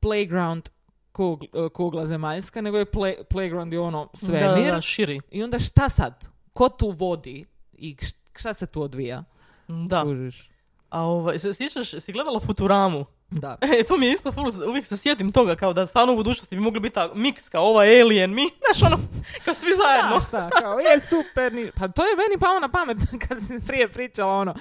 playground 0.00 0.68
kugl- 1.14 1.68
kugla 1.72 2.06
zemaljska, 2.06 2.60
nego 2.60 2.78
je 2.78 2.86
play- 2.86 3.24
playground 3.30 3.74
i 3.74 3.78
ono 3.78 4.08
svemir. 4.14 4.64
da, 4.66 4.74
da, 4.74 4.80
širi. 4.80 5.20
I 5.30 5.42
onda 5.42 5.58
šta 5.58 5.88
sad? 5.88 6.28
Ko 6.52 6.68
tu 6.68 6.90
vodi? 6.90 7.44
I 7.72 7.96
šta 8.36 8.54
se 8.54 8.66
tu 8.66 8.82
odvija? 8.82 9.24
Da. 9.68 10.02
Kužiš? 10.02 10.50
A 10.88 11.02
ovaj, 11.02 11.38
se 11.38 11.54
sjećaš, 11.54 11.90
si 11.98 12.12
gledala 12.12 12.40
Futuramu? 12.40 13.04
Da. 13.30 13.56
E, 13.72 13.82
to 13.82 13.96
mi 13.96 14.06
je 14.06 14.12
isto 14.12 14.32
full, 14.32 14.46
uvijek 14.68 14.86
se 14.86 14.96
sjetim 14.96 15.32
toga, 15.32 15.54
kao 15.54 15.72
da 15.72 15.86
stvarno 15.86 16.12
u 16.12 16.16
budućnosti 16.16 16.56
bi 16.56 16.62
mogli 16.62 16.80
biti 16.80 16.94
ta 16.94 17.10
miks, 17.14 17.48
kao 17.48 17.64
ovaj 17.64 18.00
alien, 18.00 18.34
mi, 18.34 18.42
znaš 18.74 18.82
ono, 18.84 18.98
kao 19.44 19.54
svi 19.54 19.70
zajedno. 19.76 20.14
Da, 20.14 20.20
šta, 20.20 20.50
kao, 20.52 20.78
je 20.78 21.00
super. 21.00 21.52
ni- 21.52 21.70
Pa 21.72 21.88
to 21.88 22.02
je 22.02 22.16
meni 22.18 22.40
palo 22.40 22.60
na 22.60 22.68
pamet 22.68 22.96
kad 23.28 23.38
si 23.40 23.66
prije 23.66 23.88
pričala 23.88 24.32
ono, 24.34 24.50
uh, 24.52 24.58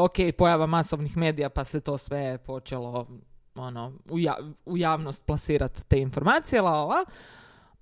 ok, 0.00 0.14
pojava 0.38 0.66
masovnih 0.66 1.16
medija 1.16 1.48
pa 1.48 1.64
se 1.64 1.80
to 1.80 1.98
sve 1.98 2.38
počelo 2.38 3.06
ono, 3.54 3.92
u, 4.06 4.18
ja- 4.18 4.36
u 4.66 4.76
javnost 4.76 5.26
plasirati 5.26 5.84
te 5.84 5.98
informacije, 5.98 6.62
la, 6.62 6.84
la. 6.84 7.04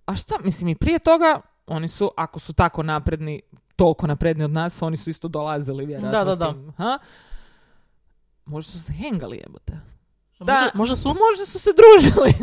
A 0.07 0.17
šta, 0.17 0.35
mislim 0.39 0.69
i 0.69 0.75
prije 0.75 0.99
toga, 0.99 1.41
oni 1.67 1.89
su, 1.89 2.11
ako 2.17 2.39
su 2.39 2.53
tako 2.53 2.83
napredni, 2.83 3.41
toliko 3.77 4.07
napredni 4.07 4.45
od 4.45 4.51
nas, 4.51 4.83
oni 4.83 4.97
su 4.97 5.11
isto 5.11 5.29
dolazili 5.29 5.87
vjerojatno 5.87 6.19
Da, 6.19 6.25
da, 6.25 6.35
s 6.35 6.39
da. 6.39 6.53
tim, 6.53 6.73
ha? 6.73 6.99
Možda 8.47 8.73
su 8.73 8.83
se 8.83 8.93
hengali, 8.93 9.37
jebote. 9.39 9.73
Možda, 10.53 10.71
možda 10.75 10.97
su 10.97 11.09
Možda 11.09 11.47
su 11.47 11.59
se 11.59 11.71
družili. 11.73 12.35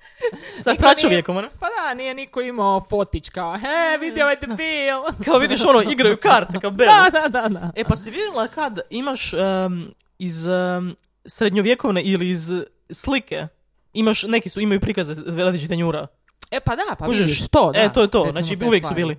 sa 0.64 0.70
niko 0.70 0.80
pračovjekom, 0.80 1.36
ono. 1.36 1.48
Pa 1.60 1.66
da, 1.66 1.94
nije 1.94 2.14
niko 2.14 2.40
imao 2.40 2.80
fotić 2.80 3.28
kao, 3.28 3.58
he, 3.58 3.98
vidi 4.00 4.22
ovaj 4.22 4.36
debil. 4.36 4.98
Kao 5.24 5.38
vidiš 5.38 5.64
ono, 5.64 5.82
igraju 5.82 6.16
karte, 6.16 6.60
kao 6.60 6.70
bel. 6.70 6.86
Da, 7.12 7.20
da, 7.20 7.28
da, 7.28 7.48
da. 7.48 7.70
E 7.74 7.84
pa 7.84 7.96
si 7.96 8.10
vidjela 8.10 8.48
kad 8.48 8.80
imaš 8.90 9.32
em, 9.32 9.90
iz 10.18 10.46
em, 10.46 10.94
srednjovjekovne 11.26 12.02
ili 12.02 12.28
iz 12.28 12.52
slike, 12.90 13.48
imaš, 13.92 14.22
neki 14.22 14.48
su, 14.48 14.60
imaju 14.60 14.80
prikaze 14.80 15.14
različite 15.26 15.68
tanjura. 15.68 16.06
E 16.50 16.60
pa 16.60 16.76
da, 16.76 16.96
pa 16.98 17.04
Kužiš? 17.04 17.20
vidiš, 17.20 17.48
to, 17.48 17.72
da. 17.72 17.78
E, 17.78 17.92
to 17.92 18.02
je 18.02 18.10
to, 18.10 18.24
Recimo 18.24 18.44
znači 18.44 18.66
uvijek 18.66 18.84
su 18.84 18.94
bili. 18.94 19.16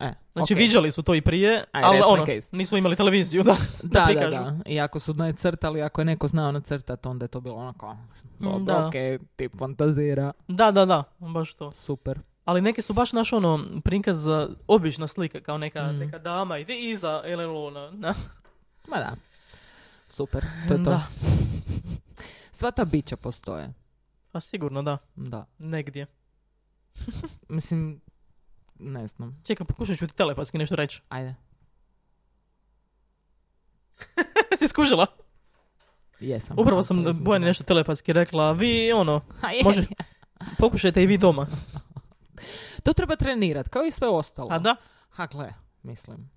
E, 0.00 0.12
Znači 0.32 0.54
okej. 0.54 0.56
viđali 0.56 0.90
su 0.90 1.02
to 1.02 1.14
i 1.14 1.20
prije, 1.20 1.64
Aj, 1.72 1.82
ali 1.84 2.00
ono, 2.06 2.26
nisu 2.52 2.76
imali 2.76 2.96
televiziju 2.96 3.42
da, 3.42 3.56
da, 3.82 4.06
Da, 4.06 4.20
da, 4.20 4.30
da. 4.30 4.56
I 4.66 4.80
ako 4.80 5.00
su 5.00 5.14
nacrtali, 5.14 5.82
ako 5.82 6.00
je 6.00 6.04
neko 6.04 6.28
znao 6.28 6.52
nacrtati, 6.52 7.08
onda 7.08 7.24
je 7.24 7.28
to 7.28 7.40
bilo 7.40 7.56
onako, 7.56 7.96
dobro, 8.38 8.58
da. 8.58 8.86
okej, 8.86 9.18
tip 9.36 9.58
fantazira. 9.58 10.32
Da, 10.48 10.70
da, 10.70 10.84
da, 10.84 11.02
baš 11.18 11.54
to. 11.54 11.72
Super. 11.72 12.18
Ali 12.44 12.60
neke 12.60 12.82
su 12.82 12.92
baš 12.92 13.12
naš 13.12 13.32
ono 13.32 13.64
prikaz 13.84 14.16
za 14.18 14.48
obična 14.66 15.06
slika, 15.06 15.40
kao 15.40 15.58
neka, 15.58 15.82
Mm. 15.84 15.96
neka 15.96 16.18
dama 16.18 16.58
i 16.58 16.64
ti 16.64 16.90
iza 16.90 17.22
Ellen 17.24 17.50
Luna. 17.50 17.90
Da. 17.94 18.14
Ma 18.88 18.96
da. 18.96 19.12
Super, 20.08 20.44
to 20.68 20.74
je 20.74 20.84
to. 20.84 20.90
Da. 20.90 21.02
Sva 22.52 22.70
ta 22.70 22.84
bića 22.84 23.16
postoje. 23.16 23.72
Pa 24.32 24.40
sigurno 24.40 24.82
da, 24.82 24.98
Da. 25.16 25.46
negdje. 25.58 26.06
Mislim, 27.48 28.00
ne 28.80 29.06
znam. 29.06 29.42
Čekaj, 29.44 29.66
pokušat 29.66 29.98
ću 29.98 30.06
ti 30.06 30.14
telepatski 30.14 30.58
nešto 30.58 30.76
reći. 30.76 31.02
Ajde. 31.08 31.34
si 34.58 34.68
skužila? 34.68 35.06
Jesam. 36.20 36.56
Upravo 36.58 36.82
sam 36.82 37.06
Ako 37.06 37.12
Bojani 37.12 37.46
nešto 37.46 37.64
telepatski 37.64 38.12
rekla, 38.12 38.52
vi 38.52 38.92
ono, 38.92 39.20
može, 39.64 39.82
pokušajte 40.58 41.02
i 41.02 41.06
vi 41.06 41.18
doma. 41.18 41.46
To 42.82 42.92
treba 42.92 43.16
trenirat, 43.16 43.68
kao 43.68 43.84
i 43.84 43.90
sve 43.90 44.08
ostalo. 44.08 44.48
A 44.50 44.58
da? 44.58 44.76
Ha, 45.10 45.26
gle, 45.26 45.52
mislim. 45.82 46.30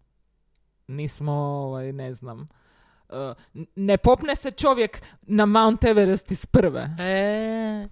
Nismo, 0.87 1.31
ovaj, 1.31 1.91
ne 1.93 2.13
znam. 2.13 2.39
uh, 2.39 3.17
n- 3.53 3.65
ne 3.75 3.97
popne 3.97 4.35
se 4.35 4.51
čovjek 4.51 5.01
na 5.21 5.45
Mount 5.45 5.83
Everest 5.83 6.31
iz 6.31 6.45
prve. 6.45 6.81
E, 6.99 7.87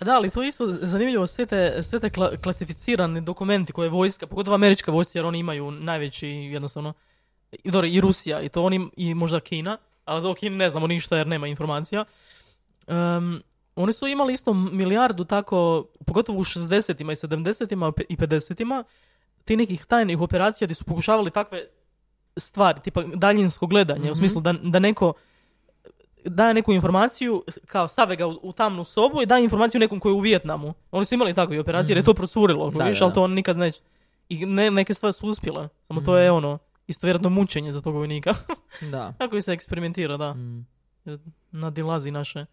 da, 0.00 0.14
ali 0.14 0.30
to 0.30 0.42
je 0.42 0.48
isto 0.48 0.66
zanimljivo, 0.66 1.26
sve 1.26 1.46
te, 1.46 1.82
sve 1.82 2.00
te 2.00 2.08
kla- 2.08 2.36
klasificirani 2.36 3.20
dokumenti 3.20 3.72
koje 3.72 3.88
vojska, 3.88 4.26
pogotovo 4.26 4.54
američka 4.54 4.90
vojska, 4.90 5.18
jer 5.18 5.26
oni 5.26 5.38
imaju 5.38 5.70
najveći, 5.70 6.28
jednostavno, 6.28 6.92
i, 7.54 7.70
dobro, 7.70 7.86
i 7.86 8.00
Rusija, 8.00 8.42
i 8.42 8.48
to 8.48 8.62
oni, 8.62 8.90
i 8.96 9.14
možda 9.14 9.40
Kina, 9.40 9.78
ali 10.04 10.22
za 10.22 10.30
o 10.30 10.34
Kini 10.34 10.56
ne 10.56 10.70
znamo 10.70 10.86
ništa 10.86 11.16
jer 11.16 11.26
nema 11.26 11.46
informacija. 11.46 12.04
Em, 12.86 13.42
oni 13.76 13.92
su 13.92 14.06
imali 14.06 14.32
isto 14.32 14.52
milijardu 14.54 15.24
tako, 15.24 15.86
pogotovo 16.06 16.38
u 16.38 16.44
60-ima 16.44 17.12
i 17.12 17.16
70-ima 17.16 17.92
i 18.08 18.16
50-ima, 18.16 18.84
ti 19.44 19.56
nekih 19.56 19.84
tajnih 19.84 20.20
operacija 20.20 20.66
gdje 20.66 20.74
su 20.74 20.84
pokušavali 20.84 21.30
takve 21.30 21.64
stvari, 22.36 22.80
tipa 22.80 23.02
daljinsko 23.04 23.66
gledanje, 23.66 24.00
u 24.02 24.04
Mhm. 24.04 24.14
smislu 24.14 24.40
da, 24.40 24.52
da 24.52 24.78
neko 24.78 25.12
daje 26.26 26.54
neku 26.54 26.72
informaciju, 26.72 27.44
kao 27.66 27.88
stave 27.88 28.16
ga 28.16 28.26
u, 28.26 28.38
u 28.42 28.52
tamnu 28.52 28.84
sobu 28.84 29.22
i 29.22 29.26
daje 29.26 29.44
informaciju 29.44 29.78
nekom 29.78 30.00
koji 30.00 30.10
je 30.10 30.16
u 30.16 30.20
Vijetnamu. 30.20 30.74
Oni 30.90 31.04
su 31.04 31.14
imali 31.14 31.34
takve 31.34 31.60
operacije 31.60 31.92
jer 31.92 31.98
je 31.98 32.04
to 32.04 32.14
procurilo, 32.14 32.70
Da, 32.70 32.84
vidiš, 32.84 32.98
da, 32.98 33.04
ali 33.04 33.14
to 33.14 33.22
on 33.22 33.32
nikad 33.32 33.56
neće. 33.56 33.80
I 34.28 34.46
ne, 34.46 34.70
neke 34.70 34.94
stvari 34.94 35.12
su 35.12 35.28
uspjele, 35.28 35.68
samo 35.88 36.00
to 36.00 36.16
je 36.16 36.30
ono, 36.30 36.58
isto 36.86 37.06
vjerojatno 37.06 37.30
mučenje 37.30 37.72
za 37.72 37.80
tog 37.80 37.94
vojnika. 37.94 38.32
Da. 38.92 39.12
Tako 39.18 39.40
se 39.40 39.52
eksperimentira, 39.52 40.16
da. 40.16 40.34
Mm. 40.34 40.66
Nadilazi 41.50 42.10
naše. 42.10 42.46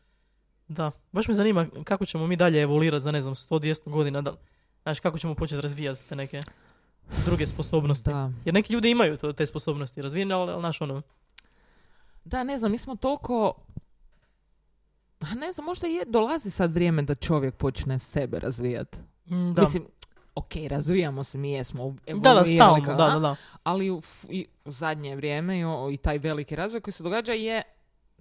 Da. 0.68 0.92
Baš 1.12 1.28
me 1.28 1.34
zanima 1.34 1.68
kako 1.84 2.06
ćemo 2.06 2.28
mi 2.28 2.36
dalje 2.36 2.62
evoluirati 2.62 3.04
za, 3.04 3.12
ne 3.12 3.22
znam, 3.22 3.36
100-200 3.36 3.90
godina. 3.90 4.22
Da, 4.22 4.34
znaš, 4.84 5.00
kako 5.00 5.18
ćemo 5.18 5.36
početi 5.36 5.62
razvijati 5.62 6.10
te 6.10 6.16
neke 6.16 6.40
druge 7.26 7.46
sposobnosti. 7.46 8.10
Da. 8.10 8.32
Jer 8.46 8.54
neki 8.54 8.74
ljudi 8.74 8.90
imaju 8.90 9.18
to, 9.18 9.34
te 9.34 9.46
sposobnosti 9.46 10.02
razvijene, 10.02 10.36
ali, 10.36 10.52
ali 10.52 10.62
znaš, 10.62 10.82
ono, 10.82 11.02
Da, 12.26 12.44
ne 12.44 12.60
znam, 12.60 12.72
mi 12.72 12.78
smo 12.78 12.96
toliko... 12.96 13.54
A 15.22 15.36
ne 15.36 15.54
znam, 15.54 15.66
možda 15.66 15.88
je, 15.88 16.06
dolazi 16.06 16.50
sad 16.52 16.74
vrijeme 16.74 17.02
da 17.02 17.16
čovjek 17.16 17.56
počne 17.56 18.00
sebe 18.00 18.40
razvijati. 18.40 18.98
da. 19.26 19.62
Mislim, 19.62 19.88
ok, 20.36 20.52
razvijamo 20.68 21.24
se, 21.24 21.38
mi 21.38 21.52
jesmo 21.52 21.96
da, 22.08 22.34
da, 22.34 22.46
stalno, 22.46 22.86
da, 22.86 23.10
da, 23.10 23.20
da. 23.20 23.36
ali 23.64 23.92
u, 23.92 24.02
i 24.30 24.48
u 24.66 24.72
zadnje 24.72 25.16
vrijeme 25.16 25.60
i, 25.60 25.66
o- 25.66 25.90
i 25.92 25.98
taj 25.98 26.18
veliki 26.18 26.56
razvoj 26.56 26.82
koji 26.82 26.92
se 26.94 27.04
događa 27.04 27.34
je 27.34 27.62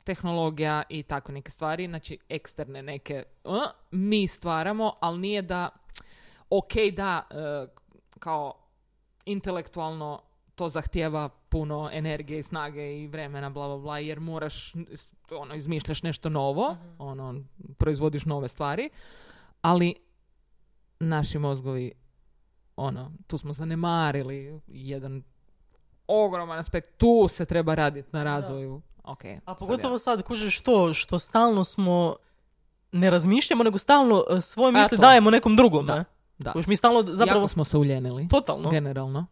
tehnologija 0.04 0.82
i 0.88 1.02
tako 1.02 1.32
neke 1.32 1.50
stvari, 1.50 1.86
znači 1.86 2.18
eksterne 2.28 2.82
neke 2.82 3.24
uh, 3.44 3.54
mi 3.90 4.28
stvaramo, 4.28 4.92
ali 5.00 5.18
nije 5.18 5.42
da 5.42 5.68
ok 6.50 6.72
da 6.96 7.22
uh, 7.30 7.70
kao 8.18 8.54
intelektualno 9.24 10.20
to 10.54 10.68
zahtijeva 10.68 11.28
puno 11.52 11.90
energije 11.92 12.38
i 12.38 12.42
snage 12.42 13.02
i 13.02 13.06
vremena, 13.06 13.50
bla, 13.50 13.66
bla, 13.66 13.78
bla, 13.78 13.98
jer 13.98 14.20
moraš, 14.20 14.72
ono, 15.30 15.54
izmišljaš 15.54 16.02
nešto 16.02 16.28
novo, 16.28 16.76
ono, 16.98 17.34
proizvodiš 17.78 18.24
nove 18.24 18.48
stvari, 18.48 18.90
ali 19.60 19.94
naši 21.00 21.38
mozgovi, 21.38 21.92
ono, 22.76 23.12
tu 23.26 23.38
smo 23.38 23.52
zanemarili 23.52 24.60
jedan 24.66 25.22
ogroman 26.06 26.58
aspekt, 26.58 26.96
tu 26.96 27.26
se 27.28 27.44
treba 27.44 27.74
raditi 27.74 28.08
na 28.12 28.24
razvoju. 28.24 28.82
Ok. 29.04 29.24
A 29.24 29.38
sad 29.46 29.58
pogotovo 29.58 29.94
ja- 29.94 29.98
sad 29.98 30.22
kužiš 30.22 30.60
to 30.60 30.94
što 30.94 31.18
stalno 31.18 31.64
smo 31.64 32.16
ne 32.92 33.10
razmišljamo, 33.10 33.64
nego 33.64 33.78
stalno 33.78 34.24
e, 34.30 34.40
svoje 34.40 34.68
A, 34.68 34.78
misli 34.78 34.98
dajemo 34.98 35.30
nekom 35.30 35.56
drugom. 35.56 35.86
Da, 35.86 35.96
ne? 35.96 36.04
da. 36.38 36.52
Kužiš, 36.52 36.66
mi 36.66 36.76
stalno 36.76 37.02
zapravo... 37.02 37.40
Jako 37.40 37.48
smo 37.48 37.64
se 37.64 37.76
uljenili. 37.76 38.28
Totalno. 38.28 38.70
generalno. 38.70 39.26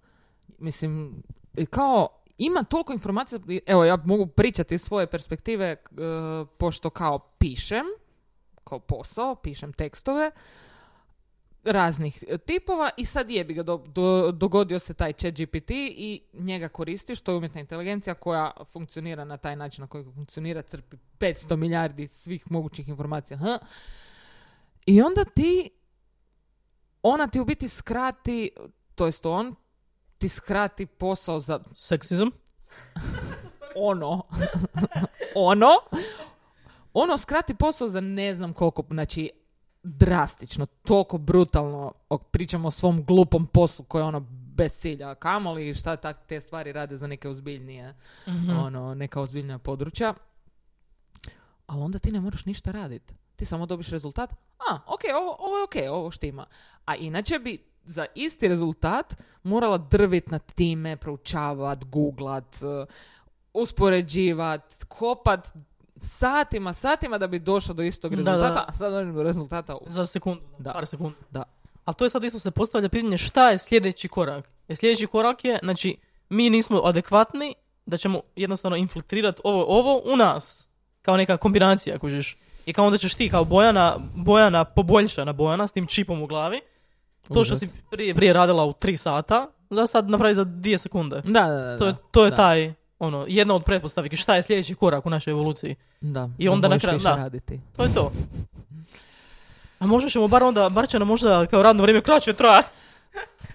Mislim, 0.58 1.22
kao 1.70 2.08
ima 2.38 2.64
toliko 2.64 2.92
informacija, 2.92 3.40
evo 3.66 3.84
ja 3.84 3.98
mogu 4.04 4.26
pričati 4.26 4.74
iz 4.74 4.82
svoje 4.82 5.06
perspektive, 5.06 5.66
e, 5.66 5.76
pošto 6.58 6.90
kao 6.90 7.18
pišem, 7.18 7.84
kao 8.64 8.78
posao, 8.78 9.34
pišem 9.34 9.72
tekstove, 9.72 10.30
raznih 11.64 12.24
e, 12.28 12.38
tipova 12.38 12.90
i 12.96 13.04
sad 13.04 13.30
je 13.30 13.44
bi 13.44 13.54
ga 13.54 13.62
do- 13.62 13.84
do- 13.86 14.32
dogodio 14.32 14.78
se 14.78 14.94
taj 14.94 15.12
chat 15.12 15.34
GPT 15.34 15.70
i 15.70 16.22
njega 16.32 16.68
koristi 16.68 17.14
što 17.14 17.32
je 17.32 17.36
umjetna 17.36 17.60
inteligencija 17.60 18.14
koja 18.14 18.52
funkcionira 18.72 19.24
na 19.24 19.36
taj 19.36 19.56
način 19.56 19.82
na 19.82 19.88
koji 19.88 20.04
funkcionira, 20.04 20.62
crpi 20.62 20.96
500 21.18 21.56
milijardi 21.56 22.06
svih 22.06 22.50
mogućih 22.50 22.88
informacija. 22.88 23.38
H. 23.38 23.58
I 24.86 25.02
onda 25.02 25.24
ti 25.24 25.70
ona 27.02 27.28
ti 27.28 27.40
u 27.40 27.44
biti 27.44 27.68
skrati, 27.68 28.50
to 28.94 29.06
jest 29.06 29.26
on 29.26 29.54
ti 30.20 30.28
skrati 30.28 30.86
posao 30.86 31.40
za 31.40 31.60
Seksizam. 31.74 32.30
ono, 33.90 34.22
ono, 35.34 35.70
ono 36.92 37.18
skrati 37.18 37.54
posao 37.54 37.88
za 37.88 38.00
ne 38.00 38.34
znam 38.34 38.52
koliko, 38.52 38.84
znači 38.90 39.30
drastično, 39.82 40.66
toliko 40.66 41.18
brutalno, 41.18 41.92
pričamo 42.30 42.68
o 42.68 42.70
svom 42.70 43.04
glupom 43.04 43.46
poslu 43.46 43.84
koje 43.84 44.00
je 44.00 44.04
ono 44.04 44.20
bez 44.30 44.72
cilja, 44.72 45.14
kamoli 45.14 45.74
šta 45.74 45.96
tak 45.96 46.26
te 46.26 46.40
stvari 46.40 46.72
rade 46.72 46.96
za 46.96 47.06
neke 47.06 47.28
ozbiljnije, 47.28 47.94
ono, 48.64 48.94
neka 48.94 49.20
ozbiljnija 49.20 49.58
područja. 49.58 50.14
Ali 51.66 51.82
onda 51.82 51.98
ti 51.98 52.12
ne 52.12 52.20
moraš 52.20 52.46
ništa 52.46 52.70
raditi. 52.70 53.14
Ti 53.36 53.44
samo 53.44 53.66
dobiš 53.66 53.88
rezultat. 53.88 54.30
A, 54.70 54.78
ok, 54.86 55.00
ovo, 55.20 55.36
ovo 55.38 55.56
je 55.56 55.64
ok, 55.64 55.92
ovo 55.98 56.10
štima. 56.10 56.46
A 56.84 56.94
inače 56.96 57.38
bi 57.38 57.69
za 57.84 58.06
isti 58.14 58.48
rezultat 58.48 59.16
morala 59.42 59.78
drvit 59.78 60.30
nad 60.30 60.52
time, 60.52 60.96
proučavat, 60.96 61.84
googlat, 61.84 62.56
uh, 62.62 62.88
uspoređivat, 63.54 64.84
kopat 64.88 65.52
satima, 66.00 66.72
satima 66.72 67.18
da 67.18 67.26
bi 67.26 67.38
došao 67.38 67.74
do 67.74 67.82
istog 67.82 68.16
Da, 68.16 68.22
da. 68.22 68.30
rezultata. 68.32 68.64
A 68.68 68.72
sad 68.72 68.92
dođem 68.92 69.14
do 69.14 69.22
rezultata 69.22 69.76
u 69.76 69.80
Za 69.86 70.06
sekundu, 70.06 70.42
Da. 70.58 70.72
par 70.72 70.86
sekundi. 70.86 71.16
Da. 71.30 71.42
Ali 71.84 71.94
to 71.94 72.04
je 72.04 72.10
sad 72.10 72.24
isto 72.24 72.38
se 72.38 72.50
postavlja 72.50 72.88
pitanje 72.88 73.18
šta 73.18 73.50
je 73.50 73.58
sljedeći 73.58 74.08
korak. 74.08 74.48
Jer 74.68 74.76
sljedeći 74.76 75.06
korak 75.06 75.44
je, 75.44 75.58
znači, 75.62 75.96
mi 76.28 76.50
nismo 76.50 76.80
adekvatni 76.84 77.54
da 77.86 77.96
ćemo 77.96 78.20
jednostavno 78.36 78.76
infiltrirati 78.76 79.40
ovo, 79.44 79.64
ovo 79.78 80.02
u 80.04 80.16
nas. 80.16 80.68
Kao 81.02 81.16
neka 81.16 81.36
kombinacija, 81.36 81.98
kužiš. 81.98 82.36
I 82.66 82.72
kao 82.72 82.84
onda 82.86 82.98
ćeš 82.98 83.14
ti 83.14 83.28
kao 83.28 83.44
Bojana, 83.44 83.96
Bojana 84.14 84.64
poboljšana 84.64 85.32
Bojana 85.32 85.66
s 85.66 85.72
tim 85.72 85.86
čipom 85.86 86.22
u 86.22 86.26
glavi. 86.26 86.60
To 87.30 87.44
što 87.44 87.56
si 87.56 87.68
prije, 87.90 88.14
prije 88.14 88.32
radila 88.32 88.64
u 88.64 88.72
tri 88.72 88.96
sata, 88.96 89.46
za 89.70 89.86
sad 89.86 90.10
napravi 90.10 90.34
za 90.34 90.44
dvije 90.44 90.78
sekunde. 90.78 91.16
Da, 91.16 91.42
da, 91.42 91.56
da. 91.56 91.78
To 91.78 91.86
je, 91.86 91.94
to 92.10 92.24
je 92.24 92.30
Da. 92.30 92.36
taj, 92.36 92.72
ono, 92.98 93.24
jedna 93.28 93.54
od 93.54 93.64
pretpostavki. 93.64 94.16
Šta 94.16 94.34
je 94.34 94.42
sljedeći 94.42 94.74
korak 94.74 95.06
u 95.06 95.10
našoj 95.10 95.30
evoluciji? 95.30 95.76
Da, 96.00 96.28
I 96.38 96.44
da 96.44 96.52
onda 96.52 96.68
na 96.68 96.78
kraju- 96.78 96.98
da. 96.98 97.14
raditi. 97.16 97.60
To 97.76 97.82
je 97.82 97.94
to. 97.94 98.12
A 99.78 99.86
možda 99.86 100.10
ćemo 100.10 100.28
bar 100.28 100.42
onda, 100.42 100.68
bar 100.68 100.88
će 100.88 100.98
nam 100.98 101.08
možda 101.08 101.46
kao 101.46 101.62
radno 101.62 101.82
vrijeme 101.82 102.00
kraće 102.00 102.32
trajati. 102.32 102.68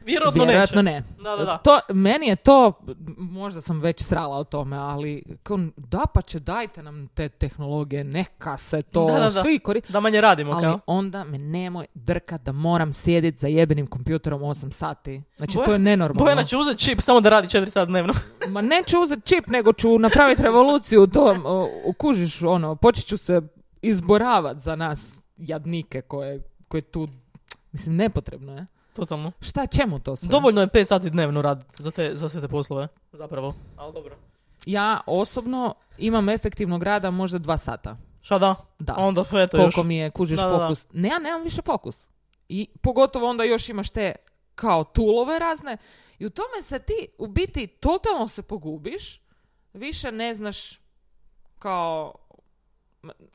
Vjerojatno, 0.06 0.44
Vjerojatno 0.44 0.82
neće. 0.82 0.96
ne. 0.96 1.04
Da, 1.20 1.36
da, 1.36 1.46
da. 1.46 1.58
To, 1.58 1.80
meni 1.90 2.28
je 2.28 2.36
to, 2.36 2.72
možda 3.18 3.62
sam 3.62 3.80
već 3.80 4.02
srala 4.02 4.38
o 4.38 4.44
tome, 4.44 4.78
ali 4.78 5.24
kao, 5.44 5.60
da 5.78 6.02
pa 6.14 6.22
će 6.22 6.40
dajte 6.40 6.84
nam 6.84 7.08
te 7.08 7.30
tehnologije, 7.30 8.04
neka 8.04 8.58
se 8.58 8.82
to 8.82 9.06
Da, 9.06 9.14
da, 9.14 9.20
da. 9.22 9.42
svi 9.42 9.60
kori... 9.60 9.82
Da 9.90 10.00
manje 10.00 10.22
radimo, 10.22 10.52
Ali 10.52 10.62
kao. 10.62 10.80
onda 10.88 11.24
me 11.24 11.38
nemoj 11.38 11.86
drkat 11.94 12.42
da 12.42 12.52
moram 12.52 12.94
sjediti 12.94 13.38
za 13.38 13.48
jebenim 13.48 13.88
kompjuterom 13.88 14.42
8 14.42 14.72
sati. 14.72 15.22
Znači, 15.38 15.54
Boja- 15.54 15.66
to 15.66 15.74
je 15.74 15.80
nenormalno. 15.80 16.24
Bojana 16.24 16.44
će 16.44 16.58
uzeti 16.58 16.80
čip 16.80 17.02
samo 17.02 17.22
da 17.22 17.30
radi 17.30 17.48
4 17.50 17.66
sata 17.66 17.86
dnevno. 17.86 18.14
Ma 18.50 18.62
neću 18.62 19.02
uzeti 19.02 19.22
čip, 19.26 19.48
nego 19.48 19.74
ću 19.74 20.00
napraviti 20.00 20.42
revoluciju. 20.50 21.08
To, 21.08 21.38
o, 21.46 21.70
ukužiš, 21.86 22.42
ono, 22.42 22.76
počet 22.76 23.06
ću 23.06 23.18
se 23.18 23.42
izboravat 23.82 24.58
za 24.58 24.76
nas 24.76 25.16
jadnike 25.38 26.02
koje, 26.02 26.42
koje 26.68 26.82
tu, 26.82 27.08
mislim, 27.72 27.96
nepotrebno 27.96 28.56
je. 28.56 28.66
Totalno. 28.96 29.32
Šta, 29.42 29.68
čemu 29.68 30.00
to 30.00 30.16
sve? 30.16 30.30
Dovoljno 30.30 30.62
je 30.62 30.68
5 30.68 30.86
sati 30.86 31.10
dnevno 31.10 31.42
raditi 31.42 31.84
za, 31.84 31.92
te, 31.92 32.16
za 32.16 32.30
sve 32.30 32.42
te 32.42 32.48
poslove. 32.48 32.88
Zapravo. 33.12 33.54
Ali 33.78 33.94
dobro. 33.94 34.16
Ja 34.66 35.02
osobno 35.06 35.76
imam 35.98 36.30
efektivnog 36.30 36.84
rada 36.84 37.12
možda 37.12 37.38
dva 37.38 37.58
sata. 37.58 37.98
Šta 38.22 38.40
da? 38.40 38.56
Da. 38.80 38.96
Onda 38.98 39.22
eto 39.22 39.58
još. 39.58 39.64
Koliko 39.64 39.84
mi 39.84 39.98
je, 39.98 40.12
kužiš, 40.12 40.40
Da, 40.40 40.46
da, 40.46 40.58
da. 40.58 40.58
fokus. 40.58 40.88
Ne, 40.94 41.10
ja 41.10 41.20
nemam 41.20 41.44
više 41.44 41.62
fokus. 41.62 42.08
I 42.50 42.68
pogotovo 42.82 43.30
onda 43.30 43.44
još 43.44 43.70
imaš 43.70 43.90
te 43.90 44.16
kao 44.56 44.84
tulove 44.84 45.40
razne. 45.40 45.78
I 46.20 46.26
u 46.26 46.30
tome 46.30 46.62
se 46.62 46.80
ti 46.80 47.08
u 47.18 47.28
biti 47.28 47.68
totalno 47.68 48.28
se 48.28 48.42
pogubiš. 48.42 49.22
Više 49.74 50.12
ne 50.12 50.36
znaš 50.36 50.80
kao 51.60 52.14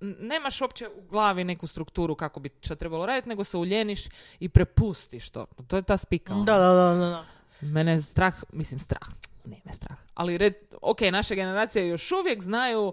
nemaš 0.01 0.61
uopće 0.61 0.89
u 0.89 1.03
glavi 1.11 1.45
neku 1.45 1.67
strukturu 1.67 2.15
kako 2.15 2.41
bi 2.41 2.51
što 2.61 2.75
trebalo 2.75 3.07
raditi, 3.07 3.29
nego 3.29 3.45
se 3.45 3.57
uljeniš 3.57 4.05
i 4.41 4.49
prepustiš 4.49 5.31
to. 5.31 5.47
To 5.67 5.77
je 5.77 5.83
ta 5.83 5.97
spika. 5.97 6.35
ono. 6.35 6.45
Da, 6.45 6.59
da, 6.59 6.73
da, 6.75 6.95
da. 6.95 7.25
Mene 7.61 7.93
je 7.93 8.03
strah, 8.03 8.35
mislim 8.53 8.81
strah, 8.81 9.09
ne 9.45 9.61
me 9.65 9.73
strah. 9.73 9.97
Ali 10.15 10.39
red, 10.39 10.55
ok, 10.83 11.01
naše 11.01 11.35
generacije 11.35 11.89
još 11.89 12.13
uvijek 12.13 12.43
znaju 12.43 12.93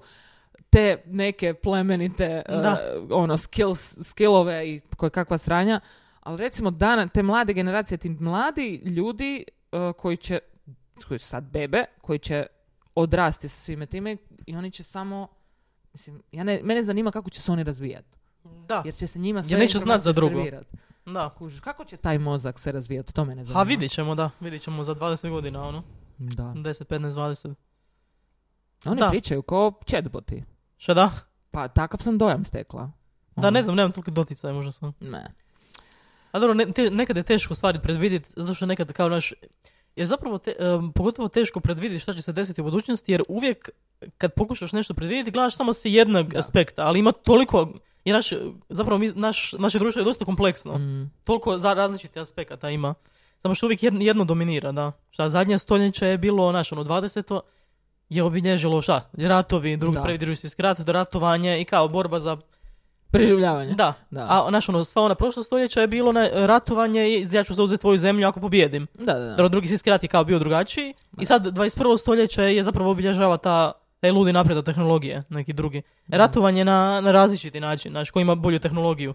te 0.69 1.03
neke 1.05 1.53
plemenite 1.53 2.43
uh, 2.49 2.61
Da. 2.61 2.79
ono 3.11 3.37
skills, 3.37 3.97
skillove 4.03 4.69
i 4.69 4.81
koje 4.97 5.09
kakva 5.09 5.37
sranja, 5.37 5.79
ali 6.19 6.37
recimo 6.37 6.71
dana, 6.71 7.07
te 7.07 7.23
mlade 7.23 7.53
generacije, 7.53 7.97
ti 7.97 8.09
mladi 8.09 8.81
ljudi 8.85 9.43
uh, 9.71 9.95
koji 9.97 10.17
će, 10.17 10.39
koji 11.07 11.19
su 11.19 11.27
sad 11.27 11.43
bebe, 11.43 11.85
koji 12.01 12.19
će 12.19 12.45
odrasti 12.95 13.49
sa 13.49 13.59
svime 13.59 13.85
time 13.85 14.17
i 14.45 14.55
oni 14.55 14.71
će 14.71 14.83
samo, 14.83 15.27
mislim, 15.97 16.21
ja 16.31 16.43
ne, 16.43 16.59
mene 16.63 16.83
zanima 16.83 17.11
kako 17.11 17.29
će 17.29 17.41
se 17.41 17.51
oni 17.51 17.63
razvijati. 17.63 18.17
Da. 18.43 18.81
Jer 18.85 18.95
će 18.95 19.07
se 19.07 19.19
njima 19.19 19.43
sve 19.43 19.51
Jer 19.51 19.59
neće 19.59 19.79
znat 19.79 20.01
za 20.01 20.13
drugo. 20.13 20.35
servirat. 20.35 20.67
Da. 21.05 21.29
Kužiš, 21.29 21.59
kako 21.59 21.85
će 21.85 21.97
taj 21.97 22.17
mozak 22.19 22.59
se 22.59 22.71
razvijati? 22.71 23.13
To 23.13 23.25
mene 23.25 23.43
zanima. 23.43 23.59
A 23.59 23.63
vidit 23.63 23.91
ćemo, 23.91 24.15
da. 24.15 24.29
Vidit 24.39 24.61
ćemo 24.61 24.83
za 24.83 24.95
20 24.95 25.29
godina, 25.29 25.63
ono. 25.63 25.83
Da. 26.17 26.43
10, 26.43 26.85
15, 26.85 27.09
20. 27.09 27.55
Oni 28.85 29.01
Da. 29.01 29.09
pričaju 29.09 29.41
kao 29.41 29.73
chatboti. 29.85 30.43
Šta 30.77 30.93
da? 30.93 31.09
Pa 31.51 31.67
takav 31.67 31.99
sam 31.99 32.17
dojam 32.17 32.45
stekla. 32.45 32.91
Da, 33.35 33.41
Ono, 33.41 33.49
ne 33.49 33.63
znam, 33.63 33.75
nemam 33.75 33.91
toliko 33.91 34.11
doticaja, 34.11 34.53
možda 34.53 34.71
sam. 34.71 34.93
Ne. 34.99 35.33
A 36.31 36.39
dobro, 36.39 36.53
ne, 36.53 36.71
te- 36.71 36.91
nekad 36.91 37.15
je 37.17 37.23
teško 37.23 37.55
stvari 37.55 37.79
predvidjeti, 37.83 38.29
zato 38.35 38.53
što 38.53 38.65
nekad 38.65 38.93
kao 38.93 39.09
naš... 39.09 39.33
Jer 39.97 40.07
zapravo, 40.07 40.37
te, 40.37 40.53
em, 40.59 40.91
pogotovo 40.91 41.27
teško 41.27 41.59
predvidjeti 41.59 42.01
šta 42.01 42.13
će 42.13 42.21
se 42.21 42.33
desiti 42.33 42.61
u 42.61 42.63
budućnosti, 42.63 43.11
jer 43.11 43.23
uvijek 43.27 43.69
kad 44.17 44.33
pokušaš 44.33 44.71
nešto 44.71 44.93
predvidjeti, 44.93 45.31
gledaš 45.31 45.55
samo 45.55 45.73
s 45.73 45.81
jednog 45.83 46.27
Da. 46.27 46.39
aspekta, 46.39 46.81
ali 46.87 46.99
ima 46.99 47.11
toliko... 47.11 47.73
I 48.05 48.11
naš, 48.11 48.29
zapravo 48.69 48.99
mi, 48.99 49.11
naš, 49.15 49.53
naše 49.53 49.79
društvo 49.79 49.99
je 49.99 50.03
dosta 50.05 50.25
kompleksno. 50.25 50.77
Mm. 50.77 51.11
Toliko 51.23 51.57
za 51.57 51.73
različitih 51.73 52.21
aspekata 52.21 52.69
ima. 52.69 52.93
Samo 53.39 53.53
što 53.53 53.65
uvijek 53.65 53.83
jedno, 53.83 54.01
jedno 54.01 54.25
dominira, 54.25 54.71
da. 54.71 54.91
Šta, 55.09 55.29
zadnje 55.29 55.59
stoljeće 55.59 56.05
je 56.07 56.17
bilo, 56.17 56.51
znaš, 56.51 56.71
ono, 56.71 56.83
20. 56.83 57.39
je 58.09 58.23
obilježilo 58.23 58.81
šta? 58.81 59.09
Ratovi, 59.13 59.77
drugi 59.77 59.97
prvi 60.03 60.17
drugi 60.17 60.35
svjetski 60.35 60.61
rat, 60.61 60.79
ratovanje 60.79 61.61
i 61.61 61.65
kao 61.65 61.87
borba 61.87 62.19
za 62.19 62.37
Preživljavanje. 63.11 63.73
da. 63.73 63.93
Da. 64.09 64.25
A 64.29 64.51
naš 64.51 64.69
ono, 64.69 64.83
sva 64.83 65.01
ona 65.01 65.15
prošla 65.15 65.43
stoljeća 65.43 65.81
je 65.81 65.87
bilo 65.87 66.11
na 66.11 66.29
ratovanje 66.33 67.07
i 67.07 67.27
ja 67.31 67.43
ću 67.43 67.53
zauzeti 67.53 67.81
tvoju 67.81 67.97
zemlju 67.97 68.27
ako 68.27 68.39
pobijedim. 68.39 68.87
Da, 68.93 69.13
da, 69.13 69.35
da. 69.35 69.47
Drugi 69.47 69.67
svjetski 69.67 69.89
rat 69.89 70.03
je 70.03 70.09
kao 70.09 70.23
bio 70.23 70.39
drugačiji. 70.39 70.93
I 71.21 71.25
sad 71.25 71.45
21. 71.45 71.97
stoljeće 71.97 72.43
je 72.43 72.63
zapravo 72.63 72.91
obilježava 72.91 73.37
ta 73.37 73.71
taj 73.99 74.11
ludi 74.11 74.33
napredak 74.33 74.65
tehnologije, 74.65 75.23
neki 75.29 75.53
drugi. 75.53 75.81
Ratovanje 76.07 76.65
na, 76.65 77.01
na 77.01 77.11
različiti 77.11 77.59
način, 77.59 77.91
znaš, 77.91 78.11
ko 78.11 78.19
ima 78.19 78.35
bolju 78.35 78.59
tehnologiju. 78.59 79.13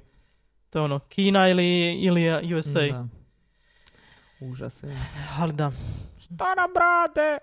To 0.71 0.79
je 0.79 0.83
ono, 0.83 0.99
Kina 0.99 1.49
ili, 1.49 1.93
ili 1.95 2.55
USA. 2.55 2.81
Da. 2.81 3.07
Užas 4.41 4.83
je. 4.83 4.97
Ali 5.39 5.53
da. 5.53 5.73
Šta 6.21 6.55
nam 6.55 6.71
brate? 6.75 7.39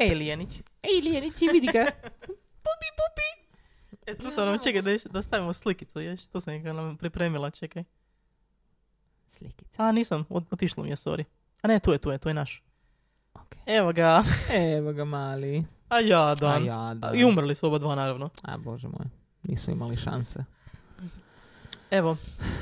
Alienić. 0.00 0.48
Alienići, 0.82 1.48
vidi 1.52 1.66
ga. 1.66 1.84
pupi, 2.66 2.88
pupi. 3.00 3.49
E, 4.10 4.14
tu 4.16 4.30
sam 4.30 4.46
nam, 4.46 4.58
čekaj, 4.58 4.82
da, 4.82 4.90
da 5.10 5.22
stavimo 5.22 5.52
slikicu 5.52 6.00
još. 6.00 6.20
To 6.22 6.40
sam 6.40 6.62
nam 6.62 6.96
pripremila, 6.96 7.50
čekaj. 7.50 7.84
Slikica. 9.28 9.82
A, 9.82 9.92
nisam, 9.92 10.24
ot- 10.28 10.44
otišlo 10.50 10.82
mi 10.82 10.90
je, 10.90 10.96
sorry. 10.96 11.24
A 11.62 11.68
ne, 11.68 11.78
tu 11.78 11.92
je, 11.92 11.98
tu 11.98 12.10
je, 12.10 12.18
tu 12.18 12.28
je 12.28 12.34
naš. 12.34 12.62
Ok. 13.34 13.54
Evo 13.66 13.92
ga. 13.92 14.22
Evo 14.76 14.92
ga 14.92 15.04
mali. 15.04 15.64
A 15.88 16.00
ja, 16.00 16.34
da. 16.34 16.48
A 16.48 16.58
ja, 16.58 16.94
da. 16.94 17.12
I 17.14 17.24
umrli 17.24 17.54
su 17.54 17.66
oba 17.66 17.78
dva, 17.78 17.94
naravno. 17.94 18.30
A, 18.42 18.58
bože 18.58 18.88
moj. 18.88 19.06
Nisu 19.42 19.70
imali 19.70 19.96
šanse. 19.96 20.44
Evo, 21.90 22.16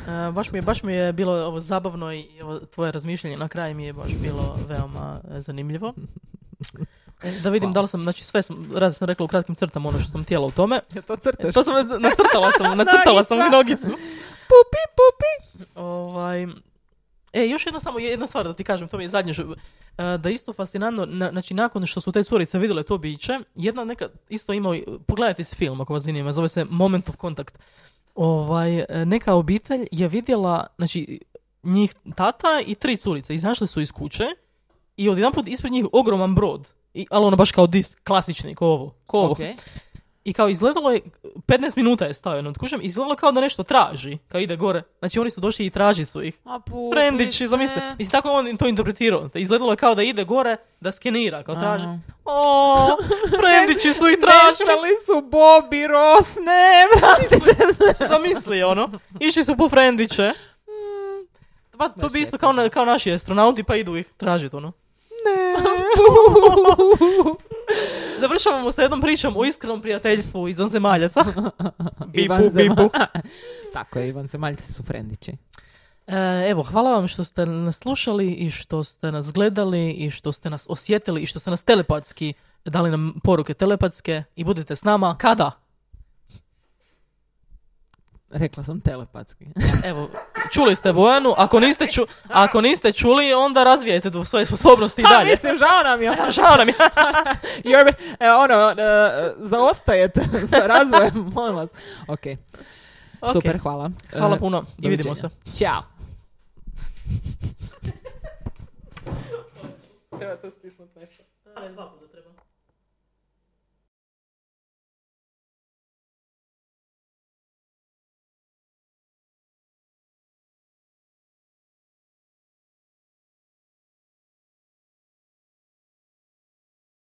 e, 0.09 0.33
baš, 0.33 0.53
mi 0.53 0.59
je, 0.59 0.63
baš 0.63 0.83
mi 0.83 0.93
je 0.93 1.13
bilo 1.13 1.33
ovo 1.47 1.61
zabavno 1.61 2.13
i 2.13 2.29
evo, 2.41 2.59
tvoje 2.59 2.93
razmišljanje 2.93 3.37
na 3.37 3.49
kraju 3.49 3.75
mi 3.75 3.85
je 3.85 3.93
baš 3.93 4.13
bilo 4.23 4.59
veoma 4.69 5.21
e, 5.31 5.41
zanimljivo. 5.41 5.95
E, 7.23 7.33
Da 7.33 7.51
vidim 7.51 7.73
da 7.73 7.81
li 7.81 7.89
sam, 7.89 8.03
znači 8.03 8.25
sve 8.25 8.43
sam, 8.43 8.71
raz 8.75 8.97
sam 8.97 9.07
rekla 9.09 9.25
u 9.25 9.29
kratkim 9.29 9.55
crtama 9.55 9.89
ono 9.89 9.99
što 9.99 10.11
sam 10.11 10.25
htjela 10.25 10.47
u 10.47 10.51
tome. 10.51 10.81
Ja 10.95 11.03
to 11.03 11.16
crtaš. 11.16 11.55
To 11.55 11.64
sam, 11.64 11.75
nacrtala 12.01 12.51
sam, 12.53 12.77
nacrtala 12.79 13.25
sam 13.25 13.39
nogicu. 13.53 13.87
Pupi, 14.49 14.83
pupi. 14.95 15.64
Ovaj, 15.75 16.43
e, 17.33 17.47
još 17.47 17.66
jedna 17.66 17.81
samo 17.81 17.99
jedna 17.99 18.27
stvar 18.27 18.45
da 18.45 18.55
ti 18.55 18.64
kažem, 18.64 18.89
to 18.89 18.97
mi 18.97 19.05
je 19.05 19.09
zadnje, 19.09 19.33
e, 19.99 20.19
da 20.19 20.31
isto 20.31 20.53
fascinantno, 20.53 21.07
na- 21.07 21.31
znači 21.31 21.55
nakon 21.55 21.87
što 21.87 22.01
su 22.01 22.12
te 22.12 22.25
curice 22.25 22.59
vidjele 22.59 22.83
to 22.83 22.99
biće, 22.99 23.39
jedna 23.55 23.85
neka, 23.85 24.09
isto 24.29 24.53
imao, 24.53 24.75
pogledajte 25.07 25.45
si 25.45 25.57
film 25.57 25.81
ako 25.81 25.93
vas 25.93 26.03
zanima, 26.03 26.33
zove 26.33 26.49
se 26.49 26.64
Moment 26.64 27.09
of 27.09 27.16
Contact. 27.16 27.59
Ovaj, 28.14 28.79
e, 28.79 29.05
neka 29.07 29.35
obitelj 29.35 29.87
je 29.91 30.09
vidjela, 30.09 30.66
znači 30.77 31.21
njih 31.62 31.95
tata 32.14 32.61
i 32.66 32.75
tri 32.75 32.97
curice 32.97 33.35
izašli 33.35 33.66
su 33.66 33.81
iz 33.81 33.93
kuće 33.93 34.25
i 34.97 35.09
odjedanput 35.09 35.49
ispred 35.49 35.73
njih 35.73 35.87
ogroman 35.93 36.35
brod. 36.35 36.69
I, 36.99 37.07
ali 37.11 37.27
ono 37.27 37.37
baš 37.37 37.53
kao 37.53 37.67
disk, 37.67 37.99
klasični, 38.05 38.55
ko 38.55 38.67
ovo. 38.67 38.95
Ko 39.07 39.19
ovo. 39.19 39.33
Ok. 39.33 39.39
I 40.25 40.33
kao 40.33 40.49
izgledalo 40.49 40.91
je, 40.91 41.01
15 41.47 41.77
minuta 41.77 42.05
je 42.05 42.43
nad 42.43 42.59
kućom, 42.59 42.81
izgledalo 42.83 43.17
kao 43.17 43.33
da 43.33 43.41
nešto 43.41 43.63
traži, 43.63 44.19
kao 44.29 44.41
ide 44.41 44.57
gore. 44.57 44.83
Znači 44.99 45.21
oni 45.21 45.31
su 45.31 45.41
došli 45.41 45.67
i 45.67 45.71
traži 45.71 46.05
su 46.05 46.23
ih. 46.23 46.39
A 46.45 46.61
pupi 46.61 46.95
Frendići, 46.95 47.47
zamisli. 47.47 47.83
Mislim, 47.99 48.11
tako 48.13 48.31
on 48.31 48.57
to 48.57 48.67
interpretirao. 48.67 49.29
Izgledalo 49.35 49.73
je 49.73 49.77
kao 49.77 49.95
da 49.95 50.03
ide 50.03 50.25
gore, 50.25 50.57
da 50.81 50.93
skenira, 50.93 51.43
kao 51.43 51.55
traži. 51.55 51.85
O, 52.25 52.97
Frendići 53.39 53.95
su 53.95 54.09
ih 54.09 54.19
tražili. 54.25 54.89
Su 55.07 55.13
Bobby 55.13 55.87
Ross, 55.87 56.37
ne, 56.37 56.87
vratite 56.93 58.07
Zamisli, 58.09 58.63
ono. 58.63 58.91
Išli 59.21 59.45
su 59.45 59.57
po 59.57 59.69
Frendiće. 59.69 60.33
Pa 61.79 61.89
to 61.91 62.09
bi 62.09 62.21
isto 62.21 62.39
kao, 62.39 62.53
na- 62.53 62.69
kao 62.69 62.85
naši 62.85 63.13
astronauti, 63.13 63.63
pa 63.63 63.77
idu 63.77 63.97
ih 63.97 64.11
tražiti, 64.17 64.57
ono. 64.57 64.73
Završavamo 68.20 68.72
sa 68.72 68.82
jednom 68.82 69.01
pričom 69.01 69.36
o 69.36 69.45
iskrenom 69.45 69.80
prijateljstvu 69.80 70.49
izvan 70.49 70.68
zemaljaca. 70.68 71.24
Ivan. 72.12 72.43
Zemalj- 72.43 72.89
Tako 73.72 73.99
je, 73.99 74.09
Ivan 74.09 74.26
Zemaljci 74.26 74.72
su 74.72 74.82
frendići. 74.82 75.32
E, 76.07 76.51
evo, 76.51 76.62
hvala 76.62 76.91
vam 76.91 77.09
što 77.09 77.24
ste 77.24 77.47
nas 77.47 77.78
slušali 77.78 78.32
i 78.32 78.51
što 78.51 78.84
ste 78.84 79.12
nas 79.12 79.32
gledali 79.32 79.91
i 79.91 80.11
što 80.11 80.32
ste 80.32 80.51
nas 80.51 80.66
osjetili 80.68 81.22
i 81.22 81.26
što 81.26 81.39
ste 81.39 81.51
nas 81.51 81.62
telepatski 81.62 82.34
dali 82.64 82.91
nam 82.91 83.14
poruke 83.24 83.55
telepatske 83.55 84.22
i 84.36 84.45
budete 84.45 84.76
s 84.76 84.84
nama 84.84 85.16
kada? 85.16 85.51
Rekla 88.31 88.64
sam 88.64 88.81
telepatski. 88.81 89.45
Evo, 89.85 90.09
čuli 90.51 90.76
ste 90.76 90.93
Bojanu, 90.93 91.35
ako 91.37 91.61
niste, 91.61 91.87
ču, 91.87 92.03
ako 92.29 92.61
niste 92.61 92.93
čuli, 92.93 93.35
onda 93.35 93.64
razvijajte 93.64 94.11
do 94.11 94.24
svoje 94.24 94.47
sposobnosti 94.47 95.03
i 95.03 95.05
Ha, 95.05 95.11
dalje. 95.11 95.31
mislim, 95.31 95.57
žao 95.57 95.83
nam 95.85 96.03
je. 96.03 96.12
Žao 96.37 96.57
nam 96.57 96.68
je. 96.68 96.74
You're, 97.64 97.95
e, 98.20 98.31
ono, 98.31 98.83
e, 98.83 99.35
zaostajete 99.39 100.20
sa 100.51 100.66
razvojem, 100.66 101.31
molim 101.35 101.57
vas. 101.57 101.70
Ok, 102.09 102.20
Ok, 103.20 103.33
super, 103.33 103.59
hvala. 103.59 103.91
Hvala 104.12 104.37
E, 104.37 104.39
puno 104.39 104.64
i 104.79 104.89
vidimo 104.89 105.14
se. 105.14 105.29
Ćao. 105.57 105.83
Treba 110.18 110.37
to 110.37 110.51
stisnuti 110.51 110.99
nešto. 110.99 111.22